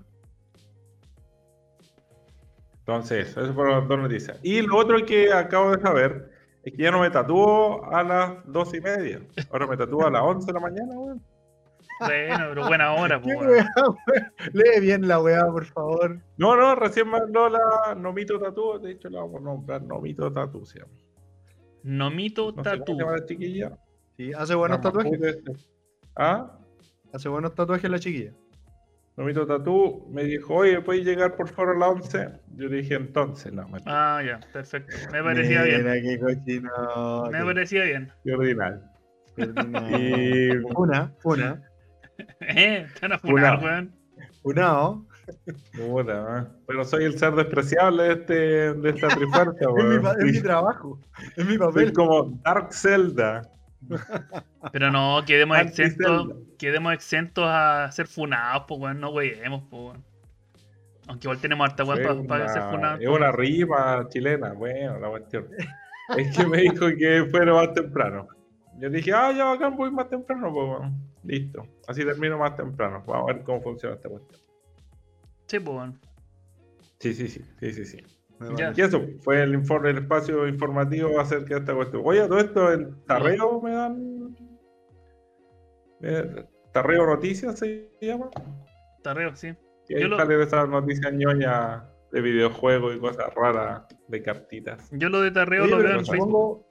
[2.80, 4.38] Entonces, eso fueron las dos noticias.
[4.43, 6.30] Y lo otro que acabo de saber
[6.64, 9.20] es que ya no me tatúo a las dos y media.
[9.51, 11.22] Ahora me tatúo a las 11 de la mañana, weón.
[12.01, 13.51] Bueno, pero buena hora, po, ¿Qué weón.
[13.51, 13.66] weá,
[14.07, 14.32] weá?
[14.53, 16.18] Lee bien la weá, por favor.
[16.38, 18.78] No, no, recién habló la Nomito Tatú.
[18.80, 20.92] De hecho, la vamos a nombrar Nomito Tatú, se llama.
[21.82, 22.92] Nomito No sé cómo Tatu.
[22.92, 23.78] se llama la chiquilla.
[24.16, 25.20] Sí, hace buenos La tatuajes.
[25.22, 25.53] Este.
[26.16, 26.59] ¿Ah?
[27.12, 28.32] Hace buenos tatuajes la chiquilla.
[29.16, 32.28] Nomito Tatú me dijo, oye, ¿puedes llegar por favor a la 11?
[32.57, 34.96] Yo le dije, entonces, no, Ah, ya, perfecto.
[35.12, 35.82] Me parecía bien.
[35.84, 37.28] Mira qué cochino.
[37.30, 38.12] Me parecía bien.
[38.24, 38.80] Qué ordinario.
[39.36, 41.62] Y Una, una,
[42.41, 43.93] Eh, están afunados, weón.
[44.43, 44.95] una.
[45.77, 48.35] Puta, pero soy el ser despreciable de, este,
[48.75, 50.16] de esta trifuerza, Es mi, weón.
[50.18, 50.99] es mi trabajo.
[51.37, 51.93] Es mi Soy papel.
[51.93, 53.43] como Dark Zelda.
[54.73, 60.05] Pero no, quedemos exentos, quedemos exentos a ser funados, pues weón, no weyemos, pues weón.
[61.09, 63.01] Aunque igual tenemos harta weón Es para ser una, funados.
[63.01, 65.47] es una rima chilena, bueno, la cuestión.
[66.16, 68.27] Es que me dijo que fuera más temprano.
[68.79, 70.95] Yo dije, ah, ya bacán, voy más temprano, pues bueno.
[71.23, 71.62] Listo.
[71.87, 73.03] Así termino más temprano.
[73.07, 74.41] Vamos a ver cómo funciona esta cuestión.
[75.47, 76.01] Sí, pues weón.
[76.99, 77.99] Sí, sí, sí, sí, sí, sí.
[78.57, 78.68] Ya.
[78.68, 78.73] vale.
[78.77, 82.03] Y eso fue el informe, el espacio informativo acerca de esta cuestión.
[82.05, 84.37] Oye, todo esto en Tarreo me dan.
[86.03, 88.31] eh, Tarreo Noticias se llama.
[89.03, 89.49] Tarreo, sí.
[89.89, 94.89] Y ahí Yo lo- salen esas noticias ñoñas de videojuegos y cosas raras de cartitas.
[94.93, 96.16] Yo lo de Tarreo Oye, lo veo en Facebook.
[96.16, 96.66] supongo,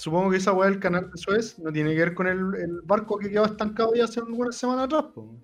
[0.00, 2.80] supongo que esa weá del canal de Suez no tiene que ver con el, el
[2.84, 5.04] barco que quedó estancado ya hace algunas semanas atrás.
[5.14, 5.36] po.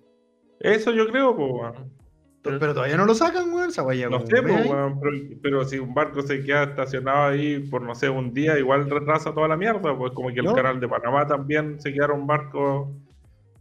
[0.59, 1.93] Eso yo creo, pues, weón.
[2.41, 3.69] Pero- Pero, todavía no lo sacan, weón.
[3.69, 4.67] Esa weá No sé, ahí.
[4.69, 8.57] weón, pero, pero si un barco se queda estacionado ahí por, no sé, un día,
[8.57, 10.53] igual retrasa toda la mierda, pues como que el No.
[10.55, 12.89] canal de Panamá también se quedaron barcos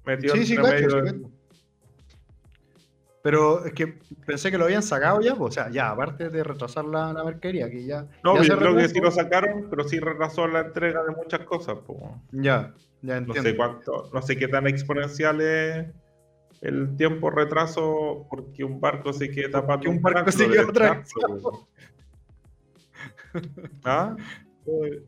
[0.07, 0.91] metidos Sí, sí, cacho, medio.
[0.91, 1.36] sí, de-.
[3.27, 6.45] Pero es que pensé que lo habían sacado ya, pues, o sea, ya, aparte de
[6.45, 8.07] retrasar la, la mercadería, que ya.
[8.23, 11.41] No, ya yo creo que sí lo sacaron, pero sí retrasó la entrega de muchas
[11.41, 11.99] cosas, pues.
[12.31, 12.73] Ya,
[13.03, 13.43] ya No entiendo.
[13.43, 15.89] sé cuánto, no sé qué tan exponencial es
[16.61, 19.91] el tiempo retraso porque un barco se quede tapando.
[19.91, 21.67] un barco se tracto, weón.
[23.85, 24.15] ¿Ah?
[24.67, 25.03] Oye,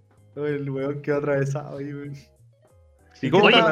[0.56, 2.14] el weón quedó atravesado ahí, weón.
[3.22, 3.62] ¿Y cómo Oye,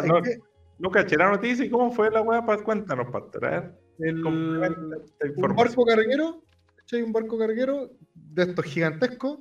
[0.79, 2.45] no, que no noticia y cómo fue la weá?
[2.63, 3.86] Cuéntanos para traer.
[3.99, 4.61] El- un
[5.57, 6.43] barco carguero,
[6.77, 7.03] ¿cachai?
[7.03, 9.39] Un barco carguero de estos gigantescos.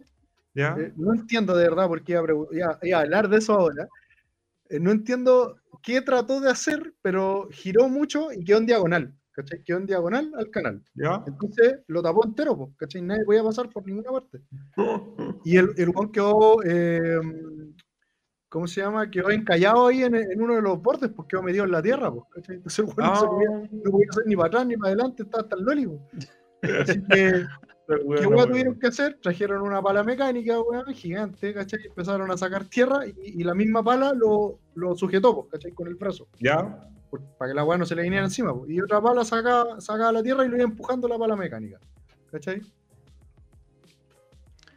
[0.54, 0.76] ¿Ya?
[0.80, 2.26] Eh, no entiendo de verdad por qué iba a,
[2.56, 3.88] iba- iba a hablar de eso ahora.
[4.70, 9.14] Eh, no entiendo qué trató de hacer, pero giró mucho y quedó en diagonal.
[9.32, 9.62] ¿Cachai?
[9.64, 10.82] Quedó en diagonal al canal.
[10.94, 11.22] ¿Ya?
[11.28, 13.02] Entonces lo tapó entero, ¿cachai?
[13.02, 14.42] Nadie podía pasar por ninguna parte.
[15.44, 17.20] Y el, el quedó, eh,
[18.56, 19.12] ¿cómo se llama?
[19.12, 22.10] Quedó encallado ahí en, en uno de los bordes, pues quedó metido en la tierra,
[22.10, 22.26] pues.
[22.48, 25.58] Entonces se podía, Ah, no podía hacer ni para atrás ni para adelante, estaba hasta
[25.58, 26.30] el loli, pues.
[26.90, 27.46] Así que,
[28.18, 29.20] ¿qué bueno, tuvieron que hacer?
[29.22, 31.82] Trajeron una pala mecánica, weón, gigante, ¿cachai?
[31.86, 35.74] Empezaron a sacar tierra y, y la misma pala lo, lo sujetó, pues, ¿cachai?
[35.74, 36.90] Con el brazo, ¿Ya?
[37.38, 38.72] para que la weá no se le viniera encima, pues.
[38.72, 41.78] Y otra pala sacaba, sacaba la tierra y lo iba empujando la pala mecánica,
[42.32, 42.62] ¿cachai?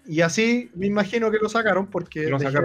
[0.04, 2.58] Y así me imagino que lo sacaron porque Lo dejé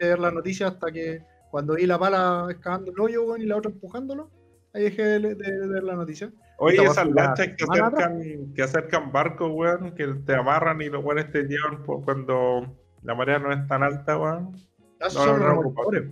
[0.00, 3.46] de, ver la noticia hasta que cuando vi la pala excavando el hoyo, weón, y
[3.46, 4.30] la otra empujándolo,
[4.72, 6.32] ahí dejé de, de- de ver la noticia.
[6.58, 11.30] Oye, esas lanchas que acercan, que acercan barcos, weón, que te amarran y los weones
[11.32, 14.54] te llevan por cuando la marea no es tan alta, weón.
[15.00, 16.04] Ah, esos No, son los remolcadores.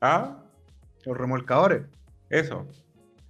[0.00, 0.42] ¿Ah?
[1.04, 1.82] Los remolcadores.
[2.30, 2.66] Eso.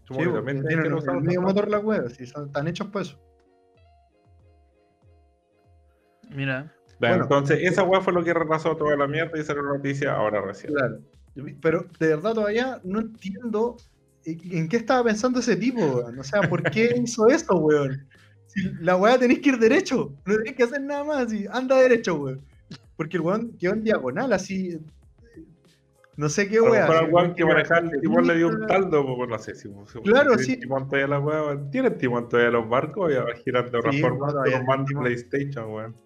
[0.09, 2.68] Sí, también tienen que el, usar el medio esa- motor las weas, si son, están
[2.68, 3.18] hechos para eso.
[6.30, 6.72] Mira.
[6.99, 7.24] Bueno.
[7.24, 10.40] Entonces, esa weá fue lo que retrasó toda la mierda y salió la noticia ahora
[10.40, 10.72] recién.
[10.72, 11.01] Claro.
[11.61, 13.76] Pero de verdad todavía no entiendo
[14.24, 16.18] en en qué estaba pensando ese tipo, weón.
[16.18, 18.07] O sea, ¿por qué hizo eso, weón?
[18.47, 21.76] Si la weá tenéis que ir derecho, no tenéis que hacer nada más, así, anda
[21.76, 22.40] derecho, weón.
[22.97, 24.80] Porque el weón quedó en diagonal, así.
[26.16, 26.86] No sé qué weá.
[26.86, 29.68] si al weón que el hacer timón le dio un taldo, pues no sé si.
[30.03, 30.57] Claro, sí.
[30.57, 31.70] timón todavía la weá, weón.
[31.70, 33.12] ¿Tiene timón todavía los barcos?
[33.12, 34.42] Ya va girando de otra forma.
[34.86, 35.03] timón.
[35.03, 36.05] PlayStation, weón.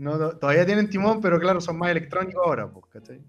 [0.00, 3.20] No, todavía tienen timón, pero claro, son más electrónicos ahora, pues, ¿cachai?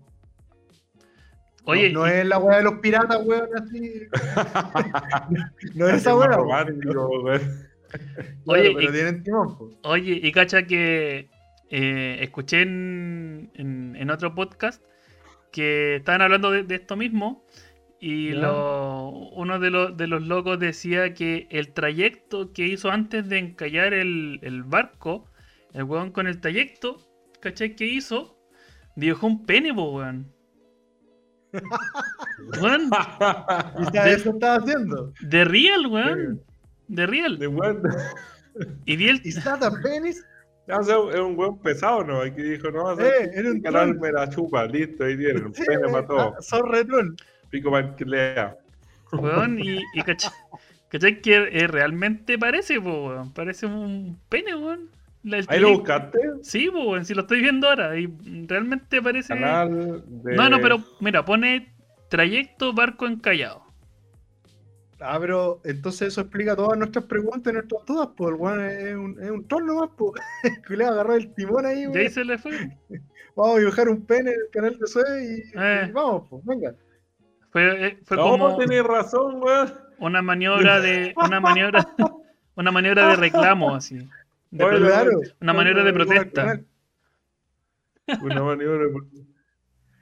[1.66, 4.04] Oye, no, no y- es la weá de los piratas, weón, así.
[5.76, 6.38] no es esa weá.
[8.46, 9.70] Oye, pero y- tienen timón, po.
[9.84, 11.30] Oye, y cacha que
[11.70, 14.82] eh, escuché en, en- en otro podcast
[15.52, 17.46] que estaban hablando de, de esto mismo
[18.00, 23.28] y lo- uno de los, de los locos decía que el trayecto que hizo antes
[23.28, 25.28] de encallar el, el barco,
[25.74, 26.98] el weón con el trayecto,
[27.40, 27.76] ¿cachai?
[27.76, 28.38] Que hizo,
[28.96, 30.32] dibujó un pene, po, weón.
[32.62, 32.90] Weón,
[33.94, 35.14] Y eso estaba haciendo.
[35.20, 36.42] de real, weón.
[36.88, 37.38] De real.
[37.38, 37.84] De weón.
[38.86, 40.26] Y vi el, ¿Y that a penis?
[40.68, 42.26] Ya, o sea, es un weón pesado, ¿no?
[42.26, 45.46] Y que dijo, no, o sea, Eh, era un canal la chupa, listo, ahí tienen,
[45.46, 46.36] un pene eh, para todo.
[46.38, 47.16] ah, Son retrol.
[47.50, 48.58] Pico para que lea.
[49.12, 50.32] Weón, y, y cachai,
[50.90, 53.34] cachai que eh, realmente parece, po, weón.
[53.34, 54.90] Parece un pene, weón.
[55.48, 57.98] Ahí lo buscaste, Sí, weón, si lo estoy viendo ahora.
[58.00, 58.08] Y
[58.48, 59.30] realmente parece.
[59.36, 60.36] canal de...
[60.36, 61.74] No, no, pero mira, pone
[62.10, 63.64] trayecto barco encallado.
[65.00, 68.96] Ah, pero entonces eso explica todas nuestras preguntas y nuestras dudas, pues el weón es
[68.96, 70.12] un, es un troll nomás, pues.
[70.68, 71.98] Que le agarró el timón ahí, Y weón.
[71.98, 72.52] ahí se le fue.
[73.36, 75.86] Vamos a dibujar un pene en el canal de Zoe y, Eh.
[75.88, 76.76] y vamos, pues, venga.
[77.50, 79.74] Fue, eh, fue No, como tenés razón, weón.
[80.00, 81.14] una maniobra de.
[81.16, 81.88] Una maniobra.
[82.56, 83.98] Una maniobra de reclamo, así.
[84.52, 85.12] De Claro.
[85.40, 86.62] una manera de protesta.
[88.22, 89.08] Una maniobra por-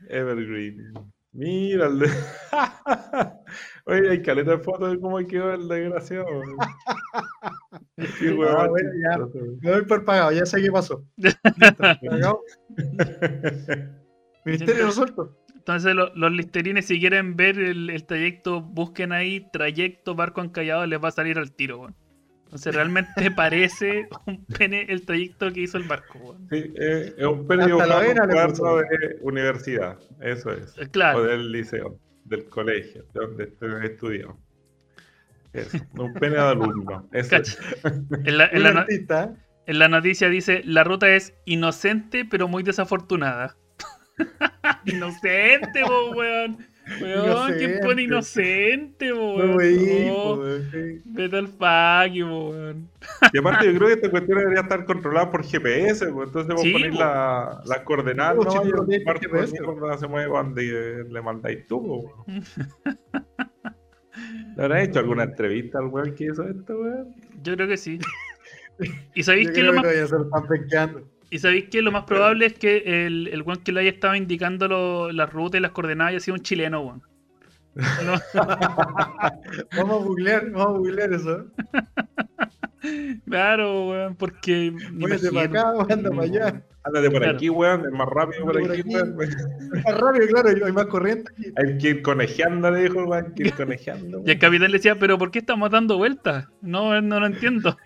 [0.09, 0.91] Evergreen.
[1.31, 2.07] Mira el de...
[3.85, 6.25] Oye, hay caleta de fotos de cómo quedó el desgraciado.
[7.95, 9.17] Qué Ah, bueno, ya.
[9.61, 11.05] Me doy por pagado, ya sé qué pasó.
[11.17, 11.39] Listo,
[12.09, 12.41] pagado.
[14.45, 15.35] Ministerio resuelto.
[15.55, 20.87] Entonces, lo- los listerines, si quieren ver el, el trayecto, busquen ahí trayecto barco encallado,
[20.87, 21.93] les va a salir al tiro,
[22.49, 22.55] weón.
[22.55, 26.47] Entonces, realmente parece un pene el trayecto que hizo el barco, weón.
[26.49, 28.01] Sí, eh, es un pene dibujado
[28.79, 29.97] de universidad.
[30.21, 30.77] Eso es.
[30.77, 34.37] Eh, O Claro, del liceo, del colegio, de donde estudiado.
[35.53, 37.07] Eso, un pene de alumno.
[37.13, 37.57] Eso es.
[38.25, 38.85] En la, en la no-
[39.65, 43.55] en la noticia dice: la ruta es inocente, pero muy desafortunada.
[44.85, 46.57] inocente, po, weón.
[47.01, 47.79] Weón, ¿quién Inocente.
[47.85, 50.07] pone inocente, No, weón?
[50.07, 50.39] No.
[51.05, 52.89] Vete al fuck, weón.
[53.33, 56.61] Y aparte yo creo que esta cuestión debería estar controlada por GPS, pues, entonces vos
[56.63, 56.99] Sí, ponés po.
[56.99, 58.51] la- las coordenadas, Sí, ¿no?
[58.51, 62.25] sí, Y de mierda se mueve donde le mandáis tú, po.
[64.57, 67.15] ¿Le habrás hecho alguna entrevista al weón que hizo esto, weón?
[67.43, 67.99] Yo creo que sí.
[69.15, 69.83] ¿Y sabéis qué es lo más
[71.31, 74.15] ¿Y sabéis que lo más probable es que el, el weón que le haya estado
[74.15, 77.01] indicando lo- las rutas y las coordenadas haya sido un chileno, weón?
[78.05, 78.15] No,
[79.77, 81.45] Vamos a googlear, vamos a googlear eso.
[83.25, 84.73] claro, weón, porque.
[84.93, 86.61] Váyate para acá, anda para allá.
[86.81, 87.35] Ándate por Claro.
[87.35, 88.89] aquí, weón, es más rápido por Por aquí, aquí.
[88.95, 89.15] weón.
[89.85, 91.31] Más rápido, claro, hay más corriente.
[91.57, 94.23] Hay que ir conejeando, le dijo el weón, hay que ir conejeando.
[94.25, 96.47] Y el capitán le decía, ¿pero por qué estamos dando vueltas?
[96.61, 97.77] No, no lo entiendo.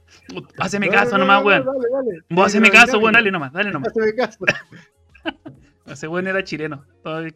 [0.60, 1.66] Haceme No, caso no, nomás, no, weón.
[1.66, 2.20] Dale, dale.
[2.30, 3.90] Vos haceme caso, weón, dale nomás, dale nomás.
[3.90, 4.38] Haceme caso.
[5.88, 6.86] Ese weón era chileno.
[6.98, 7.34] Estoy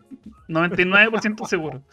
[0.48, 1.84] 99% seguro.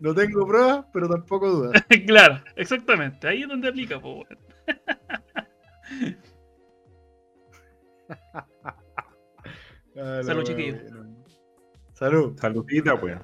[0.00, 1.82] No tengo pruebas, pero tampoco dudas.
[2.06, 3.26] claro, exactamente.
[3.26, 4.38] Ahí es donde aplica, po, weón.
[9.94, 10.76] La Salud, wea, chiquillo.
[10.82, 11.24] bueno.
[11.94, 12.38] Salud.
[12.38, 13.18] Saludita, pues.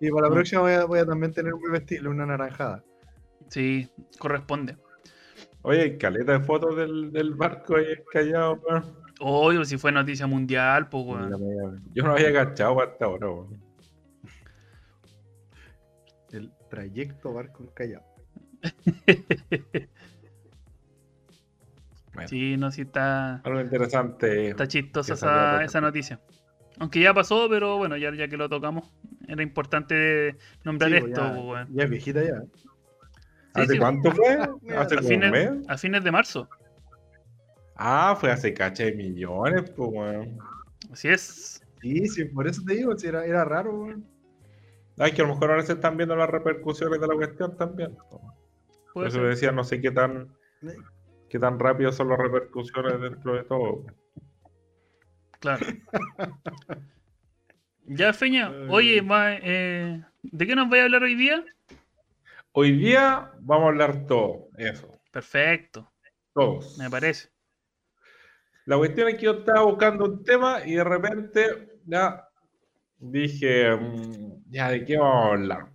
[0.00, 2.82] Y para la próxima voy a, voy a también tener un buen estilo, una naranjada.
[3.48, 4.76] Sí, corresponde.
[5.62, 8.84] Oye, hay caleta de fotos del, del barco ahí callado, weón.
[9.20, 11.82] Obvio, si fue noticia mundial, pues, weón.
[11.94, 13.65] Yo no había cachado hasta ahora, weón.
[16.68, 18.02] Trayecto barco en Callao.
[22.14, 24.48] Bueno, Sí, no, sí está, Algo interesante.
[24.48, 26.18] está chistosa esa, noticia.
[26.78, 28.90] Aunque ya pasó, pero bueno, ya, ya que lo tocamos,
[29.28, 32.42] era importante nombrar Sí, pues esto, ya, pues, ya es viejita ya.
[33.52, 33.78] ¿Hace sí.
[33.78, 34.32] cuánto fue?
[34.76, 35.50] ¿Hace A como un fines, mes?
[35.68, 36.48] a fines de marzo.
[37.74, 40.38] Ah, fue hace cacha de millones, pues, weón.
[40.90, 41.62] Así es.
[41.82, 44.06] Sí, sí, por eso te digo, si era, era raro, weón.
[44.98, 47.94] Ay, que a lo mejor ahora se están viendo las repercusiones de la cuestión también.
[48.10, 48.20] po.
[48.94, 49.28] Por eso ser.
[49.28, 50.34] decía, no sé qué tan,
[51.28, 53.84] qué tan rápido son las repercusiones dentro de todo.
[55.38, 55.66] Claro.
[57.84, 61.44] ya, Feña, oye, ma- eh, ¿de qué nos vais a hablar hoy día?
[62.52, 65.92] Hoy día vamos a hablar todo, eso, Perfecto,
[66.32, 66.78] todos.
[66.78, 67.28] me parece.
[68.64, 72.25] La cuestión es que yo estaba buscando un tema y de repente ya
[72.98, 75.66] dije, mm, ya, ¿de qué vamos a hablar?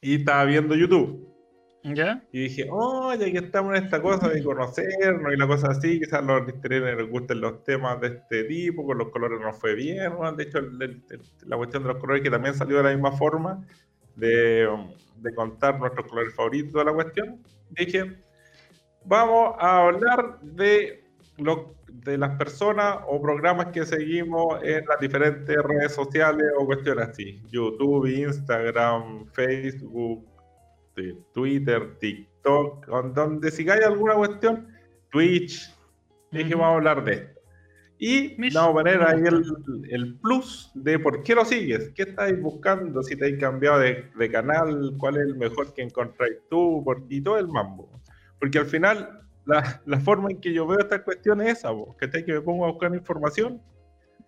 [0.00, 1.26] Y estaba viendo YouTube.
[1.84, 2.22] ¿Ya?
[2.32, 5.98] Y dije, oh, ya que estamos en esta cosa de conocernos y la cosa así,
[6.00, 9.52] quizás a los listerines les gusten los temas de este tipo, con los colores no
[9.52, 10.12] fue bien.
[10.12, 10.30] ¿no?
[10.32, 13.12] De hecho, el- el- la cuestión de los colores que también salió de la misma
[13.12, 13.64] forma,
[14.16, 14.68] de,
[15.16, 17.42] de contar nuestros colores favoritos de la cuestión.
[17.70, 18.20] Dije,
[19.04, 21.04] vamos a hablar de,
[21.38, 27.08] lo- de las personas o programas que seguimos en las diferentes redes sociales o cuestiones
[27.08, 27.40] así.
[27.50, 30.24] YouTube, Instagram, Facebook,
[31.32, 34.68] Twitter, TikTok, donde sigáis alguna cuestión,
[35.10, 35.72] Twitch,
[36.32, 36.58] dije Ujú.
[36.58, 37.40] vamos a hablar de esto.
[38.00, 39.44] Y Mish, vamos a poner ahí el,
[39.90, 44.08] el plus de por qué lo sigues, qué estáis buscando, si te has cambiado de,
[44.16, 47.90] de canal, cuál es el mejor que encontráis tú, por- y todo el mambo.
[48.38, 52.24] Porque al final, la, la forma en que yo veo estas cuestiones es esa, que
[52.24, 53.60] que me pongo a buscar información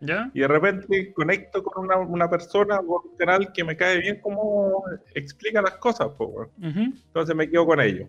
[0.01, 0.31] ¿Ya?
[0.33, 4.19] y de repente conecto con una, una persona o un canal que me cae bien
[4.23, 4.83] cómo
[5.15, 6.49] explica las cosas, po, weón.
[6.59, 6.95] Ujú.
[7.07, 8.09] entonces me quedo con ellos.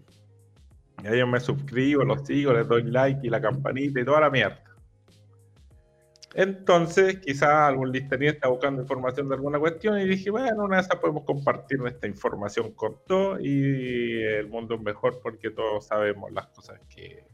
[1.04, 4.22] Y a ellos me suscribo, los sigo, les doy like y la campanita y toda
[4.22, 4.64] la mierda.
[6.34, 10.84] Entonces, quizás algún listerín está buscando información de alguna cuestión y dije, bueno, una de
[10.84, 16.32] esas podemos compartir esta información con todos y el mundo es mejor porque todos sabemos
[16.32, 17.26] las cosas que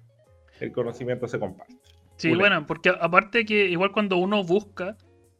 [0.60, 1.76] el conocimiento se comparte.
[2.16, 4.98] Sí, bueno, porque aparte que igual cuando uno busca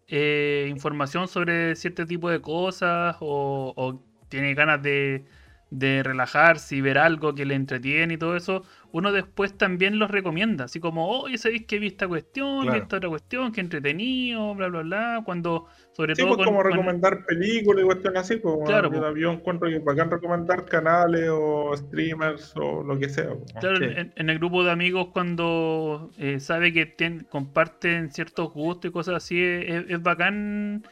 [0.08, 5.26] eh, información sobre cierto tipo de cosas o tiene ganas de,
[5.70, 8.64] de relajarse y ver algo que le entretiene y todo eso,
[8.94, 12.98] uno después también los recomienda, así como, oye, ¿sabéis que vi esta cuestión, vi esta
[12.98, 16.36] otra cuestión, que entretenido, bla, bla, bla, cuando, sobre todo...
[16.36, 19.40] Pues como recomendar películas y cuestiones así, como claro, yo, pues.
[19.40, 23.34] encuentro que bacán recomendar canales o streamers o lo que sea.
[23.34, 26.96] Pues, claro, en, el grupo de amigos cuando eh, sabe que
[27.30, 30.84] comparten ciertos gustos y cosas así, es, bacán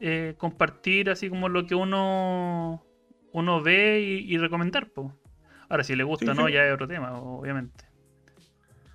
[0.00, 2.84] eh, compartir así como lo que uno
[3.32, 5.08] uno ve y, recomendar, pues.
[5.68, 7.84] Ahora, si le gusta o no, ya es otro tema, obviamente.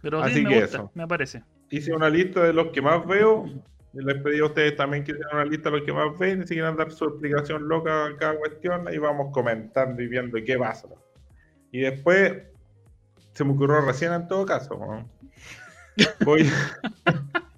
[0.02, 1.44] Pero sí, me gusta, me parece.
[1.70, 3.46] Hice una lista de los que más veo.
[3.94, 6.42] Les pedí a ustedes también que hicieran una lista de los que más ven.
[6.42, 10.38] Y si quieren dar su explicación loca a cada cuestión, ahí vamos comentando y viendo
[10.46, 10.90] qué pasa.
[11.72, 12.34] Y después,
[13.34, 14.78] se me ocurrió recién en todo caso.
[16.26, 16.50] Voy.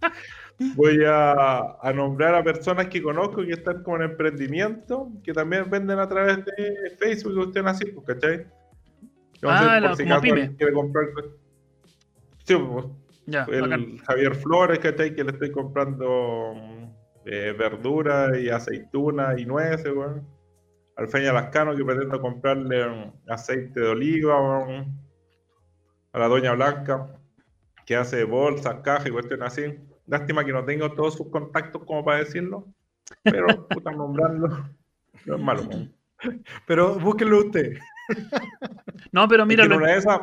[0.76, 6.08] voy a, nombrar a personas que conozco que están con emprendimiento, que también venden a
[6.08, 8.46] través de Facebook y usted así, pues, ¿cachai?
[9.44, 10.56] Ah, la, como pyme.
[10.56, 11.06] Quiere comprar...
[12.44, 12.86] Sí, pues,
[13.26, 15.14] ya, el Javier Flores, ¿cachai?
[15.14, 16.56] Que le estoy comprando
[17.26, 20.26] eh, verdura y aceituna y nueces, bueno.
[20.96, 24.66] Al Feña Lascano, que pretendo comprarle aceite de oliva,
[26.12, 27.20] a la Doña Blanca,
[27.86, 29.76] que hace bolsas, cajas y cuestiones así.
[30.08, 32.66] Lástima que no tengo todos sus contactos como para decirlo,
[33.24, 34.66] pero puta nombrarlo
[35.26, 35.64] no es malo.
[36.66, 37.78] Pero búsquenlo usted.
[39.12, 39.66] No, pero mira.
[39.66, 40.20] En una de esas,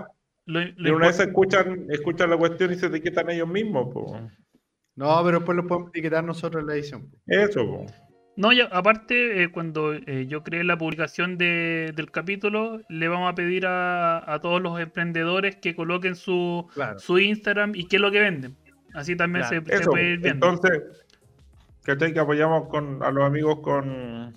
[0.47, 3.95] una escuchan, escuchan la cuestión y se etiquetan ellos mismos.
[4.97, 7.11] No, pero después lo podemos etiquetar nosotros en la edición.
[7.27, 7.85] Eso,
[8.37, 13.35] No, ya, aparte, eh, cuando eh, yo creé la publicación del capítulo, le vamos a
[13.35, 16.67] pedir a, todos los emprendedores que coloquen su,
[16.97, 18.57] su Instagram y qué es lo que venden.
[18.95, 20.47] Así también se, puede ir viendo.
[20.47, 21.05] Entonces,
[21.83, 22.15] ¿cachai?
[22.15, 24.33] Que apoyamos con, a los amigos con,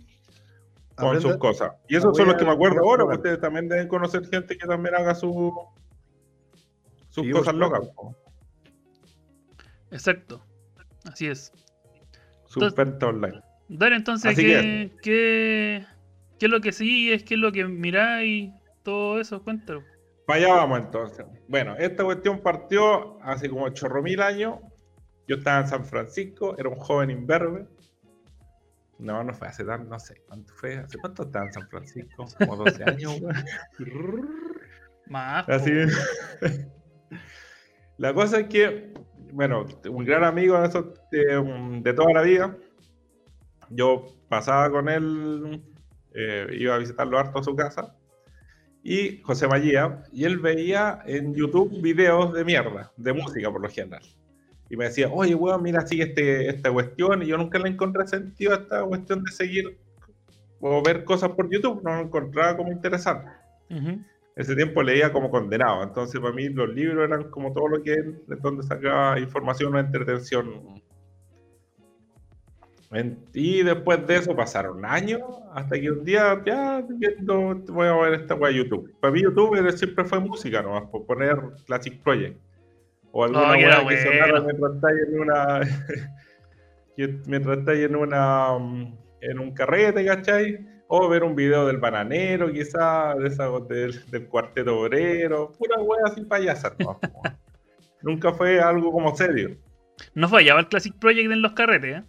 [0.96, 1.74] con sus cosas.
[1.88, 4.66] Y eso son los que me acuerdo ahora, porque ustedes también deben conocer gente que
[4.66, 5.54] también haga su,
[7.10, 7.82] sus cosas locas.
[9.92, 10.44] Exacto.
[11.06, 11.54] Así es.
[12.48, 13.40] Su venta online.
[13.70, 15.86] Dale, entonces, ¿qué, qué,
[16.40, 17.24] ¿qué, es lo que sigues?
[17.24, 18.52] ¿Qué es lo que miráis?
[18.82, 19.84] Todo eso, cuéntalo.
[20.28, 21.26] Para allá vamos entonces.
[21.48, 24.60] Bueno, esta cuestión partió hace como chorro mil años.
[25.26, 27.66] Yo estaba en San Francisco, era un joven imberbe.
[29.00, 30.80] No, no fue hace tan, no sé, ¿cuánto fue?
[30.80, 32.26] ¿Hace cuánto estaba en San Francisco?
[32.40, 33.22] Como 12 años,
[35.08, 35.48] Más.
[35.50, 35.72] Así
[37.98, 38.94] La cosa es que,
[39.32, 40.60] bueno, un gran amigo
[41.10, 42.58] de, de, toda la vida.
[43.70, 45.64] Yo pasaba con él,
[46.14, 47.97] eh, iba a visitarlo harto a su casa
[48.90, 53.68] y José María, y él veía en YouTube videos de mierda, de música por lo
[53.68, 54.02] general.
[54.70, 58.08] Y me decía, oye, weón, mira, sigue este, esta cuestión, y yo nunca le encontré
[58.08, 59.78] sentido a esta cuestión de seguir
[60.62, 63.30] o ver cosas por YouTube, no lo encontraba como interesante.
[64.38, 67.92] Ese tiempo leía como condenado, entonces para mí los libros eran como todo lo que
[67.92, 70.82] de donde sacaba información o entretención
[73.34, 75.22] y después de eso pasaron años
[75.54, 78.94] hasta que un día ya viendo, voy a ver esta de YouTube.
[79.02, 82.40] Para mí YouTube siempre fue música nomás, por poner Classic Project.
[83.12, 85.60] O alguna oh, que sonara mientras estáis en una
[87.28, 88.48] mientras estáis en una
[89.22, 90.66] en un carrete, ¿cachai?
[90.88, 96.04] O ver un video del bananero, quizá, de esa, del, del cuarteto obrero, pura wea
[96.06, 97.00] así payasa, ¿no?
[98.02, 99.58] Nunca fue algo como serio.
[100.14, 102.04] No fallaba el Classic Project en los carretes, ¿eh?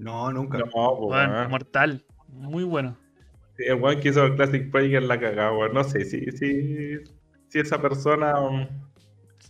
[0.00, 0.58] No, nunca.
[0.58, 2.04] No, bueno, mortal.
[2.28, 2.96] Muy bueno.
[3.58, 5.74] el weón que hizo el Classic Project la cagada, weón.
[5.74, 6.96] No sé si, si,
[7.48, 8.66] si esa persona um,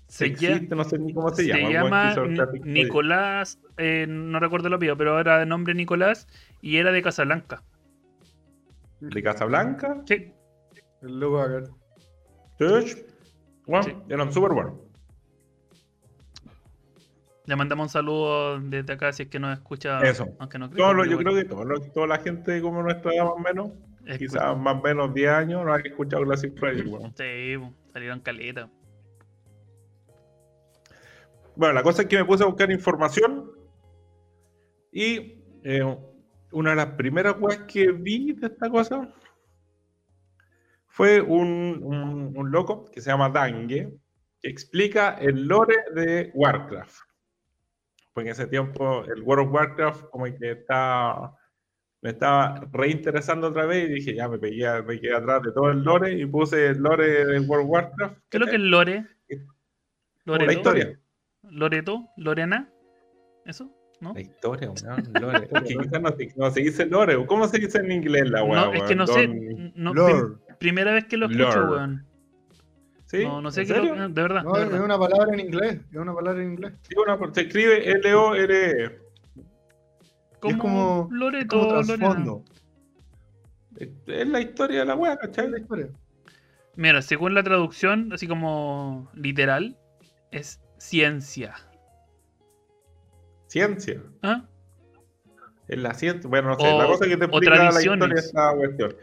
[0.09, 2.15] se existe, no sé ni cómo se, llama.
[2.15, 6.27] Se llama Nicolás, eh, no recuerdo el apellido, pero era de nombre Nicolás
[6.61, 7.63] y era de Casablanca.
[8.99, 10.03] ¿De Casablanca?
[10.05, 10.33] Sí.
[11.03, 11.71] El logo acá.
[12.59, 13.97] Bueno, sí.
[14.09, 14.75] eran súper buenos.
[17.47, 20.01] Le mandamos un saludo desde acá si es que nos escucha.
[20.01, 20.29] Eso.
[20.39, 23.71] Aunque no creo, yo creo que toda la gente como nuestra edad más o menos,
[24.19, 26.89] quizás más o menos 10 años, no ha escuchado Classic Project.
[26.89, 27.13] Bueno.
[27.17, 27.57] Sí,
[27.93, 28.71] salieron caleta.
[31.57, 33.51] Bueno, la cosa es que me puse a buscar información
[34.93, 35.97] y eh,
[36.53, 39.13] una de las primeras cosas que vi de esta cosa
[40.89, 43.93] fue un, un, un loco que se llama Dangue,
[44.41, 47.10] que explica el lore de Warcraft.
[48.13, 51.37] Porque en ese tiempo el World of Warcraft como que estaba,
[52.03, 55.71] me estaba reinteresando otra vez y dije, ya me pegué, me quedé atrás de todo
[55.71, 58.19] el lore y puse el lore del World of Warcraft.
[58.29, 59.07] ¿Qué es lo que es Lore?
[60.27, 61.01] Como la historia.
[61.51, 62.69] Loreto, Lorena,
[63.45, 63.71] ¿eso?
[64.01, 64.13] ¿No?
[64.15, 65.49] La historia, weón, lore.
[65.53, 67.27] Es que quizás no, se- no se dice lore.
[67.27, 68.65] ¿Cómo se dice en inglés la weá?
[68.67, 68.99] No, es que weón?
[68.99, 69.29] no sé.
[69.75, 71.71] No, prim- primera vez que lo escucho, Lore.
[71.71, 72.07] weón.
[73.11, 73.25] ¿Sí?
[73.25, 74.09] No, no sé ¿En qué lo?
[74.09, 74.45] De verdad.
[74.45, 74.85] No, de es verdad.
[74.85, 75.81] una palabra en inglés.
[75.91, 76.73] Es una palabra en inglés.
[76.83, 79.01] Sí, una- se escribe L-O-R-E.
[80.39, 81.97] Como, es como, es Loreto, como Lorena.
[81.99, 82.45] trasfondo.
[83.77, 85.51] Es es la historia de la weá, Es ¿cachai?
[85.51, 85.89] la historia.
[86.77, 89.77] Mira, según la traducción, así como literal,
[90.31, 91.57] es ciencia.
[93.49, 94.01] Ciencia.
[94.23, 94.45] ¿Ah?
[95.67, 96.29] Es la ciencia.
[96.31, 96.73] Bueno, no sé.
[96.73, 98.95] O- la cosa que te explica la historia de esta cuestión.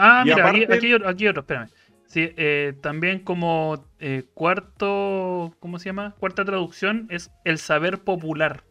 [0.00, 1.68] Ah, Y mira, aquí, aparte- aquí hay otro, aquí hay otro, espérame.
[2.08, 6.14] Sí, eh, también como eh, cuarto, ¿cómo se llama?
[6.18, 8.64] Cuarta traducción es el saber popular.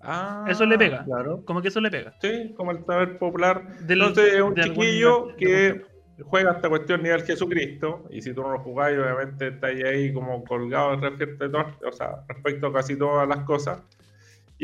[0.00, 1.04] Ah, Eso le pega.
[1.04, 1.42] Claro.
[1.46, 2.14] Como que eso le pega.
[2.20, 3.66] Sí, como el saber popular.
[3.86, 5.82] Del- Entonces es un algún- chiquillo que
[6.24, 8.04] juega esta cuestión nivel Jesucristo.
[8.10, 11.46] Y si tú no lo jugás, obviamente estáis ahí como colgado respecto,
[11.88, 13.78] o sea, respecto a casi todas las cosas.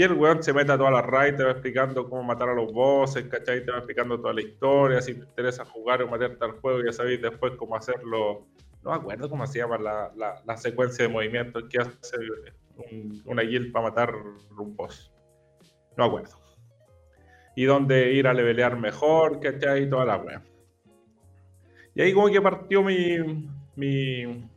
[0.00, 2.54] Y el weón se mete a todas las raids, te va explicando cómo matar a
[2.54, 3.62] los bosses, ¿cachai?
[3.62, 5.02] Te va explicando toda la historia.
[5.02, 8.46] Si te interesa jugar o meterte al juego, ya sabéis después cómo hacerlo.
[8.82, 10.10] No me acuerdo cómo se llama la,
[10.46, 12.16] la- secuencia de movimientos que hace
[12.78, 14.14] un- una guild para matar
[14.58, 15.12] un boss.
[15.98, 16.34] No me acuerdo.
[17.54, 19.86] Y dónde ir a levelear mejor, ¿cachai?
[19.90, 20.42] Toda la wea.
[21.94, 23.18] Y ahí como que partió mi,
[23.76, 24.48] mi,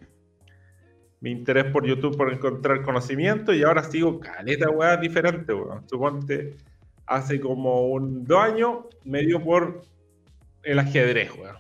[1.24, 5.88] mi interés por YouTube por encontrar conocimiento y ahora sigo caleta weá diferente, weón.
[5.88, 6.58] Suponte,
[7.06, 9.84] hace como un dos años me dio por
[10.64, 11.56] el ajedrez, weón.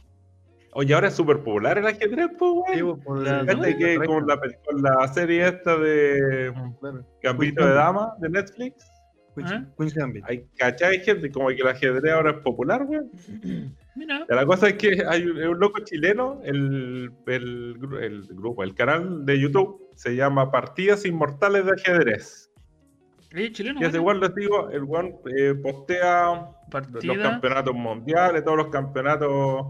[0.74, 2.99] Oye, ahora es súper popular el ajedrez, pues, weón.
[2.99, 6.53] pues, con la, serie esta de.
[7.22, 8.86] Gambito de Dama de Netflix,
[9.36, 9.51] Queen's.
[9.77, 10.23] Queen's Gambit.
[10.27, 10.99] hay, ¿cachai?
[10.99, 13.09] Gente como que el ajedrez ahora es popular, weón.
[13.95, 18.23] Mira, Ya, La cosa es que hay un, un loco chileno, el, el gru- el
[18.34, 22.49] grupo, el canal de YouTube se llama Partidas Inmortales de Ajedrez.
[23.31, 23.79] eh, chileno.
[23.81, 26.47] Y ese weón les digo, el weón eh, postea
[26.91, 29.67] los campeonatos mundiales, todos los campeonatos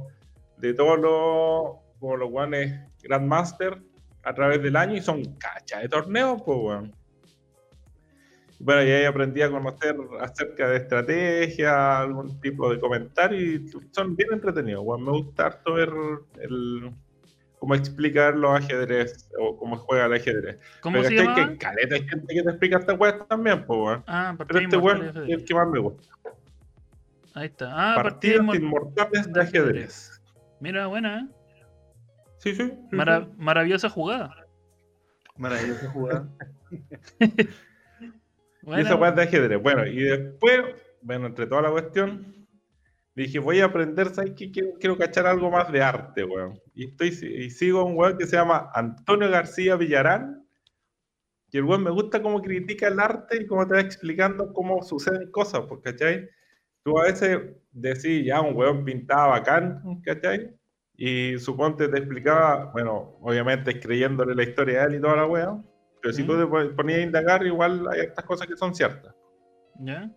[0.58, 3.78] de todos los, como los weones Grandmaster
[4.24, 6.96] a través del año y son cachas de torneos, pues weón.
[8.64, 14.16] Bueno, y ahí aprendí a conocer acerca de estrategia, algún tipo de comentario y son
[14.16, 14.86] bien entretenidos.
[15.02, 15.90] Me gusta harto ver
[16.40, 16.94] el,
[17.60, 20.60] cómo explicar los ajedrez o cómo juega el ajedrez.
[20.80, 21.36] ¿Cómo Pero se llama?
[21.50, 24.04] que caleta hay gente que te explica esta weá también, pues weón.
[24.08, 26.14] Ah, Pero este weón es el que más me gusta.
[27.34, 27.66] Ahí está.
[27.70, 30.22] Ah, partida Partidas inmor- inmortales de ajedrez.
[30.62, 31.28] Mira, buena, ¿eh?
[32.38, 32.70] Sí, sí.
[32.72, 32.96] sí.
[33.38, 34.46] maravillosa jugada.
[35.36, 36.30] Maravillosa jugada.
[38.64, 38.82] Y Buena.
[38.82, 39.62] esa weá es de ajedrez.
[39.62, 40.62] Bueno, y después,
[41.02, 42.48] bueno, entre toda la cuestión,
[43.14, 44.52] dije, voy a aprender, ¿sabes qué?
[44.52, 46.60] Quiero, quiero cachar algo más de arte, weón.
[46.74, 50.48] Y, estoy, y sigo a un weón que se llama Antonio García Villarán.
[51.52, 54.82] Y el weón me gusta cómo critica el arte y cómo te va explicando cómo
[54.82, 56.30] suceden cosas, pues, ¿cachai?
[56.84, 57.40] Tú a veces
[57.72, 60.56] decís, ya, un weón pintaba bacán, ¿cachai?
[60.96, 65.64] Y suponte te explicaba, bueno, obviamente creyéndole la historia a él y toda la weá,
[66.04, 69.16] pero si tú te pon- ponías a indagar, igual hay estas cosas que son ciertas.
[69.80, 70.12] ¿Ya?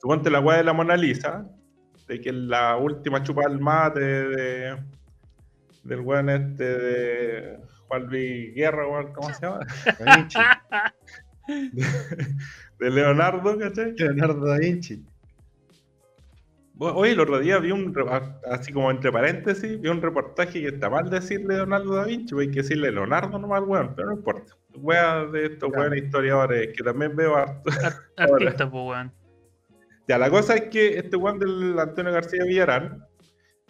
[0.00, 1.46] Suponte la weá de la Mona Lisa,
[2.08, 4.76] de que la última chupa al mate de,
[5.84, 9.60] del weón este de Juan Luis Guerra, weón, ¿cómo se llama?
[9.98, 10.38] Da Vinci.
[12.78, 13.92] De Leonardo, ¿cachai?
[13.96, 15.04] Leonardo da Vinci.
[16.78, 17.94] Oye, el otro día vi un,
[18.50, 22.46] así como entre paréntesis, vi un reportaje que está mal decirle Leonardo da Vinci, pues
[22.48, 24.54] hay que decirle Leonardo nomás, weón, pero no importa.
[24.76, 25.78] Wea de estos Ya.
[25.80, 27.62] weones historiadores que también veo harto.
[28.16, 29.12] Artista, pues, weón.
[30.08, 33.04] Ya, la cosa es que este weón del Antonio García Villarán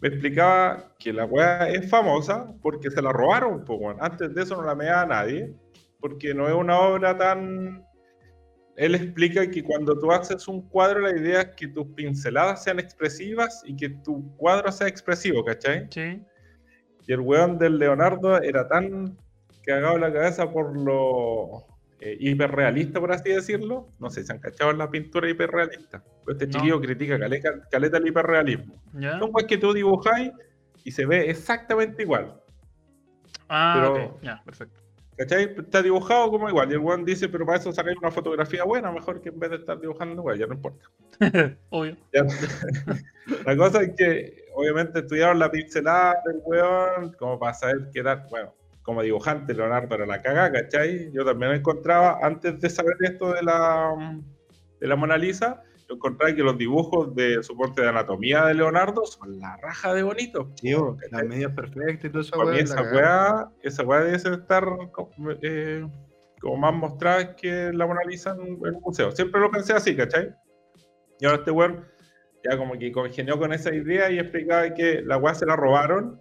[0.01, 3.97] me explicaba que la weá es famosa porque se la robaron, pues, weón.
[4.01, 5.55] Antes de eso no la me a nadie,
[6.01, 7.85] porque no es una obra tan.
[8.77, 12.79] Él explica que cuando tú haces un cuadro, la idea es que tus pinceladas sean
[12.79, 15.87] expresivas y que tu cuadro sea expresivo, ¿cachai?
[15.91, 16.23] Sí.
[17.07, 19.19] Y el weón del Leonardo era tan
[19.65, 21.67] cagado en la cabeza por lo
[22.01, 23.89] eh, hiperrealista, por así decirlo.
[23.99, 26.03] No sé, se han cachado en la pintura hiperrealista.
[26.27, 26.53] Este No.
[26.53, 28.83] chiquillo critica caleta, caleta el hiperrealismo.
[28.95, 29.19] ¿Ya?
[29.19, 30.33] Son que tú dibujáis
[30.85, 32.41] y se ve exactamente igual.
[33.49, 34.19] Ah, pero-.
[34.23, 34.81] Ya, perfecto.
[35.21, 35.55] ¿Cachai?
[35.55, 36.71] Está dibujado como igual.
[36.71, 39.51] Y el weón dice, pero para eso sacáis una fotografía buena, mejor que en vez
[39.51, 40.87] de estar dibujando igual, ya no importa.
[41.69, 41.95] Obvio.
[42.11, 42.23] Ya.
[43.47, 48.25] la cosa es que obviamente estudiaron la pincelada del weón, como para saber qué tal,
[48.31, 48.55] bueno,
[48.91, 51.13] como dibujante, Leonardo era la cagada, ¿cachai?
[51.13, 54.21] Yo también encontraba, antes de saber esto de la,
[54.81, 59.07] de la Mona Lisa, yo encontraba que los dibujos de soporte de anatomía de Leonardo
[59.07, 60.53] son la raja de bonitos.
[60.57, 62.37] Tío, las medidas perfectas y todo eso.
[62.37, 64.67] Para mí esa weá, esa weá debe estar
[65.43, 65.87] eh,
[66.41, 69.13] como más mostrada que la Mona Lisa en en un museo.
[69.13, 70.35] Siempre lo pensé así, ¿cachai?
[71.21, 71.87] Y ahora este weón
[72.43, 76.21] ya como que congenió con esa idea y explicaba que la weá se la robaron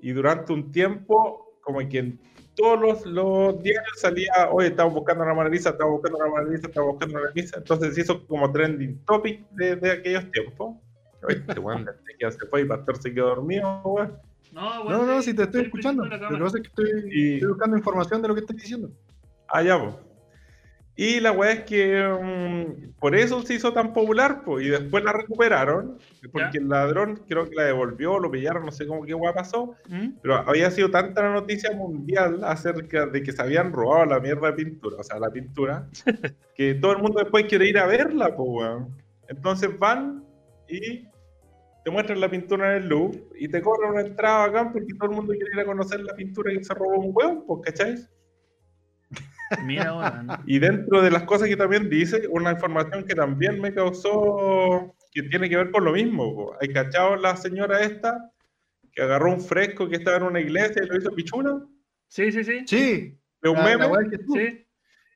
[0.00, 2.20] y durante un tiempo como que en
[2.54, 6.48] todos los, los diarios salía, oye, estamos buscando una Mona Lisa, estamos buscando una Mona
[6.48, 7.58] Lisa, estamos buscando una Mona Lisa.
[7.58, 10.76] Entonces se hizo como trending topic de, de aquellos tiempos.
[11.24, 11.84] Oye, este weón
[12.30, 14.16] se fue y Pastor se quedó dormido, weón.
[14.52, 16.04] No, No, no, si te estoy escuchando.
[16.04, 18.40] escuchando la Lo que pasa es que estoy, Y- estoy buscando información de lo que
[18.42, 18.90] estás diciendo.
[19.48, 19.98] Ah, ya, po.
[20.98, 25.04] Y la weá es que mm, por eso se hizo tan popular, po, y después
[25.04, 25.98] la recuperaron,
[26.32, 26.60] porque Ya.
[26.60, 30.12] el ladrón creo que la devolvió, lo pillaron, no sé cómo qué weá pasó, ¿Mm?
[30.22, 34.46] pero había sido tanta la noticia mundial acerca de que se habían robado la mierda
[34.50, 35.86] de pintura, o sea, la pintura,
[36.54, 38.88] que todo el mundo después quiere ir a verla, po, weón.
[39.28, 40.24] Entonces van
[40.66, 41.06] y
[41.84, 45.10] te muestran la pintura en el Louvre y te cobran una entrada acá porque todo
[45.10, 47.96] el mundo quiere ir a conocer la pintura que se robó un weón, pues, ¿cachai?
[49.64, 50.28] Mira, weón.
[50.46, 55.22] Y dentro de las cosas que también dice, una información que también me causó, que
[55.24, 56.34] tiene que ver con lo mismo.
[56.34, 56.56] po.
[56.60, 58.32] ¿Hay cachado la señora esta
[58.92, 61.60] que agarró un fresco que estaba en una iglesia y lo hizo pichula?
[62.08, 62.62] Sí, sí, sí.
[62.66, 63.18] Sí.
[63.42, 63.84] ¿De un la- meme?
[63.84, 64.62] la weá que tú- Sí.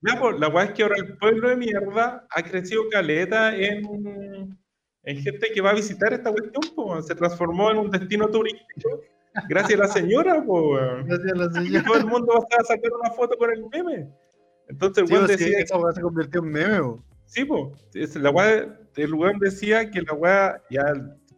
[0.03, 4.59] Ya, pues, la weá es que ahora el pueblo de mierda ha crecido caleta en,
[5.03, 7.01] en gente que va a visitar esta cuestión, po.
[7.03, 9.03] se transformó en un destino turístico
[9.49, 11.07] gracias a la señora, po, weón.
[11.07, 11.85] Gracias a la Y señora.
[11.87, 14.09] todo el mundo va a sacar una foto con el meme.
[14.68, 17.05] Entonces el Sí, weón o sí, decía esa weá se convirtió en meme, bo.
[17.26, 17.72] Sí, po.
[17.95, 20.83] Es- La weá, el weón decía que la weá ya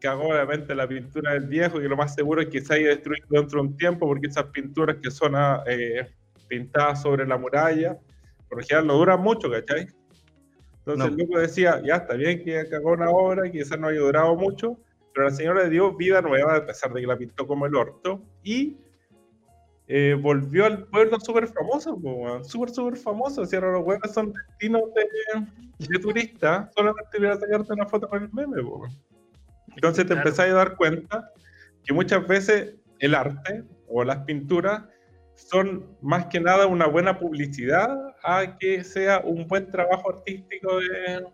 [0.00, 3.26] cagó obviamente la pintura del viejo y lo más seguro es que se haya destruido
[3.30, 6.08] dentro de un tiempo porque esas pinturas que son ah, eh,
[6.48, 7.96] pintadas sobre la muralla,
[8.48, 9.86] por lo general no duran mucho, ¿cachai?
[10.78, 11.04] Entonces No.
[11.04, 14.76] el loco decía, ya está bien que cagó una obra, quizás no haya durado mucho,
[15.14, 17.74] pero la señora le dio vida nueva a pesar de que la pintó como el
[17.74, 18.76] orto y
[19.88, 21.98] eh, volvió al pueblo súper famoso,
[22.44, 23.44] súper, súper famoso.
[23.44, 28.08] Si ahora los weones son destinos de, de turistas, solamente voy a sacarte una foto
[28.08, 28.62] con el meme.
[28.62, 28.86] po.
[29.74, 30.20] Entonces te Claro.
[30.28, 31.30] empezás a dar cuenta
[31.84, 34.82] que muchas veces el arte o las pinturas
[35.34, 41.26] son más que nada una buena publicidad a que sea un buen trabajo artístico de,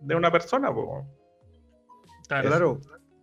[0.00, 0.72] de una persona.
[0.72, 1.06] po.
[2.28, 2.80] Claro.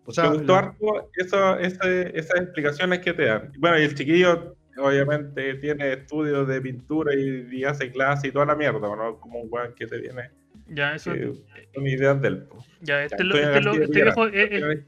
[0.10, 3.52] O sea, Me gustó la- harto eso- ese- esas explicaciones que te dan.
[3.60, 8.46] Bueno, y el chiquillo obviamente tiene estudios de pintura y, y hace clase y toda
[8.46, 9.20] la mierda, ¿no?
[9.20, 10.30] Como un weón que te viene
[10.68, 11.12] Ya, eso.
[11.14, 11.34] que
[11.76, 12.64] son ideas del po.
[12.82, 14.86] Ya, este, Ya, lo- estoy este, lo- este viejo es, es-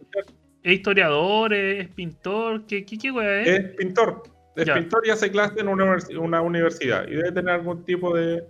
[0.63, 2.65] es historiador, es, es pintor.
[2.65, 3.47] ¿Qué, qué, qué weá es?
[3.47, 4.23] Es pintor.
[4.55, 4.75] Es Ya.
[4.75, 7.07] pintor y hace clase en una, universi- una universidad.
[7.09, 8.43] Y debe tener algún tipo de,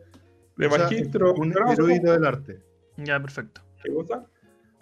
[0.58, 1.34] de o sea, magistro.
[1.34, 2.60] un erudito del arte.
[2.98, 3.62] Ya, perfecto.
[3.84, 4.24] ¿qué cosa?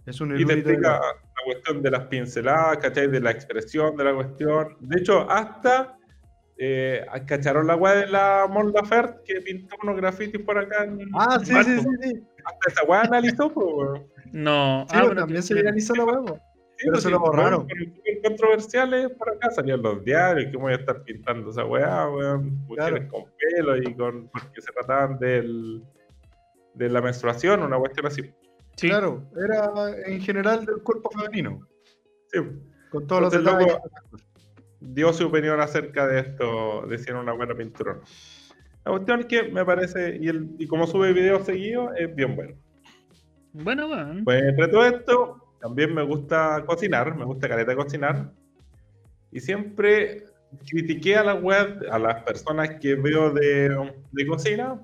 [0.06, 1.27] Es un Y te erudito del explica arte.
[1.48, 3.08] Cuestión de las pinceladas, ¿cachai?
[3.08, 4.78] De la expresión de la cuestión.
[4.80, 5.98] De hecho, hasta
[6.58, 11.00] eh, cacharon la weá de la Mon Laferte que pintó unos grafitis por acá en
[11.14, 12.24] Ah, sí, sí, sí, sí.
[12.46, 14.08] Hasta esa weá analizó, pues, weón.
[14.32, 14.86] No.
[14.90, 16.16] Sí, ah, bo, pero también se viralizó la weá.
[16.26, 16.34] Sí,
[16.80, 17.68] Pero pues, se lo borraron.
[18.24, 22.56] controversiales por acá salían los diarios, que voy a estar pintando esa weá, weón.
[22.68, 23.08] Mujeres Claro.
[23.10, 24.30] con pelo y con.
[24.30, 25.84] porque se trataban del.
[26.76, 28.22] de la menstruación, una cuestión así.
[28.78, 28.88] Sí.
[28.88, 31.68] Claro, era en general del cuerpo femenino.
[32.32, 32.40] Sí.
[32.90, 33.82] Con todos los Entonces, luego-
[34.80, 38.02] dio su opinión acerca de esto, de si era una buena pintura o no.
[38.86, 42.36] La cuestión es que me parece, y, el, y como sube videos seguidos, es bien
[42.38, 42.56] bueno.
[43.52, 44.24] Bueno, weón.
[44.24, 48.32] Pues entre todo esto, también me gusta cocinar, me gusta caleta cocinar.
[49.32, 50.24] Y siempre
[50.70, 54.82] critiqué a la web, a las personas que veo de, de cocina,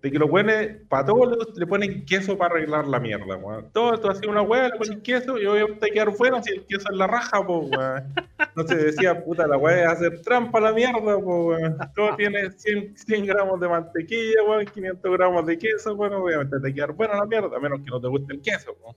[0.00, 0.54] de que los buenos,
[0.88, 3.70] para todo le, le ponen queso para arreglar la mierda, weón.
[3.72, 6.64] Todo, tú hacías una hueá, le pones queso y obviamente te quedar bueno si el
[6.66, 8.14] queso es la raja, pues, weón.
[8.38, 11.78] Entonces decía, puta, la weá es hacer trampa a la mierda, pues, weón.
[11.96, 16.74] Todo tiene 100, 100 gramos de mantequilla, weón, 500 gramos de queso, bueno, obviamente te
[16.74, 18.96] quedar buena la mierda, a menos que no te guste el queso, weón.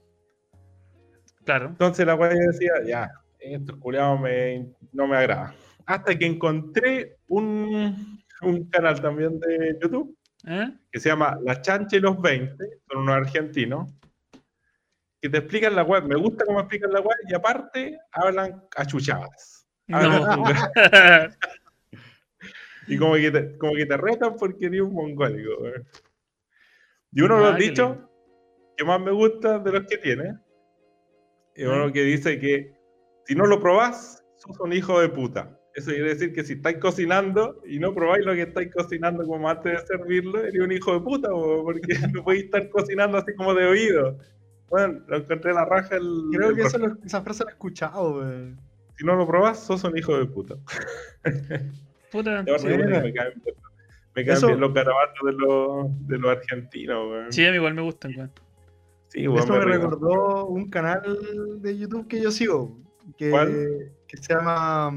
[1.44, 1.66] Claro.
[1.66, 5.52] Entonces la weá decía, ya, esto culiado me, no me agrada.
[5.84, 10.72] Hasta que encontré un, un canal también de YouTube ¿Eh?
[10.90, 12.56] que se llama La Chancha y los 20,
[12.90, 13.92] son unos argentinos,
[15.20, 16.04] que te explican la web.
[16.04, 19.68] Me gusta cómo explican la web y aparte hablan achuchadas.
[19.88, 20.22] Hablan
[22.88, 22.92] No.
[22.94, 25.50] y como que, te, como que te retan porque eres un mongólico.
[27.12, 27.96] Y uno de los dichos
[28.76, 30.34] que más me gusta de los que tiene
[31.54, 31.70] es Mm.
[31.72, 32.74] uno que dice que
[33.26, 35.56] si no lo probás, sos un hijo de puta.
[35.74, 39.48] Eso quiere decir que si estáis cocinando y no probáis lo que estáis cocinando como
[39.48, 41.80] antes de servirlo, eres un hijo de puta, po, porque
[42.12, 44.18] no podéis estar cocinando así como de oído.
[44.68, 46.24] Bueno, lo encontré la raja el.
[46.32, 48.60] Creo el que eso lo- esa frase la he escuchado, weón.
[48.98, 50.56] Si no lo probás, sos un hijo de puta.
[52.12, 52.42] Puta.
[52.42, 53.42] Me caen,
[54.14, 57.32] me caen Eso- bien los garabatos de los, de los argentinos, weón.
[57.32, 58.30] Sí, a mí igual me gustan, weón.
[59.08, 61.02] Sí, weón, Esto me recordó un canal
[61.60, 62.78] de YouTube que yo sigo.
[63.16, 63.92] Que, ¿Cuál?
[64.06, 64.90] que se llama.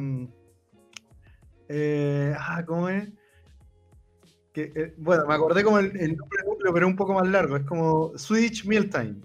[1.69, 3.09] Eh, ah, ¿cómo es?
[4.53, 7.27] Que, eh, bueno, me acordé como el, el nombre núcleo, pero es un poco más
[7.27, 7.57] largo.
[7.57, 9.15] Es como Swedish Mealtime.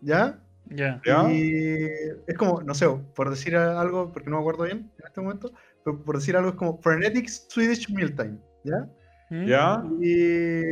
[0.00, 0.42] ¿Ya?
[0.70, 1.00] Ya.
[1.04, 1.30] ¿Ya?
[1.32, 1.88] Y
[2.26, 5.52] es como, no sé, por decir algo, porque no me acuerdo bien en este momento,
[5.84, 8.38] pero por decir algo es como Frenetic Swedish Mealtime.
[8.64, 8.88] ¿Ya?
[9.30, 9.44] ¿Mm?
[9.46, 9.84] ¿Ya?
[10.00, 10.62] Y,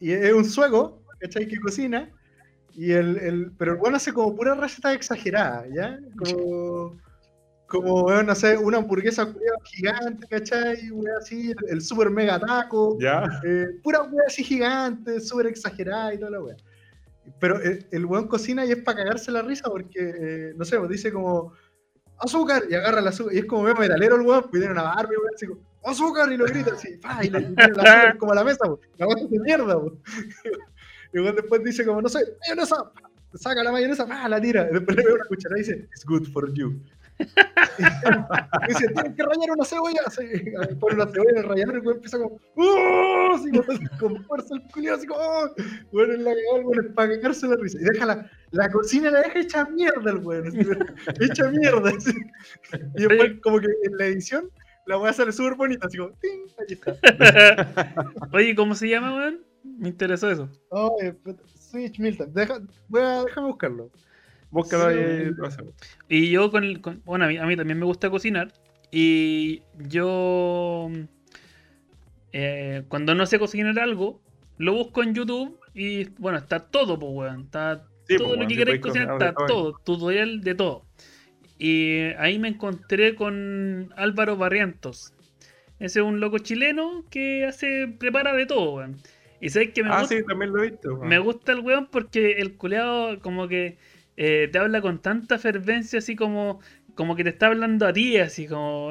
[0.00, 1.46] y es un sueco, ¿cachai?
[1.46, 2.10] Que cocina.
[2.74, 5.98] Y el, el, pero el bueno hace como pura receta exagerada, ¿ya?
[6.18, 6.98] Como,
[7.66, 9.32] como bueno, no sé, una hamburguesa
[9.64, 10.90] gigante, ¿cachai?
[10.90, 12.96] Wea así, el, el super mega taco.
[13.00, 13.24] ¿Ya?
[13.44, 16.56] Eh, pura wea así gigante, súper exagerada y toda la wea.
[17.40, 20.78] Pero el, el weón cocina y es para cagarse la risa porque, eh, no sé,
[20.78, 21.52] pues dice como
[22.18, 23.34] azúcar y agarra el azúcar.
[23.34, 25.60] Y es como medio metalero el weón, pues tiene una barba y weón, así como
[25.84, 28.64] azúcar y lo grita así, y le y tiene el azúcar como a la mesa,
[28.64, 28.80] pues.
[28.96, 29.80] la weón de mierda.
[29.80, 29.92] Pues.
[31.12, 32.92] Y weón después dice como, no sé, mayonesa,
[33.34, 34.68] saca la mayonesa, la tira.
[34.70, 36.78] Y después le ve una cucharada y dice, it's good for you.
[38.68, 40.00] Dice, tienes que rayar una cebolla.
[40.06, 40.22] Así,
[40.78, 43.34] pone una cebolla en el y el empieza como, ¡Oh!
[43.34, 43.50] Así
[43.98, 45.54] con fuerza el culiado, así como, ¡Oh!
[45.92, 47.78] Bueno, en la cagada, weón, es para cagarse la risa.
[47.80, 50.58] Y deja la, la cocina, la deja hecha mierda el así,
[51.20, 51.90] hecha mierda.
[51.90, 52.12] así.
[52.96, 54.50] Y después, como que en la edición,
[54.86, 56.46] la weá sale súper bonita, así como, ¡ting!
[56.58, 58.04] Ahí está.
[58.32, 59.44] Oye, ¿cómo se llama, weón?
[59.64, 60.48] Me interesó eso.
[60.70, 60.96] Oh,
[61.58, 62.32] Switch Milton.
[62.32, 63.90] Deja, voy a, déjame buscarlo.
[64.50, 64.98] Búscalo Sí.
[64.98, 65.30] ahí.
[65.36, 65.74] lo hacemos.
[66.08, 68.52] Y yo con, el- con- bueno, a mí, a mí también me gusta cocinar.
[68.90, 70.90] Y yo
[72.32, 74.20] eh, cuando no sé cocinar algo,
[74.58, 77.42] lo busco en YouTube y bueno, está todo, pues weón.
[77.42, 79.46] Está Sí, todo pues, lo que sí queráis podéis cocinar, está todo.
[79.46, 80.84] todo, tutorial de todo.
[81.58, 85.12] Y ahí me encontré con Álvaro Barrientos.
[85.78, 88.96] Ese es un loco chileno que hace, prepara de todo, weón.
[89.40, 90.96] Y sabes que me Ah, gusta, sí, también lo he visto.
[90.98, 93.76] me gusta el weón porque el culeado como que
[94.16, 96.60] eh, te habla con tanta fervencia, así como,
[96.94, 98.90] como que te está hablando a ti, así como,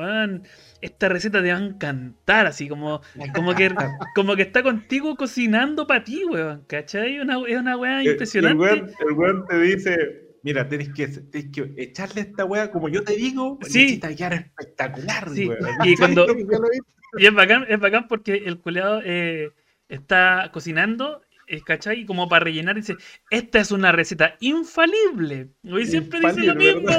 [0.82, 3.02] esta receta te va a encantar, así como,
[3.34, 3.70] como que,
[4.16, 7.20] como que está contigo cocinando para ti, weón, ¿cachai?
[7.20, 8.64] Una, es una weá impresionante.
[8.64, 9.96] El weón, el weón te dice,
[10.44, 13.80] mira, tenés que, tenés que echarle esta weá como yo te digo, Sí.
[13.80, 15.50] necesita quedar espectacular, Sí,
[15.84, 16.28] y cuando.
[17.18, 19.54] Y es bacán, es bacán porque el culeado eh,
[19.88, 21.22] está cocinando,
[21.66, 22.02] ¿cachai?
[22.02, 22.96] Y como para rellenar, dice,
[23.30, 25.52] esta es una receta infalible.
[25.64, 26.90] Y siempre dice lo mismo,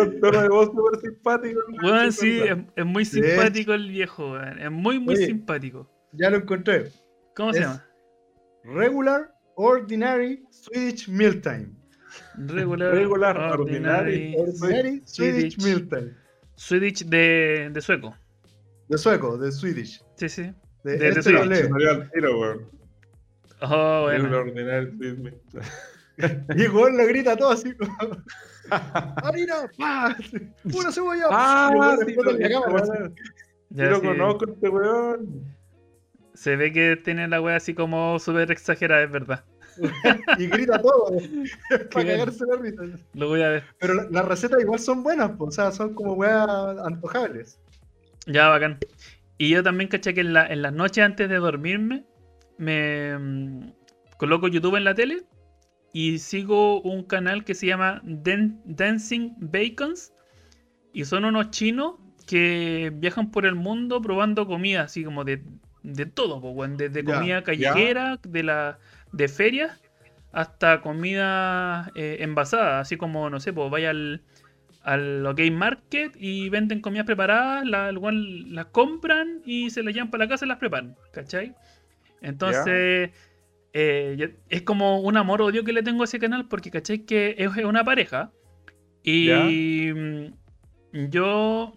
[0.00, 1.60] un tono de voz súper simpático.
[2.04, 4.58] Es sí, es, es muy simpático el viejo, weón.
[4.60, 5.26] Es muy, muy Oye.
[5.26, 5.90] simpático.
[6.12, 6.90] Ya lo encontré.
[7.34, 7.84] ¿Cómo se llama?
[8.64, 11.70] Regular, Ordinary, Swedish Mealtime.
[12.36, 14.36] Regular, Regular, ordinary, ordinary.
[14.36, 15.58] Ordinary, Swedish Swedish.
[15.58, 16.14] Mealtime.
[16.56, 18.14] Swedish de, de sueco.
[18.88, 20.02] De sueco, de Swedish.
[20.16, 20.52] Sí, sí.
[20.84, 21.48] De, De- de este lo Swedish.
[21.48, 21.62] lee.
[21.64, 22.70] Se salió al tiro, weón.
[23.60, 24.38] Oh, bueno.
[24.38, 27.96] ordinario, sí, me- Y el weón lo grita todo así como,
[28.70, 29.54] ¡Harina!
[29.78, 30.16] ¡Pah!
[30.64, 31.24] ¡Una cebolla!
[31.30, 33.14] Ah, sí, lo- la cámara, así.
[33.70, 34.06] Ya lo sí.
[34.06, 35.44] conozco este weón.
[36.34, 39.44] Se ve que tiene la wea así como súper exagerada, es verdad.
[40.38, 41.16] Y grita todo.
[41.92, 42.82] para cagarse la risa.
[43.14, 43.64] Lo voy a ver.
[43.78, 46.46] Pero la- las recetas igual son buenas, po, o sea, son como weas
[46.84, 47.58] antojables.
[48.26, 48.78] Ya, bacán.
[49.38, 52.04] Y yo también caché que en, la- en las noches antes de dormirme
[52.58, 53.72] me mm,
[54.18, 55.22] coloco YouTube en la tele
[55.92, 60.12] y sigo un canal que se llama Dan- Dancing Bacons.
[60.92, 61.94] Y son unos chinos
[62.26, 65.42] que viajan por el mundo probando comida así como de,
[65.82, 67.42] de todo, desde comida ya.
[67.44, 68.78] callejera, de la
[69.12, 69.80] de ferias
[70.32, 74.22] hasta comida eh, envasada, así como no sé, pues vaya al
[74.84, 79.94] al OK Market y venden comidas preparadas, la, el weón las compran y se las
[79.94, 81.54] llevan para la casa y las preparan, ¿cachai?
[82.20, 83.10] Entonces,
[83.72, 87.00] eh, yo- es como un amor-odio que le tengo a ese canal porque, ¿cachai?
[87.04, 88.30] Que es una pareja
[89.02, 91.72] y mm, yo,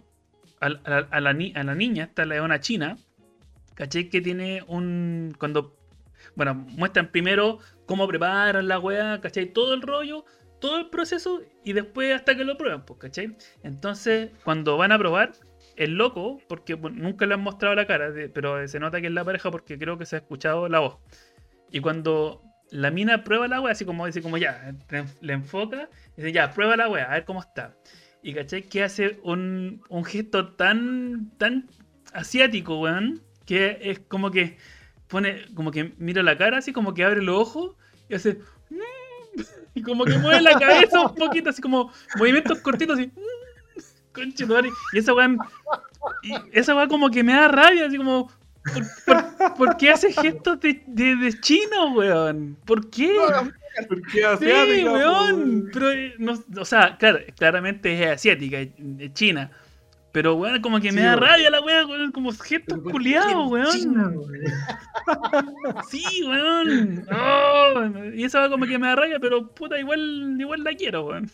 [0.60, 2.96] a, a- a la, ni- a la niña, esta es una china,
[3.74, 4.08] ¿cachai?
[4.08, 5.34] Que tiene un...
[5.38, 5.76] Cuando,
[6.34, 9.46] bueno, muestran primero cómo preparan la weá, ¿cachai?
[9.52, 10.24] Todo el rollo,
[10.60, 13.36] todo el proceso y después hasta que lo prueban, pues, ¿cachai?
[13.62, 15.32] Entonces, cuando van a probar,
[15.76, 19.24] el loco, porque nunca le han mostrado la cara, pero se nota que es la
[19.24, 20.98] pareja porque creo que se ha escuchado la voz.
[21.70, 24.74] Y cuando la mina prueba la wea, así como dice, como ya,
[25.20, 27.76] le enfoca, dice, ya, prueba la wea, a ver cómo está.
[28.22, 31.68] Y cachai que hace un, un gesto tan, tan
[32.12, 34.56] asiático, weón, que es como que
[35.08, 37.76] pone, como que mira la cara, así como que abre los ojos
[38.08, 38.38] y hace.
[39.74, 43.10] Y como que mueve la cabeza un poquito, así como movimientos cortitos, así.
[44.12, 44.70] Conche tu madre.
[44.92, 45.28] Y esa weá.
[46.22, 48.30] Y esa weá como que me da rabia, así como.
[48.72, 52.56] ¿Por, por- por qué hace gestos de, de, de chino, weón?
[52.64, 53.14] ¿Por qué?
[53.88, 55.68] ¿Por qué Sí, asiática, weón.
[55.72, 59.50] Pero, eh, no, o sea, claro, claramente es asiática, es china.
[60.16, 61.20] Pero, weón, como que me da weón.
[61.28, 63.94] rabia la weá, weón, como gestos culiados, weón.
[63.94, 64.24] weón.
[65.90, 67.04] Sí, weón.
[67.12, 67.84] Oh,
[68.14, 71.30] y esa va como que me da rabia, pero puta, igual, igual la quiero, weón.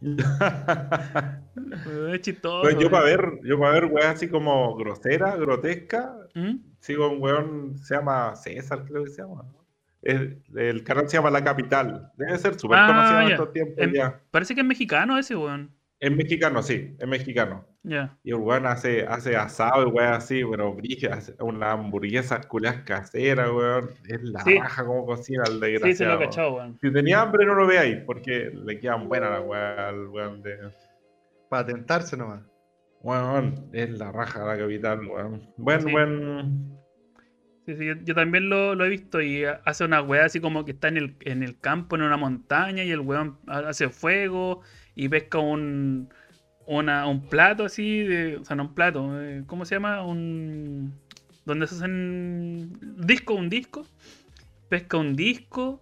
[2.12, 2.62] Es chistoso.
[2.62, 2.92] Pues yo weón.
[2.92, 6.52] para ver, yo para ver weas así como grosera, grotesca, ¿Mm?
[6.78, 9.42] sigo un weón, se llama César, creo que se llama.
[9.42, 9.58] ¿no?
[10.02, 12.12] El, el canal se llama La Capital.
[12.16, 14.20] Debe ser súper Ah, conocido en estos tiempos Em- ya.
[14.30, 15.72] Parece que es mexicano ese, weón.
[16.00, 17.66] Es mexicano, sí, es mexicano.
[18.22, 20.76] Y el weón hace, hace asado y weón así, pero
[21.10, 23.90] hace una hamburguesa culias casera, weón.
[24.06, 24.58] Es la Sí.
[24.58, 26.20] raja como cocina el Sí, se lo desgraciado.
[26.20, 26.78] he cachado, weón.
[26.80, 30.56] Si tenía hambre no lo veáis, porque le quedan buenas las weas al weón de.
[31.48, 32.42] Para tentarse nomás.
[33.02, 35.50] Weón, es la raja la capital, weón.
[35.56, 35.90] Buen, Sí.
[35.90, 36.78] buen.
[37.66, 40.64] Sí, sí, yo, yo también lo, lo he visto y hace una weá así como
[40.64, 44.62] que está en el, en el campo, en una montaña, y el weón hace fuego
[44.98, 46.08] y pesca un,
[46.66, 50.04] una, un plato así, de, o sea, no un plato, eh, ¿cómo se llama?
[50.04, 50.92] Un...
[51.46, 52.72] donde se hacen
[53.06, 53.86] disco, un disco.
[54.68, 55.80] Pesca un disco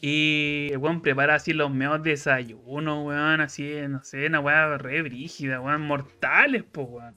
[0.00, 5.02] y el weón prepara así los meos desayunos, weón, así, no sé, una weá re
[5.02, 7.14] brígida, weón, mortales, pues, weón.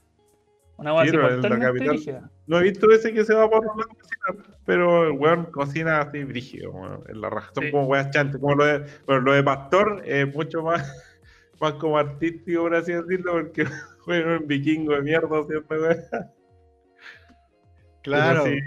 [0.76, 2.30] Una weá Sí, así la mortalmente brígida.
[2.45, 6.26] No he visto ese que se va por una cocina, pero el weón cocina así
[6.26, 7.03] brígido, weón.
[7.07, 7.52] En la raja.
[7.56, 7.72] Son Sí.
[7.72, 11.06] como weas chantes, como lo de, pero lo de Pastor es mucho más,
[11.59, 13.65] más como artístico, por así decirlo, porque
[14.07, 16.09] weón, un vikingo de mierda haciendo weas.
[18.03, 18.45] Claro.
[18.45, 18.59] Sí,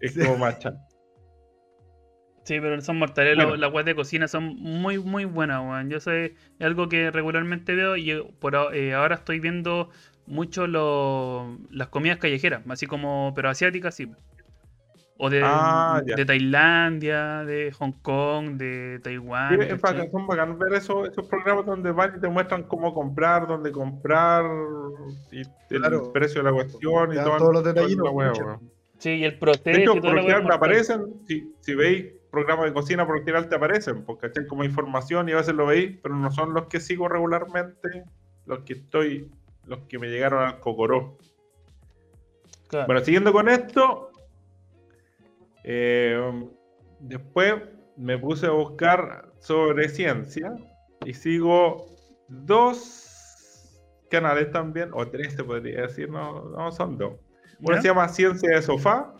[0.00, 0.20] es Sí.
[0.24, 0.80] como chante.
[2.44, 3.56] Sí, pero son mortales, Bueno.
[3.56, 5.90] las weas de cocina son muy, muy buenas, weón.
[5.90, 9.90] Yo sé, es algo que regularmente veo y por eh, ahora estoy viendo
[10.26, 14.10] mucho lo- las comidas callejeras, así como, pero asiáticas, sí.
[15.20, 19.60] O de, Ah, de Tailandia, de Hong Kong, de Taiwán.
[19.60, 22.94] Sí, es bacán, son bacán ver eso- esos programas donde van y te muestran cómo
[22.94, 24.44] comprar, dónde comprar,
[25.32, 25.50] y el
[25.80, 26.12] Claro.
[26.12, 28.70] precio de la cuestión y Te todo, todos los detallitos, weón.
[28.98, 30.56] Sí, y el De proceso hecho, y por general me mortal.
[30.56, 34.46] aparecen, si, si veis programas de cocina, por lo general te aparecen, porque ¿cachai?
[34.46, 38.04] como información y a veces lo veis, pero no son los que sigo regularmente,
[38.46, 39.30] los que estoy,
[39.66, 41.18] los que me llegaron al cocoró.
[42.68, 42.86] Claro.
[42.86, 44.07] Bueno, siguiendo con esto,
[45.70, 46.48] eh,
[46.98, 47.56] después
[47.98, 50.56] me puse a buscar sobre ciencia
[51.04, 51.84] y sigo
[52.28, 53.78] dos
[54.10, 57.20] canales también, o tres se podría decir, no, no son dos.
[57.60, 57.82] Uno ¿Ya?
[57.82, 59.14] se llama Ciencia de Sofá,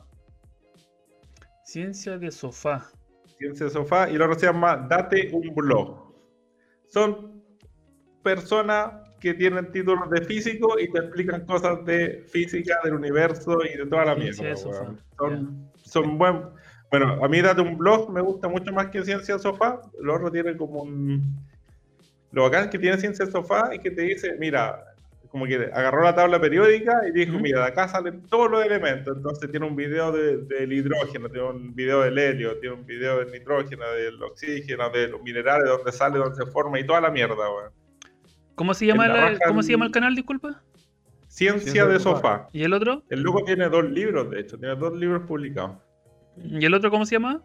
[1.65, 2.91] Ciencia de sofá.
[3.37, 6.15] Ciencia de Sofá, y el otro se llama Date un blog.
[6.87, 7.45] Son
[8.23, 13.77] personas que tienen títulos de físico y te explican cosas de física, del universo y
[13.77, 14.59] de toda la Ciencia mierda.
[14.59, 15.03] de Sofá, weón.
[15.19, 16.43] Son, son buen.
[16.91, 19.81] Bueno, a mí Date un blog me gusta mucho más que Ciencia Sofá.
[20.01, 21.37] Lo otro tiene como un.
[22.33, 24.85] Lo bacán es que tiene Ciencia Sofá y que te dice, mira,
[25.31, 29.17] como que agarró la tabla periódica y dijo, mira, de acá salen todos los elementos.
[29.17, 33.19] Entonces tiene un video de- del hidrógeno, tiene un video del helio, tiene un video
[33.19, 37.01] del nitrógeno, del oxígeno, de los minerales, de dónde sale, dónde se forma y toda
[37.03, 37.73] la mierda, weón.
[38.55, 40.63] ¿Cómo se llama, la ¿cómo se llama el canal, disculpa?
[41.39, 42.49] Ciencia Ciencia de sofá.
[42.53, 43.05] ¿Y el otro?
[43.11, 45.77] El loco tiene dos libros, de hecho, tiene dos libros publicados.
[46.37, 47.43] ¿Y el otro cómo se llama?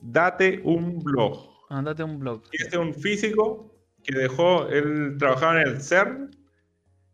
[0.00, 1.50] Date un blog.
[1.68, 2.42] Andate un blog.
[2.52, 6.30] Este es un físico que dejó, él trabajaba en el CERN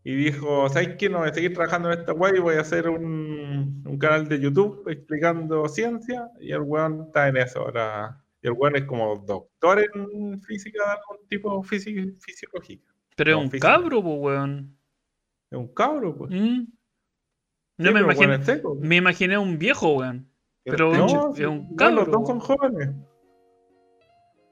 [0.05, 1.09] y dijo, ¿sabes qué?
[1.09, 4.29] No voy a seguir trabajando en esta web y voy a hacer un, un canal
[4.29, 8.25] de YouTube explicando ciencia y el weón está en eso ahora.
[8.41, 12.95] Y el weón es como doctor en física de algún tipo física, fisiológica.
[13.17, 13.69] Pero No, es un física.
[13.69, 14.78] cabro, pues, weón.
[15.51, 16.31] Es un cabro, pues.
[16.31, 16.67] Mm.
[16.67, 18.77] Sí, Yo me pero imaginé, weón es seco.
[18.81, 20.29] me imaginé un viejo, weón.
[20.65, 21.97] Pero No, es un cabro.
[22.05, 22.91] los dos son jóvenes.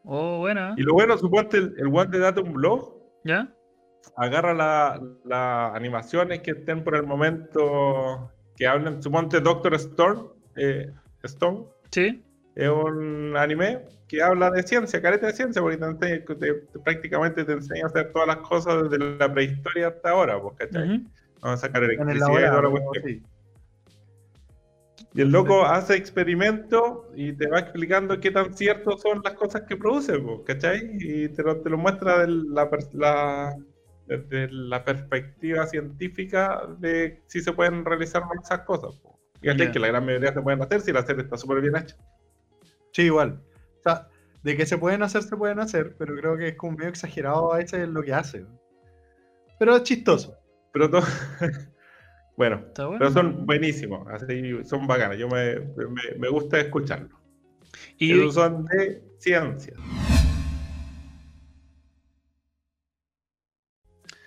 [0.04, 0.74] Oh, buena.
[0.76, 2.94] Y lo bueno, suponte el, el weón de Date un blog
[3.24, 3.52] ¿Ya?
[4.16, 10.20] agarra la- las animaciones que estén por el momento que hablen, suponte Doctor Stone,
[10.56, 10.92] eh,
[11.24, 12.22] Stone, Sí.
[12.56, 16.78] Es un anime que habla de ciencia, careta de ciencia, porque te enseña- te- te-
[16.80, 20.96] prácticamente te enseña a hacer todas las cosas desde la prehistoria hasta ahora, pues, ¿cachai?
[20.96, 21.10] Ujú.
[21.42, 23.14] Vamos a sacar En el electricidad y toda la laboratorio, cuestión.
[23.14, 23.22] sí.
[25.14, 29.62] Y el loco hace experimentos y te va explicando qué tan ciertos son las cosas
[29.62, 30.90] que produce, po, ¿cachai?
[31.00, 33.56] Y te lo, te lo muestra de la, la-
[34.06, 38.94] desde la perspectiva científica de si se pueden realizar esas cosas.
[39.02, 39.18] po.
[39.42, 39.66] Y ¿cachai?
[39.66, 39.72] Ya.
[39.72, 41.96] que la gran mayoría se pueden hacer si la serie está súper bien hecha.
[42.96, 43.38] Sí, igual.
[43.80, 44.08] O sea,
[44.42, 47.52] de que se pueden hacer, se pueden hacer, pero creo que es como medio exagerado
[47.52, 48.46] a veces lo que hace.
[49.58, 50.34] Pero es chistoso.
[50.72, 51.02] Pero todo...
[52.38, 52.98] bueno, Está bueno.
[52.98, 55.18] pero son buenísimos, así, son bacanas.
[55.18, 57.20] Yo me, me, me gusta escucharlos.
[57.98, 59.74] Y, son de ciencia.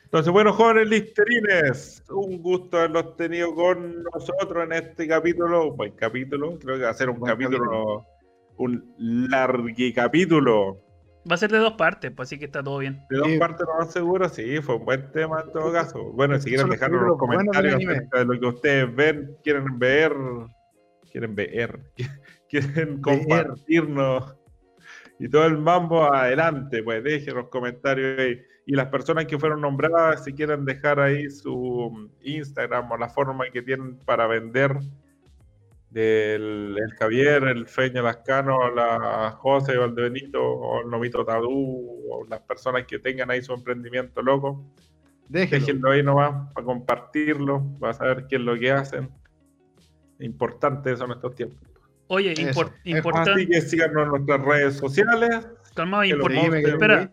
[0.04, 5.72] Entonces, bueno, jóvenes listerines, un gusto haberlos tenido con nosotros en este capítulo.
[5.72, 8.06] Buen capítulo, creo que va a ser un capítulo,
[8.60, 10.86] un largui capítulo.
[11.30, 13.02] va a ser de dos partes, pues así que está todo bien.
[13.10, 13.38] De dos Sí.
[13.38, 16.11] partes, no más seguro, sí, fue un buen tema en todo caso.
[16.14, 20.14] Bueno, si quieren dejarnos los comentarios acerca de lo que ustedes ven, quieren ver,
[21.11, 21.80] quieren ver,
[22.49, 24.36] quieren compartirnos
[25.19, 28.41] y todo el mambo adelante, pues dejen los comentarios ahí.
[28.65, 33.44] Y las personas que fueron nombradas, si quieren dejar ahí su Instagram o la forma
[33.52, 34.77] que tienen para vender
[35.90, 42.41] del el Javier, el Feña Lascano, la José Valdebenito o el Nomito Tadú o las
[42.41, 44.64] personas que tengan ahí su emprendimiento loco,
[45.28, 45.66] Déjenlo.
[45.66, 49.10] déjenlo ahí nomás para compartirlo, para saber qué es lo que hacen.
[50.20, 51.60] Importante eso en estos tiempos.
[52.07, 52.41] Oye, Eso.
[52.61, 55.48] impor- Es importante, Así que síganos en nuestras redes sociales.
[55.85, 57.11] Seguime espera.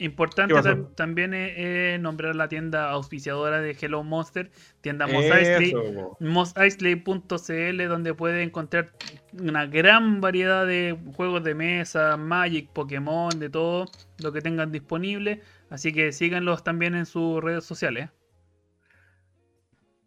[0.00, 0.54] Importante
[0.94, 6.16] también es, es nombrar la tienda auspiciadora de Hello Monster, tienda Mos Eisley, Eso, po.
[6.20, 8.92] moseisley.cl donde puede encontrar
[9.32, 13.86] una gran variedad de juegos de mesa, Magic, Pokémon, de todo
[14.22, 15.42] lo que tengan disponible.
[15.68, 18.10] Así que síganlos también en sus redes sociales.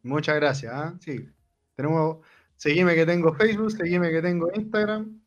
[0.04, 0.72] Muchas gracias.
[0.74, 0.96] ¿ah?
[1.00, 1.28] Sí.
[1.76, 2.18] Tenemos.
[2.56, 5.20] Seguime que tengo Facebook, seguime que tengo Instagram.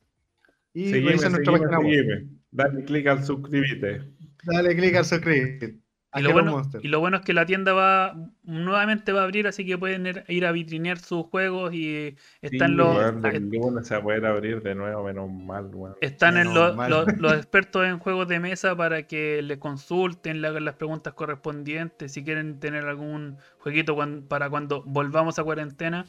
[0.73, 2.07] Y Seguime, revisa nuestra seguime, página web.
[2.07, 2.29] seguime.
[2.55, 4.03] Dale clic al suscribite.
[4.45, 5.81] Dale clic al suscribir.
[6.13, 6.81] A Y lo, bueno, Monster.
[6.85, 8.15] y lo bueno es que la tienda va
[8.45, 12.75] nuevamente va a abrir, así que pueden ir- a vitrinear sus juegos y están Sí,
[12.77, 15.97] los est- lunes se va a poder abrir de nuevo, menos mal, weón.
[16.01, 16.89] están en los, mal.
[16.89, 21.15] los- los expertos en juegos de mesa para que le consulten, le hagan las preguntas
[21.15, 23.97] correspondientes, si quieren tener algún jueguito
[24.29, 26.07] para cuando volvamos a cuarentena,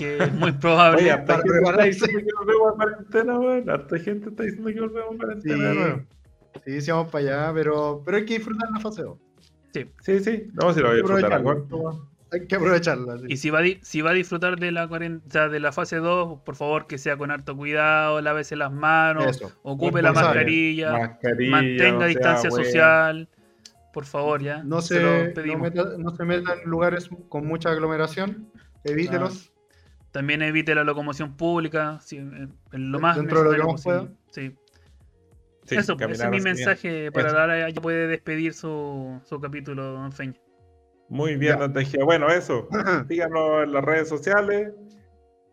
[0.00, 1.02] que es muy probable.
[1.02, 3.70] Oye, harta para gente está diciendo que volvemos a cuarentena, weón.
[3.70, 6.06] Harta gente está diciendo que volvemos a Sí, cuarentena
[6.64, 9.18] sí, sí, vamos para allá, pero, pero hay que disfrutar la fase 2.
[9.72, 10.48] Sí, sí.
[10.54, 11.42] No, si lo voy a Hay que disfrutar.
[12.32, 13.18] Hay que aprovecharla.
[13.18, 13.24] sí.
[13.28, 15.72] Y si va, a si va a disfrutar de la cuaren- o sea, de la
[15.72, 19.52] fase 2, por favor que sea con harto cuidado, lávese las manos, Eso.
[19.62, 23.28] ocupe la mascarilla, Mascarilla, mantenga no sea distancia social,
[23.92, 24.62] por favor, ya.
[24.62, 25.60] No se se, lo no, pedimos.
[25.62, 28.48] meta- no se metan en lugares con mucha aglomeración.
[28.84, 29.52] Evítelos.
[30.12, 34.08] También evite la locomoción pública, en lo más Dentro de lo que pueda.
[34.30, 34.54] Sí.
[35.66, 37.36] Sí, Eso, ese caminar es mi mensaje para Eso.
[37.36, 40.34] dar, ya puede despedir su, su capítulo, don Feña.
[41.08, 41.58] Muy bien, Ya.
[41.60, 42.04] don Tejía.
[42.04, 42.66] Bueno, eso.
[43.08, 44.72] Síganos en las redes sociales.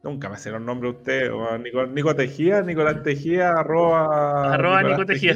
[0.03, 1.33] Nunca me sé los nombres de usted.
[1.33, 4.53] o Nico, Nico Tejía, Nicolás Tejía, arroba.
[4.53, 5.35] Arroba Nicolás Nico Tejía.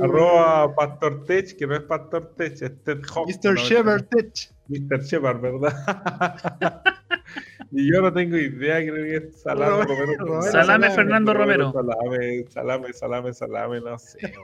[0.00, 3.28] arroba Pastor Tech, que no es Pastor Tech, es Ted Hawk.
[3.28, 3.54] Mr.
[3.54, 3.60] ¿no?
[3.60, 4.53] Shepard Tech.
[4.68, 5.02] Mr.
[5.02, 5.72] Shepard, ¿verdad?
[7.70, 10.24] y yo no tengo idea, creo que es Salame Romero, Romero.
[10.24, 11.72] Romero, Salame Fernando Romero.
[11.72, 14.18] Salame, salame, salame, salame, no sé.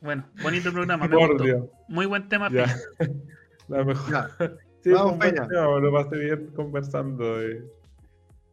[0.00, 1.44] Bueno, bonito programa, me Por gustó.
[1.44, 1.64] Dios.
[1.88, 2.66] Muy buen tema, Ya.
[3.68, 4.12] La mejor.
[4.12, 4.28] Ya.
[4.82, 5.46] Sí, Vamos, Peña.
[5.48, 7.64] tema, lo pasé bien conversando de,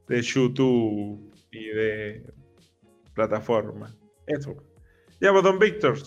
[0.08, 2.24] de YouTube y de
[3.14, 3.96] plataforma.
[4.26, 4.56] Eso.
[5.22, 5.98] Ya, pues, don Víctor,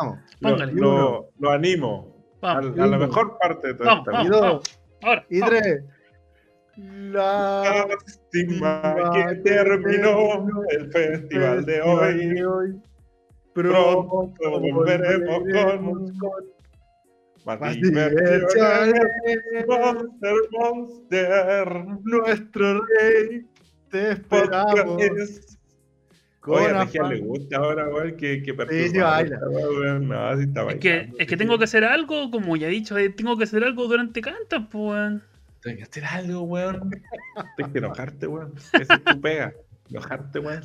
[0.00, 0.18] Vamos.
[0.40, 0.72] lo, Póngale.
[0.74, 4.30] lo- lo animo Vamos, al- a, la mejor parte de toda vamos, esta vamos, Y
[4.30, 4.40] dos.
[4.40, 4.80] vamos.
[5.02, 5.84] Ahora, Y tres.
[6.76, 12.80] La Lástima que terminó el festival de hoy.
[13.52, 15.42] Pronto Pronto volveremos
[16.20, 16.52] con
[17.44, 17.76] más más.
[19.66, 21.86] Monster, Monster.
[22.04, 23.46] Nuestro rey,
[23.90, 25.57] te esperamos.
[26.48, 29.38] Oye, a Regia le gusta ahora, weón, que, que Sí, sí, baila.
[29.48, 30.08] weón.
[30.08, 32.96] No, sí está Es que, es que tengo que hacer algo, como ya he dicho,
[32.98, 34.84] eh, tengo que hacer algo durante cantas, pues.
[34.84, 35.22] weón.
[35.62, 36.90] Tengo que hacer algo, weón.
[37.56, 38.54] Tienes que enojarte, weón.
[38.72, 39.52] Esa es tu pega.
[39.90, 40.62] Enojarte, weón.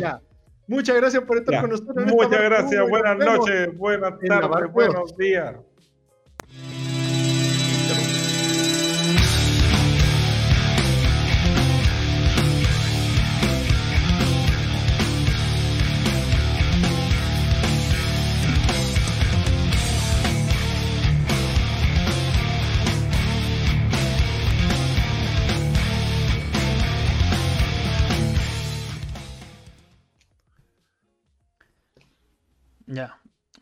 [0.00, 0.20] Ya.
[0.66, 1.60] Muchas gracias por estar Ya.
[1.62, 2.06] con nosotros.
[2.06, 5.56] Muchas gracias, buenas noches, buenas tardes, buenos días.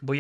[0.00, 0.16] Voy